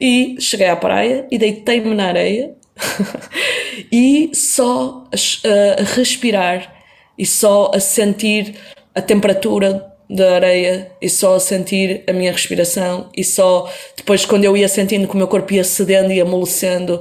e 0.01 0.37
cheguei 0.41 0.69
à 0.69 0.77
praia 0.77 1.27
e 1.31 1.39
deitei-me 1.39 1.95
na 1.95 2.07
areia 2.07 2.55
e 3.93 4.31
só 4.35 5.05
a, 5.13 5.83
a 5.83 5.85
respirar 5.95 6.75
e 7.19 7.27
só 7.27 7.71
a 7.75 7.81
sentir 7.81 8.55
a 8.95 9.03
temperatura 9.03 9.93
da 10.09 10.37
areia 10.37 10.91
e 11.03 11.09
só 11.09 11.35
a 11.35 11.41
sentir 11.41 12.05
a 12.07 12.13
minha 12.13 12.31
respiração 12.31 13.11
e 13.17 13.25
só 13.25 13.71
depois 13.97 14.25
quando 14.25 14.45
eu 14.45 14.57
ia 14.57 14.69
sentindo 14.69 15.09
que 15.09 15.15
o 15.15 15.17
meu 15.17 15.27
corpo 15.27 15.53
ia 15.53 15.65
cedendo 15.65 16.13
e 16.13 16.21
amolecendo 16.21 17.01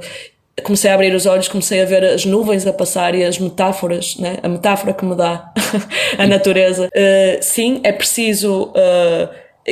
comecei 0.62 0.90
a 0.90 0.94
abrir 0.94 1.14
os 1.14 1.26
olhos, 1.26 1.48
comecei 1.48 1.82
a 1.82 1.84
ver 1.84 2.02
as 2.04 2.24
nuvens 2.24 2.66
a 2.66 2.72
passar 2.72 3.14
e 3.14 3.22
as 3.24 3.38
metáforas, 3.38 4.16
né? 4.18 4.38
a 4.42 4.48
metáfora 4.48 4.92
que 4.94 5.04
me 5.04 5.14
dá 5.14 5.52
a 6.18 6.26
natureza. 6.26 6.86
Uh, 6.86 7.38
sim, 7.42 7.80
é 7.84 7.92
preciso 7.92 8.70
uh, 8.70 9.28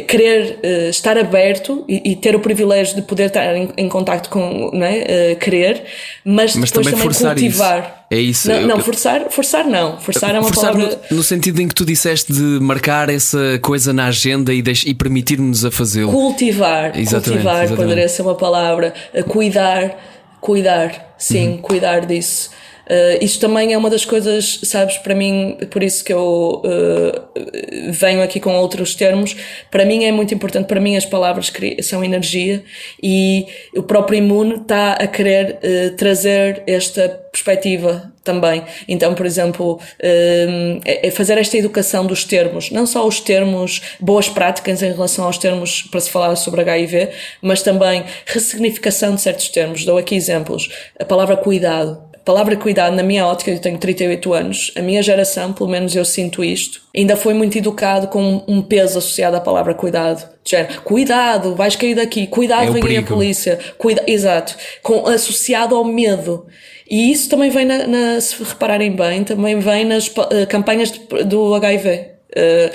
querer 0.07 0.59
uh, 0.63 0.91
estar 0.91 1.17
aberto 1.17 1.85
e, 1.89 2.13
e 2.13 2.17
ter 2.17 2.37
o 2.37 2.41
privilégio 2.41 2.97
de 2.97 3.03
poder 3.03 3.25
estar 3.29 3.57
em, 3.57 3.71
em 3.79 3.89
contacto 3.89 4.29
com, 4.29 4.71
né? 4.75 5.35
Querer, 5.37 5.85
mas, 6.25 6.55
Mas 6.57 6.71
depois 6.71 6.87
também 6.87 7.09
também, 7.13 7.35
cultivar. 7.35 7.79
isso. 7.79 8.05
É 8.11 8.19
isso. 8.19 8.49
Não, 8.49 8.63
não, 8.77 8.81
forçar, 8.81 9.31
forçar 9.31 9.65
não. 9.67 9.99
Forçar 9.99 10.35
é 10.35 10.39
uma 10.39 10.45
Forçar 10.53 10.73
palavra. 10.73 11.01
no, 11.11 11.17
no 11.17 11.23
sentido 11.23 11.61
em 11.63 11.67
que 11.67 11.75
tu 11.75 11.85
disseste 11.85 12.33
de 12.33 12.41
marcar 12.61 13.09
essa 13.09 13.59
coisa 13.63 13.93
na 13.93 14.07
agenda 14.09 14.53
e, 14.53 14.61
deix- 14.63 14.85
e 14.87 14.95
permitir-nos 14.95 15.65
a 15.65 15.71
fazê-lo. 15.71 16.13
Cultivar, 16.13 16.97
Exatamente, 16.99 17.25
cultivar 17.31 17.65
exatamente. 17.65 17.77
poderia 17.77 18.09
ser 18.09 18.23
uma 18.23 18.35
palavra. 18.35 18.93
Cuidar, 19.29 19.97
cuidar, 20.45 21.15
sim, 21.17 21.53
Uhum. 21.53 21.59
cuidar 21.63 22.05
disso. 22.05 22.51
Uh, 22.85 23.25
isto 23.25 23.41
também 23.41 23.73
é 23.73 23.79
uma 23.79 23.89
das 23.89 24.05
coisas, 24.05 24.61
sabes, 24.63 24.99
para 24.99 25.15
mim, 25.15 25.57
por 25.71 25.83
isso 25.83 26.05
que 26.05 26.13
eu 26.13 26.63
uh, 26.65 27.91
venho 27.91 28.23
aqui 28.23 28.39
com 28.39 28.55
outros 28.57 28.95
termos, 28.95 29.35
para 29.71 29.85
mim 29.85 30.05
é 30.05 30.13
muito 30.13 30.35
importante, 30.35 30.67
para 30.67 30.81
mim 30.81 30.97
as 30.97 31.07
palavras 31.07 31.53
são 31.83 32.05
energia 32.05 32.63
e 33.03 33.47
o 33.75 33.83
próprio 33.83 34.19
imune 34.19 34.57
está 34.57 34.93
a 34.93 35.07
querer 35.07 35.59
uh, 35.63 35.97
trazer 35.97 36.63
esta 36.67 37.09
perspectiva 37.33 38.13
também. 38.23 38.63
Então, 38.87 39.15
por 39.15 39.27
exemplo, 39.27 39.81
é 40.01 41.07
é 41.07 41.11
fazer 41.11 41.37
esta 41.37 41.59
educação 41.59 42.07
dos 42.07 42.25
termos, 42.25 42.71
não 42.71 42.87
só 42.87 43.07
os 43.07 43.21
termos, 43.21 43.83
boas 44.01 44.29
práticas 44.29 44.83
em 44.83 44.93
relação 44.93 45.27
aos 45.27 45.37
termos 45.37 45.83
para 45.83 46.01
se 46.01 46.11
falar 46.11 46.35
sobre 46.37 46.61
HIV, 46.61 47.11
mas 47.43 47.63
também 47.63 48.05
ressignificação 48.25 49.15
de 49.15 49.21
certos 49.21 49.49
termos. 49.49 49.85
Dou 49.85 49.99
aqui 49.99 50.15
exemplos. 50.15 50.71
A 50.99 51.05
palavra 51.05 51.37
cuidado. 51.37 52.14
Palavra 52.25 52.57
cuidado, 52.57 52.97
na 52.97 53.03
minha 53.03 53.27
ótica, 53.27 53.51
eu 53.51 53.59
tenho 53.59 53.77
38 53.77 54.33
anos, 54.33 54.73
a 54.77 54.81
minha 54.81 55.03
geração, 55.03 55.53
pelo 55.53 55.69
menos 55.69 55.95
eu 55.95 56.05
sinto 56.07 56.43
isto, 56.43 56.81
ainda 56.97 57.17
foi 57.17 57.35
muito 57.35 57.59
educado 57.59 58.09
com 58.09 58.43
um 58.49 58.63
peso 58.63 58.97
associado 58.99 59.37
à 59.37 59.41
palavra 59.41 59.75
cuidado. 59.75 60.27
Género, 60.43 60.81
cuidado, 60.83 61.55
vais 61.55 61.77
cair 61.77 61.95
daqui, 61.95 62.27
cuidado, 62.27 62.69
É 62.69 62.71
vem 62.71 62.83
aí 62.87 62.97
a 62.97 63.03
polícia, 63.03 63.59
cuida, 63.77 64.03
exato, 64.07 64.57
com, 64.83 65.07
associado 65.07 65.77
ao 65.77 65.85
medo. 65.85 66.47
E 66.91 67.13
isso 67.13 67.29
também 67.29 67.51
vem, 67.51 67.67
na, 67.67 67.87
na- 67.87 68.21
se 68.21 68.43
repararem 68.43 68.93
bem, 68.93 69.23
também 69.23 69.59
vem 69.59 69.85
nas 69.85 70.11
eh, 70.31 70.47
campanhas 70.47 70.91
de- 70.93 71.25
do 71.25 71.55
HIV. 71.55 72.07
Eh, 72.37 72.73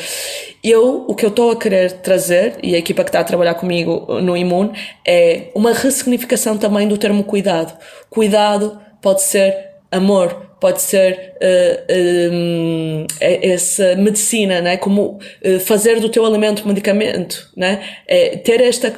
eu, 0.64 1.06
o 1.08 1.16
que 1.16 1.26
eu 1.26 1.30
estou 1.30 1.52
a 1.52 1.56
querer 1.56 1.92
trazer, 1.94 2.56
e 2.62 2.76
a 2.76 2.78
equipa 2.78 3.04
que 3.04 3.10
está 3.10 3.20
a 3.20 3.24
trabalhar 3.24 3.56
comigo 3.56 4.06
no 4.22 4.36
Imune, 4.38 4.72
é 5.08 5.46
uma 5.56 5.74
ressignificação 5.74 6.58
também 6.58 6.88
do 6.88 6.98
termo 6.98 7.24
cuidado. 7.24 7.76
Cuidado 8.10 8.80
pode 9.02 9.22
ser 9.22 9.76
amor, 9.92 10.49
pode 10.60 10.82
ser 10.82 11.34
uh, 11.36 13.08
essa 13.20 13.96
medicina, 13.96 14.62
né? 14.62 14.78
como 14.78 15.20
uh, 15.44 15.60
fazer 15.62 16.00
do 16.00 16.10
teu 16.10 16.26
alimento 16.26 16.68
medicamento, 16.68 17.50
né? 17.56 17.82
É 18.08 18.38
ter 18.38 18.62
esta, 18.62 18.94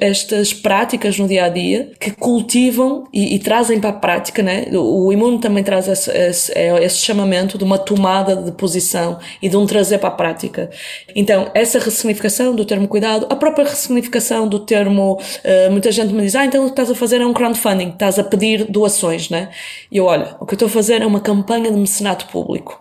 estas 0.00 0.52
práticas 0.52 1.18
no 1.18 1.26
dia 1.26 1.44
a 1.44 1.48
dia 1.48 1.90
que 1.98 2.10
cultivam 2.10 3.04
e, 3.12 3.34
e 3.34 3.38
trazem 3.38 3.80
para 3.80 3.90
a 3.90 3.92
prática. 3.92 4.42
Né? 4.42 4.66
O, 4.72 5.06
o 5.06 5.12
imuno 5.12 5.38
também 5.38 5.62
traz 5.62 5.88
esse, 5.88 6.10
esse, 6.10 6.52
é 6.56 6.84
esse, 6.84 6.98
chamamento 6.98 7.58
de 7.58 7.64
uma 7.64 7.78
tomada 7.78 8.36
de 8.36 8.52
posição 8.52 9.18
e 9.40 9.48
de 9.48 9.56
um 9.56 9.66
trazer 9.66 9.98
para 9.98 10.08
a 10.08 10.12
prática. 10.12 10.70
Então, 11.14 11.50
essa 11.54 11.78
ressignificação 11.78 12.54
do 12.54 12.64
termo 12.64 12.88
cuidado, 12.88 13.26
a 13.30 13.36
própria 13.36 13.64
ressignificação 13.64 14.48
do 14.48 14.60
termo, 14.60 15.14
uh, 15.14 15.70
muita 15.70 15.92
gente 15.92 16.12
me 16.12 16.22
diz, 16.22 16.34
ah, 16.34 16.44
então 16.44 16.62
o 16.62 16.66
que 16.66 16.72
estás 16.72 16.90
a 16.90 16.94
fazer 16.94 17.20
é 17.20 17.26
um 17.26 17.32
crowdfunding, 17.32 17.90
estás 17.90 18.18
a 18.18 18.24
pedir 18.24 18.64
doações, 18.64 19.30
né? 19.30 19.50
E 19.90 19.96
eu, 19.96 20.04
olha, 20.04 20.36
o 20.40 20.46
que 20.46 20.54
eu 20.54 20.56
estou 20.56 20.66
a 20.66 20.70
fazer 20.70 20.95
é 21.04 21.06
uma 21.06 21.20
campanha 21.20 21.70
de 21.70 21.78
mecenato 21.78 22.26
público. 22.26 22.80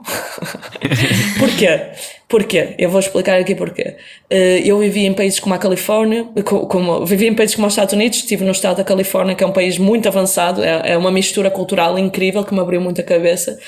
porquê? 1.40 1.92
Porquê? 2.28 2.74
Eu 2.80 2.90
vou 2.90 3.00
explicar 3.00 3.40
aqui 3.40 3.54
porquê. 3.54 3.98
Eh, 4.30 4.64
eu 4.66 4.80
vivi 4.80 5.06
em 5.06 5.14
países 5.14 5.40
como 5.40 5.54
a 5.54 5.60
Califórnia, 5.60 6.26
como, 6.44 7.06
vivi 7.06 7.28
em 7.28 7.36
países 7.36 7.56
como 7.56 7.68
os 7.68 7.74
Estados 7.74 7.94
Unidos, 7.94 8.18
estive 8.18 8.44
no 8.44 8.52
estado 8.52 8.78
da 8.78 8.84
Califórnia, 8.84 9.36
que 9.36 9.44
é 9.44 9.48
um 9.48 9.52
país 9.52 9.78
muito 9.78 10.08
avançado, 10.08 10.64
é, 10.64 10.94
é 10.94 10.98
uma 10.98 11.12
mistura 11.12 11.52
cultural 11.52 12.00
incrível 12.00 12.44
que 12.44 12.52
me 12.52 12.60
abriu 12.60 12.82
muito 12.82 13.00
a 13.00 13.04
cabeça. 13.04 13.60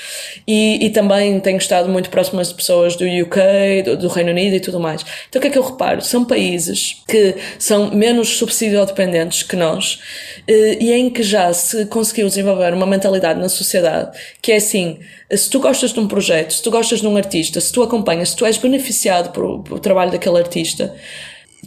E, 0.46 0.84
e 0.84 0.90
também 0.90 1.38
tenho 1.38 1.56
estado 1.56 1.88
muito 1.88 2.10
próximo 2.10 2.42
de 2.42 2.52
pessoas 2.52 2.96
do 2.96 3.04
UK, 3.04 3.82
do, 3.84 3.96
do, 3.96 4.08
Reino 4.08 4.30
Unido 4.32 4.56
e 4.56 4.60
tudo 4.60 4.80
mais. 4.80 5.04
Então 5.28 5.38
o 5.38 5.42
que 5.42 5.48
é 5.48 5.50
que 5.50 5.58
eu 5.58 5.62
reparo? 5.62 6.02
São 6.02 6.24
países 6.24 7.02
que 7.06 7.36
são 7.60 7.92
menos 7.92 8.38
subsidio-dependentes 8.38 9.44
que 9.44 9.54
nós 9.54 10.00
eh, 10.48 10.78
e 10.80 10.92
em 10.92 11.10
que 11.10 11.22
já 11.22 11.52
se 11.52 11.86
conseguiu 11.86 12.26
desenvolver 12.26 12.74
uma 12.74 12.86
mentalidade 12.86 13.38
na 13.40 13.48
sociedade 13.48 14.18
que 14.42 14.52
é 14.52 14.56
assim, 14.56 14.98
se 15.30 15.50
tu 15.50 15.60
gostas 15.60 15.92
de 15.92 16.00
um 16.00 16.08
projeto, 16.08 16.52
se 16.54 16.62
tu 16.62 16.70
gostas 16.70 17.00
de 17.00 17.06
um 17.06 17.16
artista, 17.16 17.60
se 17.60 17.70
tu 17.70 17.82
acompanhas, 17.82 18.30
se 18.30 18.36
tu 18.36 18.46
és 18.48 18.58
beneficiado 18.58 19.30
por 19.32 19.80
trabalho 19.80 20.10
daquele 20.10 20.38
artista, 20.38 20.94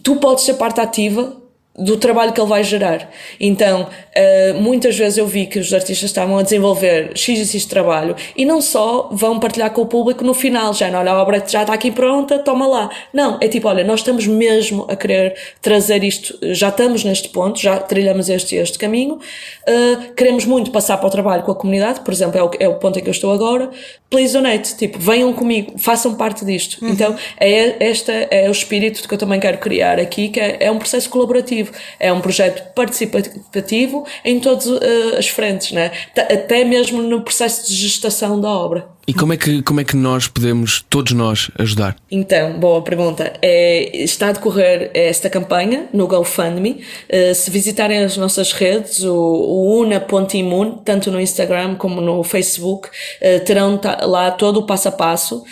tu 0.04 0.18
podes 0.18 0.44
ser 0.44 0.56
parte 0.56 0.82
ativa 0.82 1.41
do 1.78 1.96
trabalho 1.98 2.34
que 2.34 2.40
ele 2.40 2.50
vai 2.50 2.64
gerar. 2.64 3.10
Então, 3.40 3.84
uh, 3.84 4.62
muitas 4.62 4.98
vezes 4.98 5.18
eu 5.18 5.26
vi 5.26 5.46
que 5.46 5.58
os 5.58 5.74
artistas 5.74 6.10
estavam 6.10 6.38
a 6.38 6.44
desenvolver 6.44 7.12
X 7.16 7.40
e 7.40 7.46
X 7.46 7.66
trabalho 7.66 8.16
e 8.36 8.46
não 8.46 8.62
só 8.62 9.10
vão 9.12 9.40
partilhar 9.40 9.72
com 9.72 9.82
o 9.82 9.86
público 9.86 10.24
no 10.24 10.34
final, 10.34 10.74
já, 10.74 10.88
olha, 10.98 11.12
a 11.12 11.22
obra 11.22 11.44
já 11.48 11.62
está 11.62 11.74
aqui 11.74 11.92
pronta, 11.92 12.40
toma 12.40 12.68
lá. 12.68 12.90
Não, 13.14 13.38
é 13.42 13.48
tipo, 13.48 13.68
olha, 13.68 13.84
nós 13.84 14.02
estamos 14.02 14.28
mesmo 14.28 14.86
a 14.90 14.96
querer 14.96 15.36
trazer 15.62 16.04
isto, 16.04 16.38
já 16.54 16.70
estamos 16.70 17.04
neste 17.04 17.30
ponto, 17.30 17.60
já 17.60 17.78
trilhamos 17.78 18.30
este 18.30 18.56
este 18.56 18.78
caminho, 18.78 19.16
uh, 19.16 20.14
queremos 20.14 20.46
muito 20.46 20.72
passar 20.72 20.98
para 20.98 21.08
o 21.08 21.12
trabalho 21.12 21.44
com 21.44 21.52
a 21.52 21.56
comunidade, 21.56 22.02
por 22.02 22.14
exemplo, 22.14 22.38
é 22.38 22.44
o, 22.44 22.52
é 22.60 22.68
o 22.68 22.76
ponto 22.76 23.00
em 23.00 23.02
que 23.02 23.10
eu 23.10 23.14
estou 23.14 23.32
agora, 23.32 23.70
please 24.10 24.34
donate, 24.34 24.76
tipo, 24.76 25.00
venham 25.00 25.32
comigo, 25.34 25.78
façam 25.78 26.16
parte 26.16 26.44
disto. 26.44 26.84
Uhum. 26.84 26.92
Então, 26.92 27.16
é, 27.40 27.90
este 27.90 28.12
é 28.30 28.50
o 28.50 28.52
espírito 28.52 29.08
que 29.08 29.14
eu 29.14 29.18
também 29.18 29.40
quero 29.40 29.58
criar 29.58 30.00
aqui, 30.00 30.28
que 30.28 30.40
é, 30.40 30.58
é 30.60 30.72
um 30.72 30.78
processo 30.78 31.10
colaborativo, 31.10 31.61
é 32.00 32.12
um 32.12 32.22
projeto 32.22 32.74
participativo 32.74 34.06
em 34.24 34.40
todas 34.40 34.66
uh, 34.68 35.18
as 35.18 35.28
frentes, 35.28 35.72
né? 35.72 35.92
até 36.16 36.64
mesmo 36.64 37.02
no 37.02 37.22
processo 37.22 37.68
de 37.68 37.76
gestação 37.76 38.40
da 38.40 38.50
obra. 38.50 38.88
E 39.08 39.14
como 39.14 39.34
é 39.34 39.38
que, 39.38 39.62
como 39.64 39.82
é 39.82 39.84
que 39.84 39.96
nós 39.96 40.28
podemos, 40.28 40.86
todos 40.90 41.12
nós, 41.14 41.50
ajudar? 41.58 41.96
Então, 42.10 42.54
boa 42.60 42.82
pergunta. 42.82 43.34
É, 43.42 43.98
está 44.04 44.30
a 44.30 44.32
decorrer 44.32 44.92
esta 44.94 45.30
campanha 45.30 45.88
no 45.92 46.08
GoFundMe. 46.08 46.84
Uh, 47.10 47.34
se 47.34 47.50
visitarem 47.50 48.04
as 48.04 48.16
nossas 48.16 48.54
redes, 48.54 49.04
o, 49.04 49.14
o 49.14 49.80
una.imun, 49.80 50.78
tanto 50.86 51.12
no 51.12 51.20
Instagram 51.20 51.76
como 51.76 52.00
no 52.00 52.24
Facebook, 52.24 52.90
uh, 52.90 53.44
terão 53.44 53.80
lá 54.04 54.32
todo 54.32 54.58
o 54.58 54.66
passo 54.66 54.90
a 54.90 54.92
passo. 54.92 55.44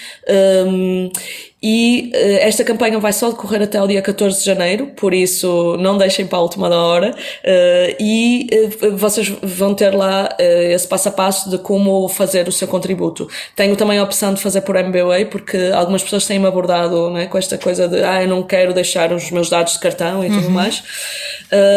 Um, 0.68 1.10
e 1.62 2.12
uh, 2.14 2.40
esta 2.40 2.64
campanha 2.64 3.00
vai 3.00 3.12
só 3.12 3.30
decorrer 3.30 3.62
até 3.62 3.82
o 3.82 3.88
dia 3.88 4.02
14 4.02 4.40
de 4.40 4.46
janeiro, 4.46 4.88
por 4.96 5.14
isso 5.14 5.76
não 5.78 5.98
deixem 5.98 6.26
para 6.26 6.38
a 6.38 6.42
última 6.42 6.70
da 6.70 6.82
hora. 6.82 7.12
Uh, 7.12 7.96
e 8.00 8.48
uh, 8.82 8.96
vocês 8.96 9.28
vão 9.44 9.76
ter 9.76 9.94
lá 9.94 10.30
esse 10.40 10.88
passo 10.88 11.10
a 11.10 11.12
passo 11.12 11.50
de 11.50 11.58
como 11.58 12.08
fazer 12.08 12.48
o 12.48 12.52
seu 12.52 12.68
contributo. 12.68 13.28
Tenho 13.56 13.76
também 13.76 13.98
a 14.00 14.04
opção 14.04 14.34
de 14.34 14.42
fazer 14.42 14.62
por 14.62 14.76
MBA, 14.76 15.26
porque 15.30 15.58
algumas 15.74 16.04
pessoas 16.04 16.26
têm-me 16.26 16.48
abordado 16.48 17.10
né, 17.12 17.28
com 17.28 17.38
esta 17.38 17.58
coisa 17.58 17.88
de 17.88 18.04
ah, 18.04 18.22
eu 18.22 18.28
não 18.28 18.44
quero 18.44 18.74
deixar 18.74 19.12
os 19.12 19.32
meus 19.32 19.50
dados 19.50 19.74
de 19.74 19.80
cartão 19.80 20.24
e 20.24 20.30
uhum. 20.30 20.42
tudo 20.42 20.52
mais. 20.52 20.84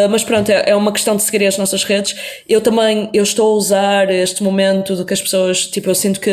mas 0.09 0.23
pronto, 0.23 0.49
é, 0.49 0.63
é, 0.67 0.75
uma 0.75 0.91
questão 0.91 1.15
de 1.15 1.23
seguir 1.23 1.45
as 1.45 1.57
nossas 1.57 1.83
redes. 1.83 2.15
Eu 2.47 2.61
também 2.61 3.09
eu 3.13 3.23
estou 3.23 3.53
a 3.53 3.57
usar 3.57 4.09
este 4.11 4.43
momento 4.43 4.95
de 4.95 5.05
que 5.05 5.13
as 5.13 5.21
pessoas, 5.21 5.65
tipo, 5.67 5.89
eu 5.89 5.95
sinto 5.95 6.19
que 6.19 6.31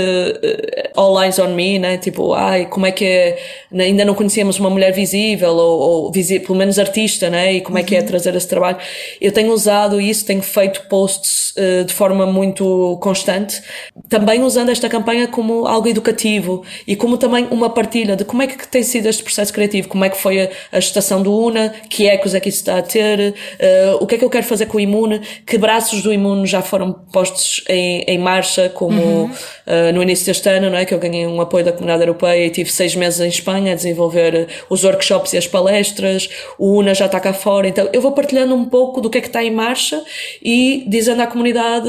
all 0.97 1.23
eyes 1.23 1.39
on 1.39 1.49
me, 1.49 1.79
né? 1.79 1.97
Tipo, 1.97 2.35
ai, 2.35 2.67
como 2.67 2.87
é 2.87 2.93
que 2.93 3.05
é 3.05 3.39
né, 3.71 3.85
ainda 3.85 4.05
não 4.05 4.15
conhecíamos 4.15 4.59
uma 4.59 4.69
mulher 4.69 4.93
visível 4.93 5.51
ou, 5.55 5.81
ou 5.81 6.13
visi 6.13 6.41
pelo 6.41 6.57
menos 6.57 6.79
artista, 6.79 7.31
né? 7.31 7.55
E 7.55 7.61
como 7.61 7.79
é 7.79 7.83
que 7.83 7.95
é 7.95 8.01
uhum. 8.01 8.07
trazer 8.07 8.35
esse 8.35 8.49
trabalho. 8.49 8.79
Eu 9.21 9.33
tenho 9.33 9.53
usado 9.53 10.01
isso, 10.01 10.25
tenho 10.25 10.43
feito 10.43 10.83
posts 10.89 11.55
uh, 11.57 11.85
de 11.85 11.95
forma 11.95 12.27
muito 12.27 12.99
constante, 13.01 13.63
também 14.09 14.43
usando 14.43 14.71
esta 14.71 14.89
campanha 14.89 15.20
como 15.27 15.67
algo 15.67 15.89
educativo 15.89 16.63
e 16.87 16.97
como 16.97 17.17
também 17.17 17.47
uma 17.51 17.71
partilha 17.71 18.17
de 18.17 18.25
como 18.25 18.43
é 18.43 18.47
que 18.47 18.67
tem 18.67 18.83
sido 18.83 19.07
este 19.07 19.23
processo 19.23 19.53
criativo, 19.53 19.89
como 19.89 20.05
é 20.05 20.11
que 20.11 20.17
foi 20.17 20.43
a, 20.43 20.49
a 20.73 20.81
gestação 20.81 21.23
do 21.23 21.33
UNA, 21.33 21.73
que 21.89 22.07
ecos 22.07 22.35
é 22.35 22.41
que 22.41 22.49
isso 22.49 22.59
está 22.59 22.79
a 22.79 22.83
ter, 22.83 23.31
uh, 23.31 24.03
o 24.03 24.07
que 24.07 24.15
é 24.15 24.19
que 24.19 24.25
eu 24.25 24.31
quero 24.31 24.47
fazer 24.47 24.67
com 24.67 24.77
o 24.77 24.81
Imune, 24.81 25.21
que 25.47 25.59
braços 25.59 26.03
do 26.03 26.13
Imune 26.13 26.47
já 26.47 26.63
foram 26.63 26.93
postos 26.93 27.65
em, 27.69 28.03
em 28.07 28.19
marcha, 28.19 28.69
como 28.69 29.01
uhum. 29.01 29.25
uh, 29.25 29.93
no 29.95 30.03
início 30.03 30.27
deste 30.27 30.49
ano, 30.49 30.71
não 30.71 30.79
é? 30.79 30.85
Que 30.85 30.95
eu 30.95 30.99
ganhei 30.99 31.27
um 31.27 31.41
apoio 31.41 31.65
da 31.65 31.73
comunidade 31.73 32.03
europeia 32.03 32.47
e 32.47 32.51
tive 32.51 32.71
seis 32.71 32.95
meses 32.95 33.21
em 33.21 33.29
Espanha 33.29 33.73
a 33.73 33.75
desenvolver 33.75 34.49
os 34.69 34.85
workshops 34.85 35.33
e 35.33 35.39
as 35.39 35.47
palestras, 35.47 36.29
o 36.59 36.79
UNA 36.79 36.95
já 36.95 37.07
está 37.07 37.21
cá 37.21 37.33
fora, 37.33 37.69
então 37.69 37.89
eu 37.93 38.01
vou 38.01 38.13
partilhando 38.13 38.55
um 38.55 38.65
pouco 38.65 39.01
do 39.01 39.11
que 39.11 39.19
é 39.19 39.21
que 39.21 39.27
está 39.27 39.43
em 39.43 39.51
marcha 39.51 40.03
e 40.43 40.85
dizendo 40.87 41.23
à 41.23 41.27
comunidade, 41.27 41.89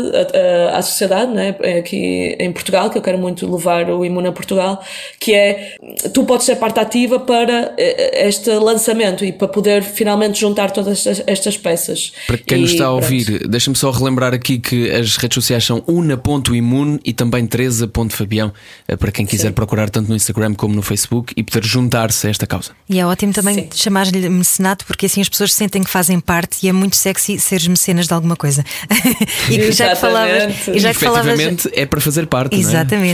à, 0.71 0.77
à 0.77 0.81
sociedade, 0.81 1.31
né, 1.31 1.55
aqui 1.79 2.35
em 2.39 2.51
Portugal, 2.51 2.89
que 2.89 2.97
eu 2.97 3.01
quero 3.01 3.17
muito 3.21 3.49
levar 3.49 3.89
o 3.89 4.03
Imuna 4.03 4.29
a 4.29 4.31
Portugal, 4.31 4.83
que 5.19 5.33
é, 5.33 5.75
tu 6.13 6.23
podes 6.25 6.45
ser 6.45 6.55
parte 6.55 6.79
ativa 6.79 7.19
para 7.19 7.73
eh, 7.77 8.27
este 8.27 8.49
lançamento 8.51 9.23
e 9.23 9.31
para 9.31 9.47
poder 9.47 9.83
finalmente 9.83 10.39
juntar 10.39 10.71
todas 10.71 11.05
estas, 11.05 11.23
estas 11.27 11.57
peças. 11.57 12.11
Para 12.27 12.37
quem 12.37 12.57
e, 12.57 12.61
nos 12.61 12.71
está 12.71 12.85
a 12.85 12.91
ouvir, 12.91 13.47
deixa-me 13.47 13.75
só 13.75 13.91
relembrar 13.91 14.33
aqui 14.33 14.59
que 14.59 14.89
as 14.91 15.17
redes 15.17 15.35
sociais 15.35 15.63
são 15.63 15.83
una.imune 15.87 16.99
e 17.05 17.13
também 17.13 17.45
teresa.fabião, 17.45 18.51
eh, 18.87 18.95
para 18.95 19.11
quem 19.11 19.25
quiser 19.25 19.49
Sim. 19.49 19.53
procurar 19.53 19.89
tanto 19.89 20.09
no 20.09 20.15
Instagram 20.15 20.53
como 20.55 20.75
no 20.75 20.81
Facebook 20.81 21.33
e 21.37 21.43
poder 21.43 21.63
juntar-se 21.63 22.27
a 22.27 22.29
esta 22.29 22.47
causa. 22.47 22.71
E 22.89 22.99
é 22.99 23.05
ótimo 23.05 23.33
também 23.33 23.69
chamar-lhe 23.73 24.27
mecenato, 24.29 24.85
porque 24.85 25.05
assim 25.05 25.21
as 25.21 25.29
pessoas 25.29 25.53
sentem 25.53 25.83
que 25.83 25.89
fazem 25.89 26.19
parte 26.19 26.65
e 26.65 26.69
é 26.69 26.71
muito 26.71 26.95
sexy 26.95 27.39
seres 27.39 27.67
mecenas 27.67 28.07
de 28.07 28.13
alguma 28.13 28.35
coisa. 28.35 28.63
e 29.49 29.71
já 29.71 29.89
que 29.89 29.95
falavas. 29.95 30.67
E 30.67 30.79
já 30.79 30.93
que 30.93 30.99
falavas 30.99 31.39
é 31.73 31.85
para 31.85 32.01
fazer 32.01 32.27
parte. 32.27 32.55
É? 32.55 32.57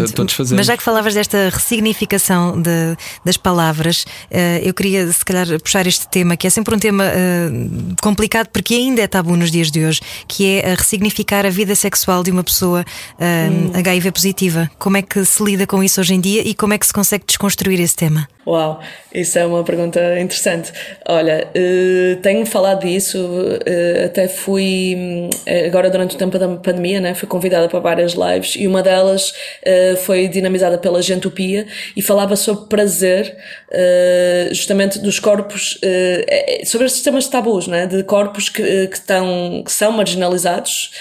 Exatamente. 0.03 0.35
Todos 0.35 0.51
Mas 0.51 0.65
já 0.65 0.77
que 0.77 0.83
falavas 0.83 1.13
desta 1.13 1.49
ressignificação 1.49 2.59
de, 2.61 2.97
das 3.23 3.37
palavras, 3.37 4.03
uh, 4.03 4.63
eu 4.63 4.73
queria 4.73 5.11
se 5.11 5.23
calhar 5.23 5.47
puxar 5.61 5.87
este 5.87 6.07
tema, 6.07 6.35
que 6.35 6.47
é 6.47 6.49
sempre 6.49 6.75
um 6.75 6.79
tema 6.79 7.05
uh, 7.05 7.95
complicado 8.01 8.47
porque 8.47 8.75
ainda 8.75 9.01
é 9.01 9.07
tabu 9.07 9.35
nos 9.35 9.51
dias 9.51 9.71
de 9.71 9.85
hoje, 9.85 10.01
que 10.27 10.59
é 10.59 10.73
ressignificar 10.73 11.45
a 11.45 11.49
vida 11.49 11.75
sexual 11.75 12.23
de 12.23 12.31
uma 12.31 12.43
pessoa 12.43 12.85
hum. 13.19 13.71
HIV 13.73 14.11
positiva. 14.11 14.69
Como 14.77 14.97
é 14.97 15.01
que 15.01 15.23
se 15.25 15.43
lida 15.43 15.65
com 15.65 15.83
isso 15.83 15.99
hoje 16.01 16.13
em 16.13 16.19
dia 16.19 16.41
e 16.47 16.53
como 16.53 16.73
é 16.73 16.77
que 16.77 16.85
se 16.85 16.93
consegue 16.93 17.25
desconstruir 17.25 17.79
esse 17.79 17.95
tema? 17.95 18.27
Uau, 18.47 18.79
isso 19.13 19.37
é 19.37 19.45
uma 19.45 19.61
pergunta 19.61 19.99
interessante. 20.17 20.71
Olha, 21.05 21.49
tenho 22.21 22.45
falado 22.45 22.85
disso, 22.85 23.19
até 24.05 24.29
fui, 24.29 25.29
agora 25.65 25.89
durante 25.89 26.15
o 26.15 26.17
tempo 26.17 26.39
da 26.39 26.47
pandemia, 26.47 27.01
né, 27.01 27.13
fui 27.13 27.27
convidada 27.27 27.67
para 27.67 27.79
várias 27.79 28.13
lives 28.13 28.55
e 28.55 28.65
uma 28.65 28.81
delas 28.81 29.33
uh, 29.93 29.97
foi 29.97 30.27
dinamizada 30.27 30.77
pela 30.77 31.01
Gentopia 31.01 31.67
e 31.95 32.01
falava 32.01 32.35
sobre 32.35 32.67
prazer, 32.67 33.35
justamente 34.51 34.99
dos 34.99 35.19
corpos, 35.19 35.79
sobre 36.65 36.87
estes 36.87 37.01
temas 37.01 37.27
tabus, 37.27 37.67
né, 37.67 37.85
de 37.85 38.03
corpos 38.03 38.49
que, 38.49 38.87
que, 38.87 38.95
estão, 38.95 39.61
que 39.65 39.71
são 39.71 39.91
marginalizados 39.91 40.91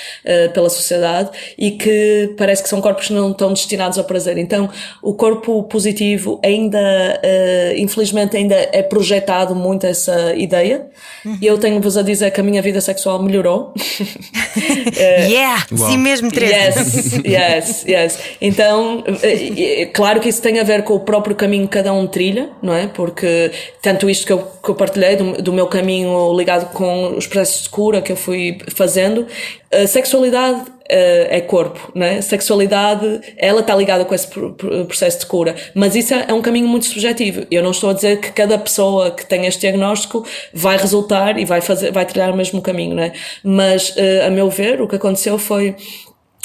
pela 0.52 0.68
sociedade 0.68 1.30
e 1.56 1.72
que 1.72 2.34
parece 2.36 2.62
que 2.62 2.68
são 2.68 2.80
corpos 2.80 3.06
que 3.06 3.12
não 3.12 3.30
estão 3.30 3.52
destinados 3.52 3.98
ao 3.98 4.04
prazer. 4.04 4.38
Então, 4.38 4.68
o 5.02 5.14
corpo 5.14 5.62
positivo 5.64 6.40
ainda 6.44 6.78
uh, 6.78 7.78
infelizmente 7.78 8.36
ainda 8.36 8.54
é 8.72 8.82
projetado 8.82 9.54
muito 9.54 9.86
essa 9.86 10.34
ideia. 10.34 10.86
Uhum. 11.24 11.38
E 11.40 11.46
eu 11.46 11.58
tenho-vos 11.58 11.96
a 11.96 12.02
dizer 12.02 12.30
que 12.30 12.40
a 12.40 12.44
minha 12.44 12.62
vida 12.62 12.80
sexual 12.80 13.22
melhorou. 13.22 13.72
uh, 13.74 15.22
yeah! 15.28 15.66
Wow. 15.70 15.90
Sim 15.90 15.98
mesmo, 15.98 16.30
Teresa. 16.30 16.80
Yes, 17.26 17.84
yes, 17.84 17.84
yes. 17.86 18.18
Então, 18.40 18.75
uh, 18.80 19.92
claro 19.92 20.20
que 20.20 20.28
isso 20.28 20.42
tem 20.42 20.58
a 20.58 20.64
ver 20.64 20.82
com 20.84 20.94
o 20.94 21.00
próprio 21.00 21.34
caminho 21.34 21.64
que 21.64 21.72
cada 21.72 21.92
um 21.92 22.06
trilha, 22.06 22.50
não 22.62 22.74
é? 22.74 22.86
Porque 22.86 23.50
tanto 23.82 24.08
isto 24.08 24.26
que 24.26 24.32
eu, 24.32 24.38
que 24.62 24.68
eu 24.68 24.74
partilhei 24.74 25.16
do, 25.16 25.42
do 25.42 25.52
meu 25.52 25.66
caminho 25.66 26.36
ligado 26.36 26.72
com 26.72 27.16
os 27.16 27.26
processos 27.26 27.64
de 27.64 27.68
cura 27.68 28.00
que 28.00 28.12
eu 28.12 28.16
fui 28.16 28.58
fazendo, 28.74 29.26
a 29.72 29.86
sexualidade 29.86 30.60
uh, 30.60 31.26
é 31.28 31.40
corpo, 31.40 31.92
né? 31.94 32.20
Sexualidade, 32.20 33.20
ela 33.36 33.60
está 33.60 33.74
ligada 33.74 34.04
com 34.04 34.14
esse 34.14 34.28
processo 34.28 35.20
de 35.20 35.26
cura, 35.26 35.54
mas 35.74 35.94
isso 35.94 36.14
é, 36.14 36.26
é 36.28 36.32
um 36.32 36.42
caminho 36.42 36.68
muito 36.68 36.86
subjetivo. 36.86 37.46
Eu 37.50 37.62
não 37.62 37.72
estou 37.72 37.90
a 37.90 37.92
dizer 37.92 38.20
que 38.20 38.32
cada 38.32 38.58
pessoa 38.58 39.10
que 39.10 39.26
tem 39.26 39.46
este 39.46 39.60
diagnóstico 39.60 40.24
vai 40.52 40.76
resultar 40.76 41.38
e 41.38 41.44
vai 41.44 41.60
fazer, 41.60 41.90
vai 41.92 42.06
trilhar 42.06 42.32
o 42.32 42.36
mesmo 42.36 42.62
caminho, 42.62 42.94
né? 42.94 43.12
Mas, 43.42 43.94
a 44.24 44.30
meu 44.30 44.48
ver, 44.48 44.80
o 44.80 44.88
que 44.88 44.96
aconteceu 44.96 45.38
foi 45.38 45.74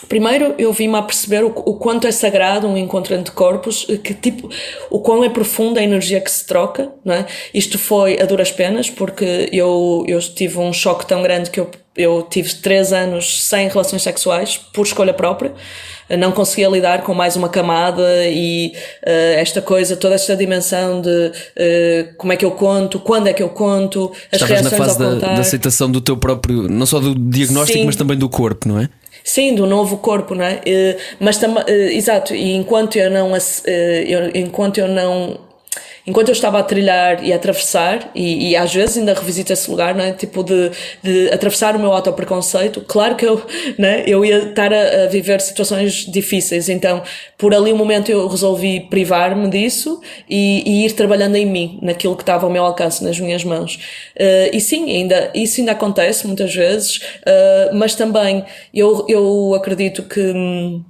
Primeiro 0.07 0.55
eu 0.57 0.73
vim-me 0.73 0.97
a 0.97 1.01
perceber 1.01 1.43
o, 1.43 1.47
o, 1.47 1.75
quanto 1.75 2.07
é 2.07 2.11
sagrado 2.11 2.67
um 2.67 2.77
encontro 2.77 3.13
entre 3.13 3.31
corpos, 3.33 3.85
que 4.03 4.13
tipo, 4.13 4.49
o 4.89 4.99
quão 4.99 5.23
é 5.23 5.29
profunda 5.29 5.79
a 5.79 5.83
energia 5.83 6.19
que 6.19 6.31
se 6.31 6.45
troca, 6.45 6.91
não 7.03 7.13
é? 7.13 7.25
Isto 7.53 7.77
foi 7.77 8.19
a 8.19 8.25
duras 8.25 8.51
penas, 8.51 8.89
porque 8.89 9.49
eu, 9.51 10.03
eu 10.07 10.19
tive 10.19 10.57
um 10.57 10.73
choque 10.73 11.05
tão 11.05 11.21
grande 11.21 11.49
que 11.49 11.59
eu, 11.59 11.69
eu 11.95 12.25
tive 12.29 12.53
três 12.55 12.91
anos 12.91 13.43
sem 13.43 13.67
relações 13.67 14.01
sexuais, 14.01 14.57
por 14.57 14.85
escolha 14.85 15.13
própria. 15.13 15.53
Não 16.17 16.33
conseguia 16.33 16.67
lidar 16.67 17.03
com 17.03 17.13
mais 17.13 17.37
uma 17.37 17.47
camada 17.47 18.27
e 18.27 18.73
uh, 19.03 19.39
esta 19.39 19.61
coisa, 19.61 19.95
toda 19.95 20.15
esta 20.15 20.35
dimensão 20.35 20.99
de 20.99 21.09
uh, 21.09 22.15
como 22.17 22.33
é 22.33 22.35
que 22.35 22.43
eu 22.43 22.51
conto, 22.51 22.99
quando 22.99 23.27
é 23.27 23.33
que 23.33 23.41
eu 23.41 23.47
conto, 23.47 24.11
as 24.29 24.41
Estavas 24.41 24.49
reações 24.49 24.71
na 24.71 24.85
fase 24.85 24.99
da, 24.99 25.15
da, 25.15 25.39
aceitação 25.39 25.89
do 25.89 26.01
teu 26.01 26.17
próprio, 26.17 26.63
não 26.63 26.85
só 26.85 26.99
do 26.99 27.15
diagnóstico, 27.15 27.79
Sim. 27.79 27.85
mas 27.85 27.95
também 27.95 28.17
do 28.17 28.27
corpo, 28.27 28.67
não 28.67 28.77
é? 28.77 28.89
Sim, 29.23 29.55
do 29.55 29.65
novo 29.65 29.97
corpo, 29.97 30.33
não 30.35 30.43
é? 30.43 30.55
Uh, 30.55 30.99
mas 31.19 31.37
também, 31.37 31.63
uh, 31.63 31.69
exato, 31.69 32.33
e 32.35 32.53
enquanto 32.53 32.97
eu 32.97 33.09
não, 33.09 33.31
uh, 33.31 33.37
eu, 33.67 34.31
enquanto 34.35 34.79
eu 34.79 34.87
não 34.87 35.39
enquanto 36.05 36.29
eu 36.29 36.33
estava 36.33 36.59
a 36.59 36.63
trilhar 36.63 37.23
e 37.23 37.31
a 37.31 37.35
atravessar, 37.35 38.11
e, 38.15 38.49
e 38.49 38.55
às 38.55 38.73
vezes 38.73 38.97
ainda 38.97 39.13
revisito 39.13 39.53
esse 39.53 39.69
lugar, 39.69 39.93
não 39.93 40.03
é? 40.03 40.11
Tipo, 40.11 40.43
de, 40.43 40.71
de 41.03 41.29
atravessar 41.31 41.75
o 41.75 41.79
meu 41.79 41.91
autopreconceito, 41.91 42.81
claro 42.81 43.15
que 43.15 43.25
eu, 43.25 43.41
né? 43.77 44.03
eu 44.07 44.23
ia 44.25 44.49
estar 44.49 44.73
a, 44.73 45.03
a, 45.03 45.07
viver 45.07 45.41
situações 45.41 46.05
difíceis, 46.05 46.69
então 46.69 47.03
por 47.37 47.53
ali 47.53 47.71
um 47.71 47.77
momento 47.77 48.11
eu 48.11 48.27
resolvi 48.27 48.81
privar-me 48.81 49.49
disso 49.49 50.01
e, 50.29 50.63
e, 50.65 50.85
ir 50.85 50.91
trabalhando 50.93 51.35
em 51.35 51.45
mim, 51.45 51.79
naquilo 51.81 52.15
que 52.15 52.23
estava 52.23 52.45
ao 52.45 52.51
meu 52.51 52.63
alcance, 52.63 53.03
nas 53.03 53.19
minhas 53.19 53.43
mãos. 53.43 53.75
Uh, 54.15 54.55
e 54.55 54.61
sim, 54.61 54.89
ainda, 54.89 55.31
isso 55.33 55.59
ainda 55.59 55.71
acontece 55.71 56.27
muitas 56.27 56.53
vezes, 56.53 56.97
uh, 56.97 57.75
mas 57.75 57.95
também 57.95 58.43
eu, 58.73 59.05
eu 59.07 59.53
acredito 59.55 60.03
que. 60.03 60.19
Hum, 60.19 60.83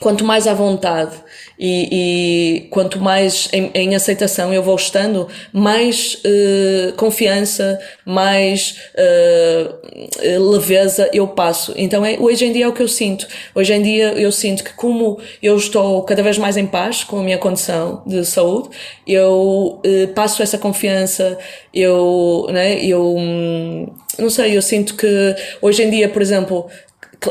quanto 0.00 0.24
mais 0.24 0.46
à 0.46 0.54
vontade 0.54 1.16
e, 1.58 1.88
e 1.90 2.60
quanto 2.70 3.00
mais 3.00 3.48
em, 3.52 3.70
em, 3.74 3.94
aceitação 3.94 4.54
eu 4.54 4.62
vou 4.62 4.76
estando, 4.76 5.26
mais 5.52 6.14
uh, 6.24 6.92
confiança, 6.96 7.78
mais 8.04 8.76
uh, 8.94 10.50
leveza 10.50 11.10
eu 11.12 11.26
passo. 11.26 11.74
Então 11.76 12.04
é, 12.04 12.16
hoje 12.18 12.44
em 12.44 12.52
dia 12.52 12.66
é 12.66 12.68
o 12.68 12.72
que 12.72 12.82
eu 12.82 12.88
sinto. 12.88 13.26
Hoje 13.54 13.74
em 13.74 13.82
dia 13.82 14.12
eu 14.12 14.30
sinto 14.30 14.62
que 14.62 14.72
como 14.74 15.18
eu 15.42 15.56
estou 15.56 16.02
cada 16.04 16.22
vez 16.22 16.38
mais 16.38 16.56
em 16.56 16.66
paz 16.66 17.02
com 17.02 17.18
a 17.18 17.22
minha 17.22 17.38
condição 17.38 18.02
de 18.06 18.24
saúde, 18.24 18.70
eu 19.06 19.80
uh, 19.84 20.08
passo 20.14 20.42
essa 20.42 20.58
confiança, 20.58 21.36
eu, 21.74 22.46
né, 22.50 22.84
eu, 22.84 23.16
hum, 23.16 23.92
não 24.16 24.30
sei, 24.30 24.56
eu 24.56 24.62
sinto 24.62 24.94
que 24.94 25.34
hoje 25.60 25.82
em 25.82 25.90
dia, 25.90 26.08
por 26.08 26.22
exemplo, 26.22 26.68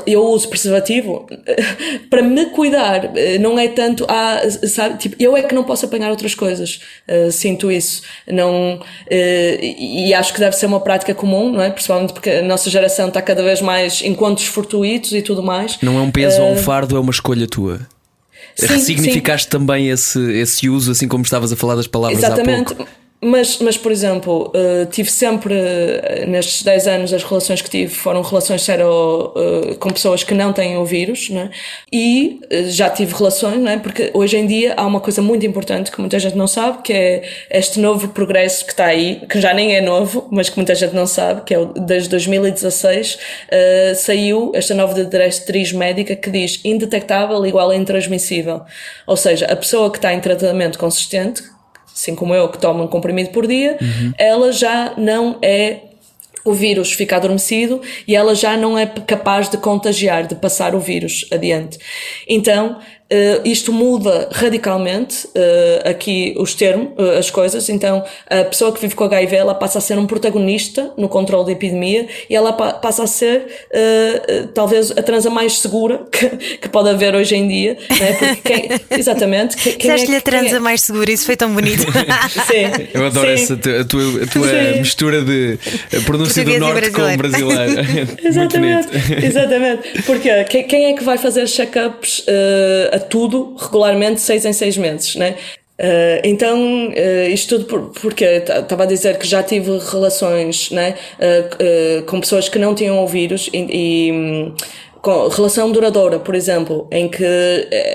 eu 0.06 0.26
uso 0.26 0.50
preservativo 0.50 1.26
para 2.10 2.22
me 2.22 2.48
cuidar, 2.48 3.12
não 3.40 3.58
é 3.58 3.68
tanto, 3.68 4.06
ah, 4.10 4.42
sabe, 4.68 4.98
tipo, 4.98 5.16
eu 5.20 5.36
é 5.36 5.44
que 5.44 5.56
não 5.56 5.64
posso 5.64 5.86
apanhar 5.86 6.10
outras 6.10 6.36
coisas, 6.36 6.82
uh, 7.08 7.32
sinto 7.32 7.72
isso, 7.72 8.02
não, 8.28 8.76
uh, 8.76 9.62
e 9.62 10.14
acho 10.14 10.34
que 10.34 10.40
deve 10.40 10.56
ser 10.56 10.66
uma 10.66 10.80
prática 10.80 11.14
comum, 11.16 11.52
não 11.52 11.62
é? 11.62 11.70
Principalmente 11.70 12.14
porque 12.14 12.30
a 12.30 12.42
nossa 12.42 12.70
geração 12.70 13.08
está 13.08 13.22
cada 13.22 13.42
vez 13.42 13.62
mais 13.62 14.02
encontros 14.02 14.48
fortuitos 14.48 15.14
e 15.14 15.22
tudo 15.22 15.42
mais. 15.42 15.78
Não 15.82 15.98
é 15.98 16.02
um 16.02 16.12
peso 16.12 16.42
uh, 16.42 16.46
ou 16.46 16.52
um 16.54 16.58
fardo, 16.58 16.98
é 16.98 17.00
uma 17.00 17.12
escolha 17.12 17.48
tua. 17.48 17.80
Sim, 18.56 18.68
Ressignificaste 18.68 19.46
sim. 19.46 19.52
também 19.52 19.90
esse, 19.90 20.20
esse 20.34 20.68
uso, 20.68 20.92
assim 20.92 21.08
como 21.08 21.24
estavas 21.24 21.52
a 21.52 21.56
falar 21.56 21.76
das 21.76 21.88
palavras 21.88 22.18
Exatamente. 22.18 22.74
há 22.74 22.76
pouco. 22.76 22.92
Mas, 23.20 23.58
mas, 23.58 23.76
por 23.76 23.92
exemplo, 23.92 24.54
uh, 24.54 24.86
tive 24.92 25.10
sempre, 25.10 25.52
uh, 25.52 26.28
nestes 26.30 26.62
10 26.62 26.88
anos, 26.88 27.14
as 27.14 27.24
relações 27.24 27.64
que 27.64 27.70
tive 27.70 27.92
foram 27.92 28.22
relações 28.22 28.62
sero, 28.62 29.34
uh, 29.36 29.76
com 29.80 29.90
pessoas 29.90 30.24
que 30.24 30.36
não 30.36 30.54
têm 30.54 30.78
o 30.78 30.86
vírus, 30.86 31.32
né? 31.32 31.50
e 31.92 32.40
já 32.68 32.92
tive 32.92 33.16
relações, 33.16 33.60
né? 33.60 33.80
porque 33.82 34.12
hoje 34.14 34.38
em 34.38 34.46
dia 34.46 34.76
há 34.78 34.86
uma 34.86 35.00
coisa 35.00 35.20
muito 35.20 35.44
importante 35.48 35.90
que 35.92 36.00
muita 36.00 36.20
gente 36.20 36.38
não 36.38 36.46
sabe, 36.46 36.84
que 36.84 36.94
é 36.94 37.24
este 37.50 37.80
novo 37.80 38.10
progresso 38.10 38.64
que 38.64 38.72
está 38.72 38.86
aí, 38.86 39.20
que 39.28 39.42
já 39.42 39.52
nem 39.52 39.76
é 39.76 39.82
novo, 39.82 40.28
mas 40.32 40.48
que 40.48 40.56
muita 40.56 40.76
gente 40.76 40.94
não 40.94 41.08
sabe, 41.08 41.42
que 41.42 41.56
é 41.56 41.66
desde 41.76 42.10
2016, 42.10 43.18
saiu 43.96 44.52
esta 44.54 44.76
nova 44.76 44.94
diretriz 45.04 45.72
médica 45.72 46.16
que 46.16 46.30
diz 46.30 46.60
indetectável 46.64 47.44
igual 47.46 47.72
a 47.72 47.76
intransmissível. 47.76 48.62
Ou 49.08 49.18
seja, 49.18 49.48
a 49.48 49.56
pessoa 49.56 49.90
que 49.90 49.98
está 49.98 50.14
em 50.14 50.20
tratamento 50.20 50.78
consistente, 50.78 51.57
assim 51.98 52.14
como 52.14 52.34
eu, 52.34 52.48
que 52.50 52.60
toma 52.60 52.84
um 52.84 52.88
comprimido 52.88 53.32
por 53.32 53.48
dia, 53.48 53.78
uhum. 53.82 54.14
ela 54.18 54.52
já 54.52 54.94
não 54.96 55.40
é 55.42 55.80
o 56.46 56.54
vírus 56.54 56.94
fica 56.94 57.18
adormecido 57.18 57.82
e 58.08 58.16
ela 58.16 58.34
já 58.34 58.56
não 58.56 58.78
é 58.78 58.86
capaz 58.86 59.50
de 59.50 59.58
contagiar, 59.58 60.26
de 60.26 60.36
passar 60.36 60.74
o 60.74 60.80
vírus 60.80 61.28
adiante. 61.30 61.78
Então, 62.26 62.80
Uh, 63.10 63.40
isto 63.48 63.72
muda 63.72 64.28
radicalmente 64.34 65.28
uh, 65.28 65.90
aqui 65.90 66.36
os 66.38 66.54
termos, 66.54 66.90
uh, 66.98 67.18
as 67.18 67.32
coisas. 67.32 67.70
Então, 67.70 68.04
a 68.30 68.44
pessoa 68.44 68.74
que 68.74 68.82
vive 68.82 68.96
com 68.96 69.06
HIV 69.06 69.34
ela 69.34 69.56
passa 69.56 69.78
a 69.78 69.82
ser 69.82 69.98
um 69.98 70.06
protagonista 70.06 70.92
no 70.98 71.08
controle 71.08 71.46
da 71.46 71.52
epidemia 71.54 72.06
e 72.30 72.36
ela 72.36 72.52
pa 72.52 72.74
passa 72.74 73.04
a 73.04 73.08
ser 73.08 73.48
talvez 74.54 74.92
a 74.92 75.02
transa 75.02 75.30
mais 75.30 75.60
segura 75.60 76.06
que, 76.12 76.58
que, 76.58 76.70
pode 76.70 76.90
haver 76.90 77.16
hoje 77.16 77.36
em 77.36 77.48
dia. 77.48 77.78
Né? 77.90 78.38
Quem, 78.44 78.70
exatamente. 79.00 79.56
Que, 79.56 79.72
quem 79.74 79.90
é, 79.90 80.18
a 80.18 80.22
transa 80.22 80.58
é? 80.58 80.60
mais 80.60 80.82
segura? 80.82 81.10
Isso 81.10 81.26
foi 81.26 81.38
tão 81.38 81.54
bonito. 81.54 81.86
Sim. 82.46 82.90
Eu 82.94 83.06
adoro 83.06 83.28
Sim. 83.28 83.34
essa 83.34 83.54
a 83.54 83.86
tua, 83.86 84.24
a 84.24 84.28
tua 84.28 84.80
mistura 84.80 85.22
de 85.22 85.58
pronúncia 86.06 86.44
do 86.44 86.60
norte 86.60 86.92
com 86.92 87.18
brasileiro. 87.18 87.74
exatamente. 88.22 88.90
Exatamente. 89.26 90.04
Porque 90.04 90.44
quem, 90.44 90.86
é 90.88 90.94
que 90.94 91.04
vai 91.04 91.18
fazer 91.18 91.46
check-ups? 91.46 92.26
A 92.98 93.00
tudo 93.00 93.56
regularmente 93.58 94.20
seis 94.20 94.46
em 94.46 94.54
seis 94.54 94.78
meses, 94.78 95.16
né? 95.16 95.36
Uh, 95.80 96.20
então, 96.24 96.88
uh, 96.88 97.30
isto 97.30 97.60
tudo 97.60 97.66
por, 97.66 98.02
porque 98.02 98.26
estava 98.26 98.84
a 98.84 98.86
dizer 98.88 99.20
que 99.20 99.28
já 99.28 99.44
tive 99.44 99.78
relações 99.78 100.72
né, 100.72 100.96
uh, 101.20 102.04
com 102.06 102.20
pessoas 102.20 102.50
que 102.50 102.58
não 102.58 102.74
tinham 102.74 103.04
o 103.04 103.08
vírus 103.08 103.48
e, 103.54 104.08
e 104.10 104.12
um, 104.12 104.56
com 105.04 105.28
relação 105.28 105.72
duradoura, 105.72 106.18
por 106.18 106.34
exemplo, 106.34 106.88
em 106.92 107.08
que 107.08 107.24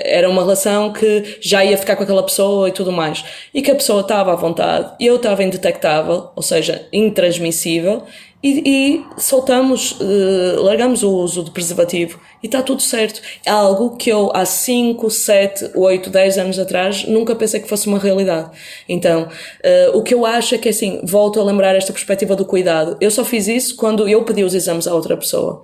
era 0.05 0.29
uma 0.29 0.41
relação 0.41 0.93
que 0.93 1.37
já 1.41 1.63
ia 1.63 1.77
ficar 1.77 1.97
com 1.97 2.03
aquela 2.03 2.23
pessoa 2.23 2.69
e 2.69 2.71
tudo 2.71 2.91
mais, 2.91 3.25
e 3.53 3.61
que 3.61 3.69
a 3.69 3.75
pessoa 3.75 3.99
estava 3.99 4.31
à 4.31 4.35
vontade, 4.35 4.93
eu 4.99 5.17
estava 5.17 5.43
indetectável, 5.43 6.29
ou 6.33 6.41
seja, 6.41 6.87
intransmissível, 6.93 8.03
e, 8.43 8.61
e 8.65 9.05
soltamos, 9.17 9.93
uh, 9.93 10.61
largamos 10.61 11.01
o 11.01 11.09
uso 11.09 11.43
de 11.43 11.51
preservativo 11.51 12.19
e 12.41 12.47
está 12.47 12.61
tudo 12.61 12.81
certo. 12.81 13.21
É 13.45 13.49
algo 13.49 13.95
que 13.95 14.11
eu 14.11 14.31
há 14.33 14.43
5, 14.43 15.09
7, 15.09 15.71
8, 15.73 16.09
10 16.09 16.37
anos 16.37 16.59
atrás 16.59 17.05
nunca 17.07 17.33
pensei 17.35 17.61
que 17.61 17.69
fosse 17.69 17.87
uma 17.87 17.97
realidade. 17.97 18.51
Então, 18.87 19.23
uh, 19.23 19.97
o 19.97 20.03
que 20.03 20.13
eu 20.13 20.25
acho 20.25 20.55
é 20.55 20.57
que 20.57 20.67
assim, 20.67 20.99
volto 21.05 21.39
a 21.39 21.43
lembrar 21.43 21.73
esta 21.75 21.93
perspectiva 21.93 22.35
do 22.35 22.45
cuidado. 22.45 22.97
Eu 22.99 23.09
só 23.09 23.23
fiz 23.23 23.47
isso 23.47 23.77
quando 23.77 24.09
eu 24.09 24.23
pedi 24.25 24.43
os 24.43 24.53
exames 24.53 24.87
a 24.87 24.93
outra 24.93 25.15
pessoa. 25.15 25.63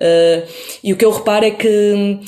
Uh, 0.00 0.48
e 0.82 0.92
o 0.92 0.96
que 0.96 1.04
eu 1.04 1.10
reparo 1.10 1.44
é 1.44 1.50
que 1.50 2.20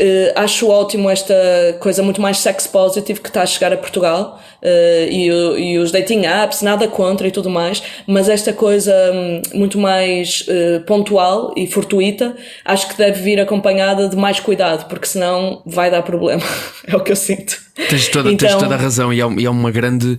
Uh, 0.00 0.32
acho 0.34 0.66
ótimo 0.68 1.10
esta 1.10 1.34
coisa 1.78 2.02
muito 2.02 2.22
mais 2.22 2.38
sex 2.38 2.66
positive 2.66 3.20
que 3.20 3.28
está 3.28 3.42
a 3.42 3.46
chegar 3.46 3.70
a 3.70 3.76
Portugal 3.76 4.40
uh, 4.62 5.10
e, 5.10 5.26
e, 5.26 5.78
os 5.78 5.92
dating 5.92 6.24
apps, 6.24 6.62
nada 6.62 6.88
contra 6.88 7.28
e 7.28 7.30
tudo 7.30 7.50
mais, 7.50 7.82
mas 8.06 8.26
esta 8.26 8.50
coisa 8.50 8.94
um, 9.12 9.42
muito 9.58 9.78
mais 9.78 10.46
uh, 10.48 10.80
pontual 10.86 11.52
e 11.54 11.66
fortuita 11.66 12.34
acho 12.64 12.88
que 12.88 12.96
deve 12.96 13.20
vir 13.20 13.40
acompanhada 13.40 14.08
de 14.08 14.16
mais 14.16 14.40
cuidado, 14.40 14.88
porque 14.88 15.06
senão 15.06 15.60
vai 15.66 15.90
dar 15.90 16.02
problema. 16.02 16.42
é 16.88 16.96
o 16.96 17.00
que 17.00 17.12
eu 17.12 17.16
sinto. 17.16 17.60
Tens 17.90 18.08
toda, 18.08 18.32
então, 18.32 18.48
tens 18.48 18.58
toda 18.58 18.76
a 18.76 18.78
razão 18.78 19.12
e 19.12 19.20
é, 19.20 19.24
é 19.24 19.50
uma 19.50 19.70
grande 19.70 20.18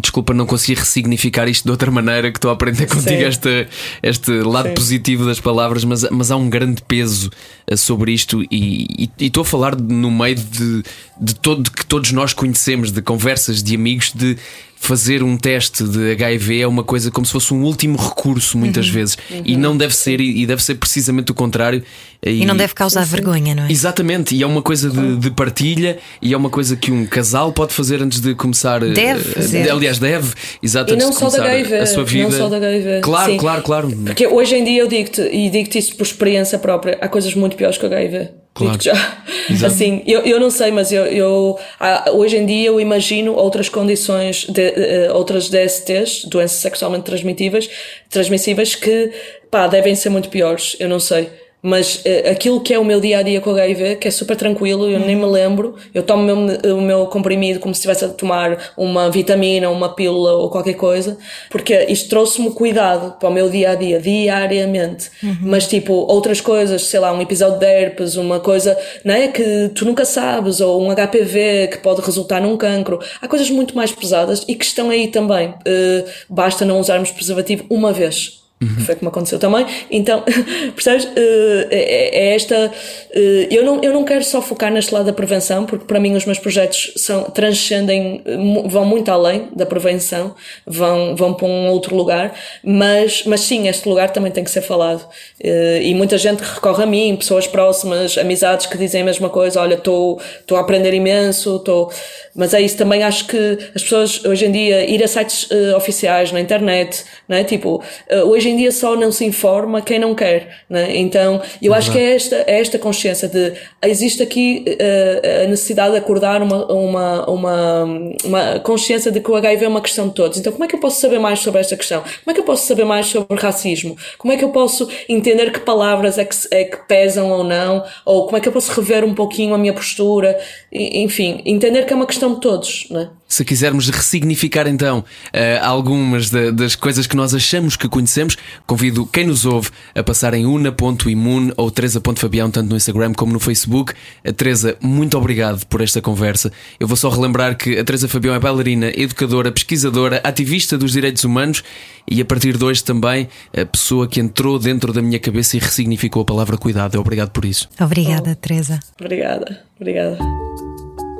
desculpa 0.00 0.34
não 0.34 0.46
conseguir 0.46 0.78
ressignificar 0.78 1.48
isto 1.48 1.64
de 1.64 1.70
outra 1.70 1.90
maneira 1.90 2.30
que 2.30 2.38
estou 2.38 2.50
a 2.50 2.54
aprender 2.54 2.86
contigo 2.86 3.22
este, 3.22 3.66
este 4.02 4.30
lado 4.42 4.68
Sim. 4.68 4.74
positivo 4.74 5.24
das 5.24 5.40
palavras, 5.40 5.84
mas, 5.84 6.08
mas 6.10 6.30
há 6.30 6.36
um 6.36 6.50
grande 6.50 6.82
peso 6.82 7.30
eh, 7.66 7.76
sobre 7.76 8.12
isto 8.12 8.42
e, 8.50 9.08
e, 9.18 9.26
estou 9.26 9.42
a 9.42 9.44
falar 9.44 9.76
no 9.76 10.10
meio 10.10 10.36
de, 10.36 10.82
de 11.20 11.34
todo 11.34 11.70
que 11.70 11.84
todos 11.86 12.12
nós 12.12 12.32
conhecemos, 12.32 12.92
de 12.92 13.00
conversas 13.00 13.62
de 13.62 13.74
amigos, 13.74 14.12
de 14.14 14.36
fazer 14.80 15.22
um 15.22 15.36
teste 15.36 15.84
de 15.84 16.12
HIV 16.12 16.60
é 16.62 16.66
uma 16.66 16.82
coisa 16.84 17.10
como 17.10 17.26
se 17.26 17.32
fosse 17.32 17.52
um 17.52 17.62
último 17.62 17.96
recurso, 17.98 18.56
muitas 18.56 18.86
Uhum. 18.86 18.92
vezes. 18.92 19.18
E 19.44 19.56
não 19.56 19.76
deve 19.76 19.94
ser, 19.94 20.20
e 20.20 20.46
deve 20.46 20.62
ser 20.62 20.76
precisamente 20.76 21.30
o 21.32 21.34
contrário. 21.34 21.82
E 22.24 22.44
não 22.46 22.56
deve 22.56 22.74
causar 22.74 23.04
vergonha, 23.04 23.54
não 23.54 23.64
é? 23.64 23.70
Exatamente, 23.72 24.34
e 24.34 24.42
é 24.42 24.46
uma 24.46 24.62
coisa 24.62 24.90
de, 24.90 25.16
de 25.16 25.30
partilha 25.30 25.98
e 26.20 26.32
é 26.32 26.36
uma 26.36 26.50
coisa 26.50 26.74
que 26.76 26.90
um 26.90 27.06
casal 27.06 27.52
pode 27.52 27.72
fazer 27.72 28.02
antes 28.02 28.20
de 28.20 28.34
começar. 28.34 28.82
eh, 28.82 28.90
Deve 28.90 29.22
fazer. 29.22 29.70
Aliás, 29.70 29.98
deve, 29.98 30.32
exato, 30.62 30.94
E 30.94 30.96
não 30.96 31.12
só 31.12 31.26
da 31.28 31.36
começar 31.38 31.44
HIV, 31.54 31.74
a 31.76 31.86
sua 31.86 32.04
vida. 32.04 32.28
não 32.28 32.36
só 32.36 32.48
da 32.48 32.56
HIV. 32.56 33.00
Claro, 33.02 33.32
sim. 33.32 33.38
claro, 33.38 33.62
claro. 33.62 33.88
Porque 34.04 34.26
hoje 34.26 34.54
em 34.56 34.64
dia 34.64 34.80
eu 34.80 34.88
digo-te, 34.88 35.20
e 35.22 35.50
digo-te 35.50 35.78
isso 35.78 35.94
por 35.96 36.04
experiência 36.04 36.58
própria, 36.58 36.98
há 37.00 37.08
coisas 37.08 37.34
muito 37.34 37.56
piores 37.56 37.76
que 37.78 37.84
o 37.84 37.88
HIV. 37.88 38.30
Claro. 38.58 38.78
Assim, 39.64 40.02
eu, 40.06 40.20
eu 40.22 40.38
não 40.38 40.50
sei, 40.50 40.70
mas 40.70 40.92
eu, 40.92 41.06
eu 41.06 41.58
há- 41.80 42.10
hoje 42.12 42.36
em 42.36 42.44
dia 42.44 42.66
eu 42.68 42.80
imagino 42.80 43.34
outras 43.34 43.68
condições, 43.68 44.44
de, 44.48 44.60
eh, 44.62 45.12
outras 45.12 45.48
DSTs, 45.48 46.24
doenças 46.26 46.58
sexualmente 46.58 47.04
transmitíveis, 47.04 47.68
transmissíveis, 48.10 48.74
que 48.74 49.10
pá, 49.50 49.66
devem 49.66 49.94
ser 49.94 50.10
muito 50.10 50.28
piores. 50.28 50.76
Eu 50.78 50.88
não 50.88 51.00
sei. 51.00 51.30
Mas 51.62 52.02
eh, 52.04 52.30
aquilo 52.30 52.60
que 52.60 52.72
é 52.72 52.78
o 52.78 52.84
meu 52.84 53.00
dia 53.00 53.18
a 53.18 53.22
dia 53.22 53.40
com 53.40 53.50
o 53.50 53.52
HIV, 53.54 53.96
que 53.96 54.08
é 54.08 54.10
super 54.10 54.36
tranquilo, 54.36 54.88
eu 54.88 55.00
nem 55.00 55.16
me 55.16 55.26
lembro, 55.26 55.74
eu 55.92 56.02
tomo 56.02 56.22
o 56.22 56.24
meu, 56.24 56.76
o 56.76 56.80
meu 56.80 57.06
comprimido 57.06 57.58
como 57.58 57.74
se 57.74 57.78
estivesse 57.78 58.04
a 58.04 58.08
tomar 58.08 58.72
uma 58.76 59.10
vitamina, 59.10 59.68
uma 59.68 59.94
pílula 59.94 60.34
ou 60.34 60.50
qualquer 60.50 60.74
coisa, 60.74 61.18
porque 61.50 61.86
isto 61.88 62.08
trouxe-me 62.08 62.50
cuidado 62.52 63.18
para 63.18 63.28
o 63.28 63.32
meu 63.32 63.50
dia 63.50 63.70
a 63.70 63.74
dia, 63.74 64.00
diariamente. 64.00 65.10
Mas 65.42 65.66
tipo, 65.66 65.92
outras 65.92 66.40
coisas, 66.40 66.82
sei 66.82 67.00
lá, 67.00 67.12
um 67.12 67.20
episódio 67.20 67.58
de 67.58 67.66
herpes, 67.66 68.16
uma 68.16 68.40
coisa 68.40 68.76
não 69.04 69.14
é, 69.14 69.28
que 69.28 69.70
tu 69.74 69.84
nunca 69.84 70.04
sabes, 70.04 70.60
ou 70.60 70.80
um 70.80 70.90
HPV 70.94 71.68
que 71.72 71.78
pode 71.78 72.00
resultar 72.02 72.40
num 72.40 72.56
cancro, 72.56 73.00
há 73.20 73.26
coisas 73.26 73.50
muito 73.50 73.76
mais 73.76 73.90
pesadas 73.92 74.44
e 74.46 74.54
que 74.54 74.64
estão 74.64 74.90
aí 74.90 75.08
também. 75.08 75.54
Eh, 75.64 76.04
basta 76.28 76.64
não 76.64 76.78
usarmos 76.80 77.10
preservativo 77.10 77.64
uma 77.70 77.92
vez. 77.92 78.47
Que 78.60 78.82
Foi 78.82 78.94
como 78.96 79.08
aconteceu 79.08 79.38
também. 79.38 79.66
Então, 79.90 80.24
percebes? 80.74 81.08
Eh, 81.16 81.66
é, 81.70 82.18
é 82.30 82.34
esta. 82.34 82.72
eh, 83.12 83.48
eu, 83.50 83.64
não, 83.64 83.80
eu 83.82 83.92
não 83.92 84.04
quero 84.04 84.24
só 84.24 84.40
focar 84.42 84.72
neste 84.72 84.92
lado 84.92 85.06
da 85.06 85.12
prevenção, 85.12 85.64
porque 85.64 85.84
para 85.84 86.00
mim 86.00 86.14
os 86.16 86.24
meus 86.24 86.38
projetos 86.38 86.92
são, 86.96 87.24
transcendem, 87.24 88.22
eh, 88.24 88.36
vão 88.66 88.84
muito 88.84 89.10
além 89.10 89.48
da 89.54 89.64
prevenção, 89.66 90.34
vão, 90.66 91.14
vão 91.16 91.34
para 91.34 91.46
um 91.46 91.68
outro 91.68 91.94
lugar, 91.96 92.34
mas, 92.62 93.22
mas 93.24 93.40
sim, 93.40 93.68
este 93.68 93.88
lugar 93.88 94.10
também 94.10 94.32
tem 94.32 94.42
que 94.44 94.50
ser 94.50 94.62
falado. 94.62 95.06
Eh, 95.42 95.80
e 95.84 95.94
muita 95.94 96.18
gente 96.18 96.40
recorre 96.40 96.82
a 96.84 96.86
mim, 96.86 97.16
pessoas 97.16 97.46
próximas, 97.46 98.18
amizades 98.18 98.66
que 98.66 98.76
dizem 98.76 99.02
a 99.02 99.04
mesma 99.04 99.28
coisa: 99.30 99.60
olha, 99.60 99.74
estou 99.74 100.20
a 100.54 100.60
aprender 100.60 100.92
imenso, 100.94 101.56
estou. 101.56 101.92
Mas 102.34 102.54
é 102.54 102.60
isso, 102.60 102.76
também 102.76 103.02
acho 103.02 103.26
que 103.26 103.58
as 103.74 103.82
pessoas 103.82 104.24
hoje 104.24 104.46
em 104.46 104.52
dia 104.52 104.88
ir 104.88 105.02
a 105.02 105.08
sites 105.08 105.48
oficiais 105.76 106.30
na 106.32 106.40
internet, 106.40 107.04
né? 107.28 107.42
tipo, 107.44 107.82
eh, 108.08 108.22
hoje 108.48 108.50
em 108.50 108.56
dia 108.56 108.72
só 108.72 108.96
não 108.96 109.12
se 109.12 109.24
informa 109.24 109.82
quem 109.82 109.98
não 109.98 110.14
quer, 110.14 110.62
né? 110.68 110.96
então 110.96 111.40
eu 111.60 111.74
acho 111.74 111.92
que 111.92 111.98
é 111.98 112.14
esta, 112.14 112.36
é 112.46 112.60
esta 112.60 112.78
consciência 112.78 113.28
de 113.28 113.52
existe 113.84 114.22
aqui 114.22 114.64
eh, 114.66 115.42
a 115.44 115.48
necessidade 115.48 115.92
de 115.92 115.98
acordar 115.98 116.42
uma, 116.42 116.64
uma, 116.72 117.30
uma, 117.30 117.84
uma 118.24 118.58
consciência 118.60 119.10
de 119.12 119.20
que 119.20 119.30
o 119.30 119.36
HIV 119.36 119.64
é 119.64 119.68
uma 119.68 119.80
questão 119.80 120.08
de 120.08 120.14
todos. 120.14 120.38
Então, 120.38 120.52
como 120.52 120.64
é 120.64 120.68
que 120.68 120.74
eu 120.74 120.80
posso 120.80 121.00
saber 121.00 121.18
mais 121.18 121.40
sobre 121.40 121.60
esta 121.60 121.76
questão? 121.76 122.00
Como 122.00 122.30
é 122.30 122.34
que 122.34 122.40
eu 122.40 122.44
posso 122.44 122.66
saber 122.66 122.84
mais 122.84 123.06
sobre 123.06 123.38
racismo? 123.40 123.96
Como 124.16 124.32
é 124.32 124.36
que 124.36 124.44
eu 124.44 124.50
posso 124.50 124.88
entender 125.08 125.52
que 125.52 125.60
palavras 125.60 126.18
é 126.18 126.24
que, 126.24 126.36
é 126.50 126.64
que 126.64 126.76
pesam 126.88 127.30
ou 127.30 127.44
não? 127.44 127.84
Ou 128.04 128.24
como 128.26 128.36
é 128.36 128.40
que 128.40 128.48
eu 128.48 128.52
posso 128.52 128.72
rever 128.72 129.04
um 129.04 129.14
pouquinho 129.14 129.54
a 129.54 129.58
minha 129.58 129.72
postura? 129.74 130.38
E- 130.72 131.02
Enfim, 131.02 131.42
entender 131.44 131.84
que 131.84 131.92
é 131.92 131.96
uma 131.96 132.06
questão 132.06 132.34
de 132.34 132.40
todos, 132.40 132.86
não 132.90 133.00
é? 133.00 133.08
Se 133.28 133.44
quisermos 133.44 133.90
ressignificar 133.90 134.66
então 134.66 135.04
eh, 135.34 135.58
algumas 135.62 136.30
da- 136.30 136.50
das 136.50 136.74
coisas 136.74 137.06
que 137.06 137.14
nós 137.14 137.34
achamos 137.34 137.76
que 137.76 137.86
conhecemos, 137.86 138.36
convido 138.66 139.06
quem 139.06 139.26
nos 139.26 139.44
ouve 139.44 139.70
a 139.94 140.02
passar 140.02 140.34
em 140.34 140.46
una.imune 140.46 141.52
ou 141.56 141.70
teresa.fabião, 141.70 142.50
tanto 142.50 142.70
no 142.70 142.76
Instagram 142.76 143.12
como 143.14 143.32
no 143.32 143.40
Facebook. 143.40 143.92
A 144.24 144.32
Teresa, 144.32 144.76
muito 144.80 145.16
obrigado 145.16 145.64
por 145.66 145.80
esta 145.80 146.00
conversa. 146.00 146.52
Eu 146.78 146.86
vou 146.86 146.96
só 146.96 147.08
relembrar 147.08 147.56
que 147.56 147.78
a 147.78 147.84
Teresa 147.84 148.08
Fabião 148.08 148.34
é 148.34 148.38
bailarina, 148.38 148.92
educadora, 148.94 149.52
pesquisadora, 149.52 150.20
ativista 150.24 150.76
dos 150.76 150.92
direitos 150.92 151.24
humanos 151.24 151.62
e 152.10 152.20
a 152.20 152.24
partir 152.24 152.56
de 152.56 152.64
hoje 152.64 152.82
também 152.82 153.28
a 153.56 153.64
pessoa 153.66 154.08
que 154.08 154.20
entrou 154.20 154.58
dentro 154.58 154.92
da 154.92 155.02
minha 155.02 155.18
cabeça 155.18 155.56
e 155.56 155.60
ressignificou 155.60 156.22
a 156.22 156.24
palavra 156.24 156.56
cuidado. 156.56 156.98
Obrigado 156.98 157.30
por 157.30 157.44
isso. 157.44 157.68
Obrigada, 157.80 158.34
Teresa. 158.34 158.80
Obrigada, 159.00 159.64
obrigada. 159.78 160.18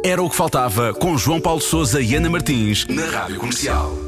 Era 0.04 0.22
o 0.22 0.30
que 0.30 0.36
faltava 0.36 0.94
com 0.94 1.18
João 1.18 1.40
Paulo 1.40 1.60
Souza 1.60 2.00
e 2.00 2.14
Ana 2.14 2.30
Martins 2.30 2.86
na 2.88 3.04
Rádio 3.06 3.38
Comercial. 3.38 4.07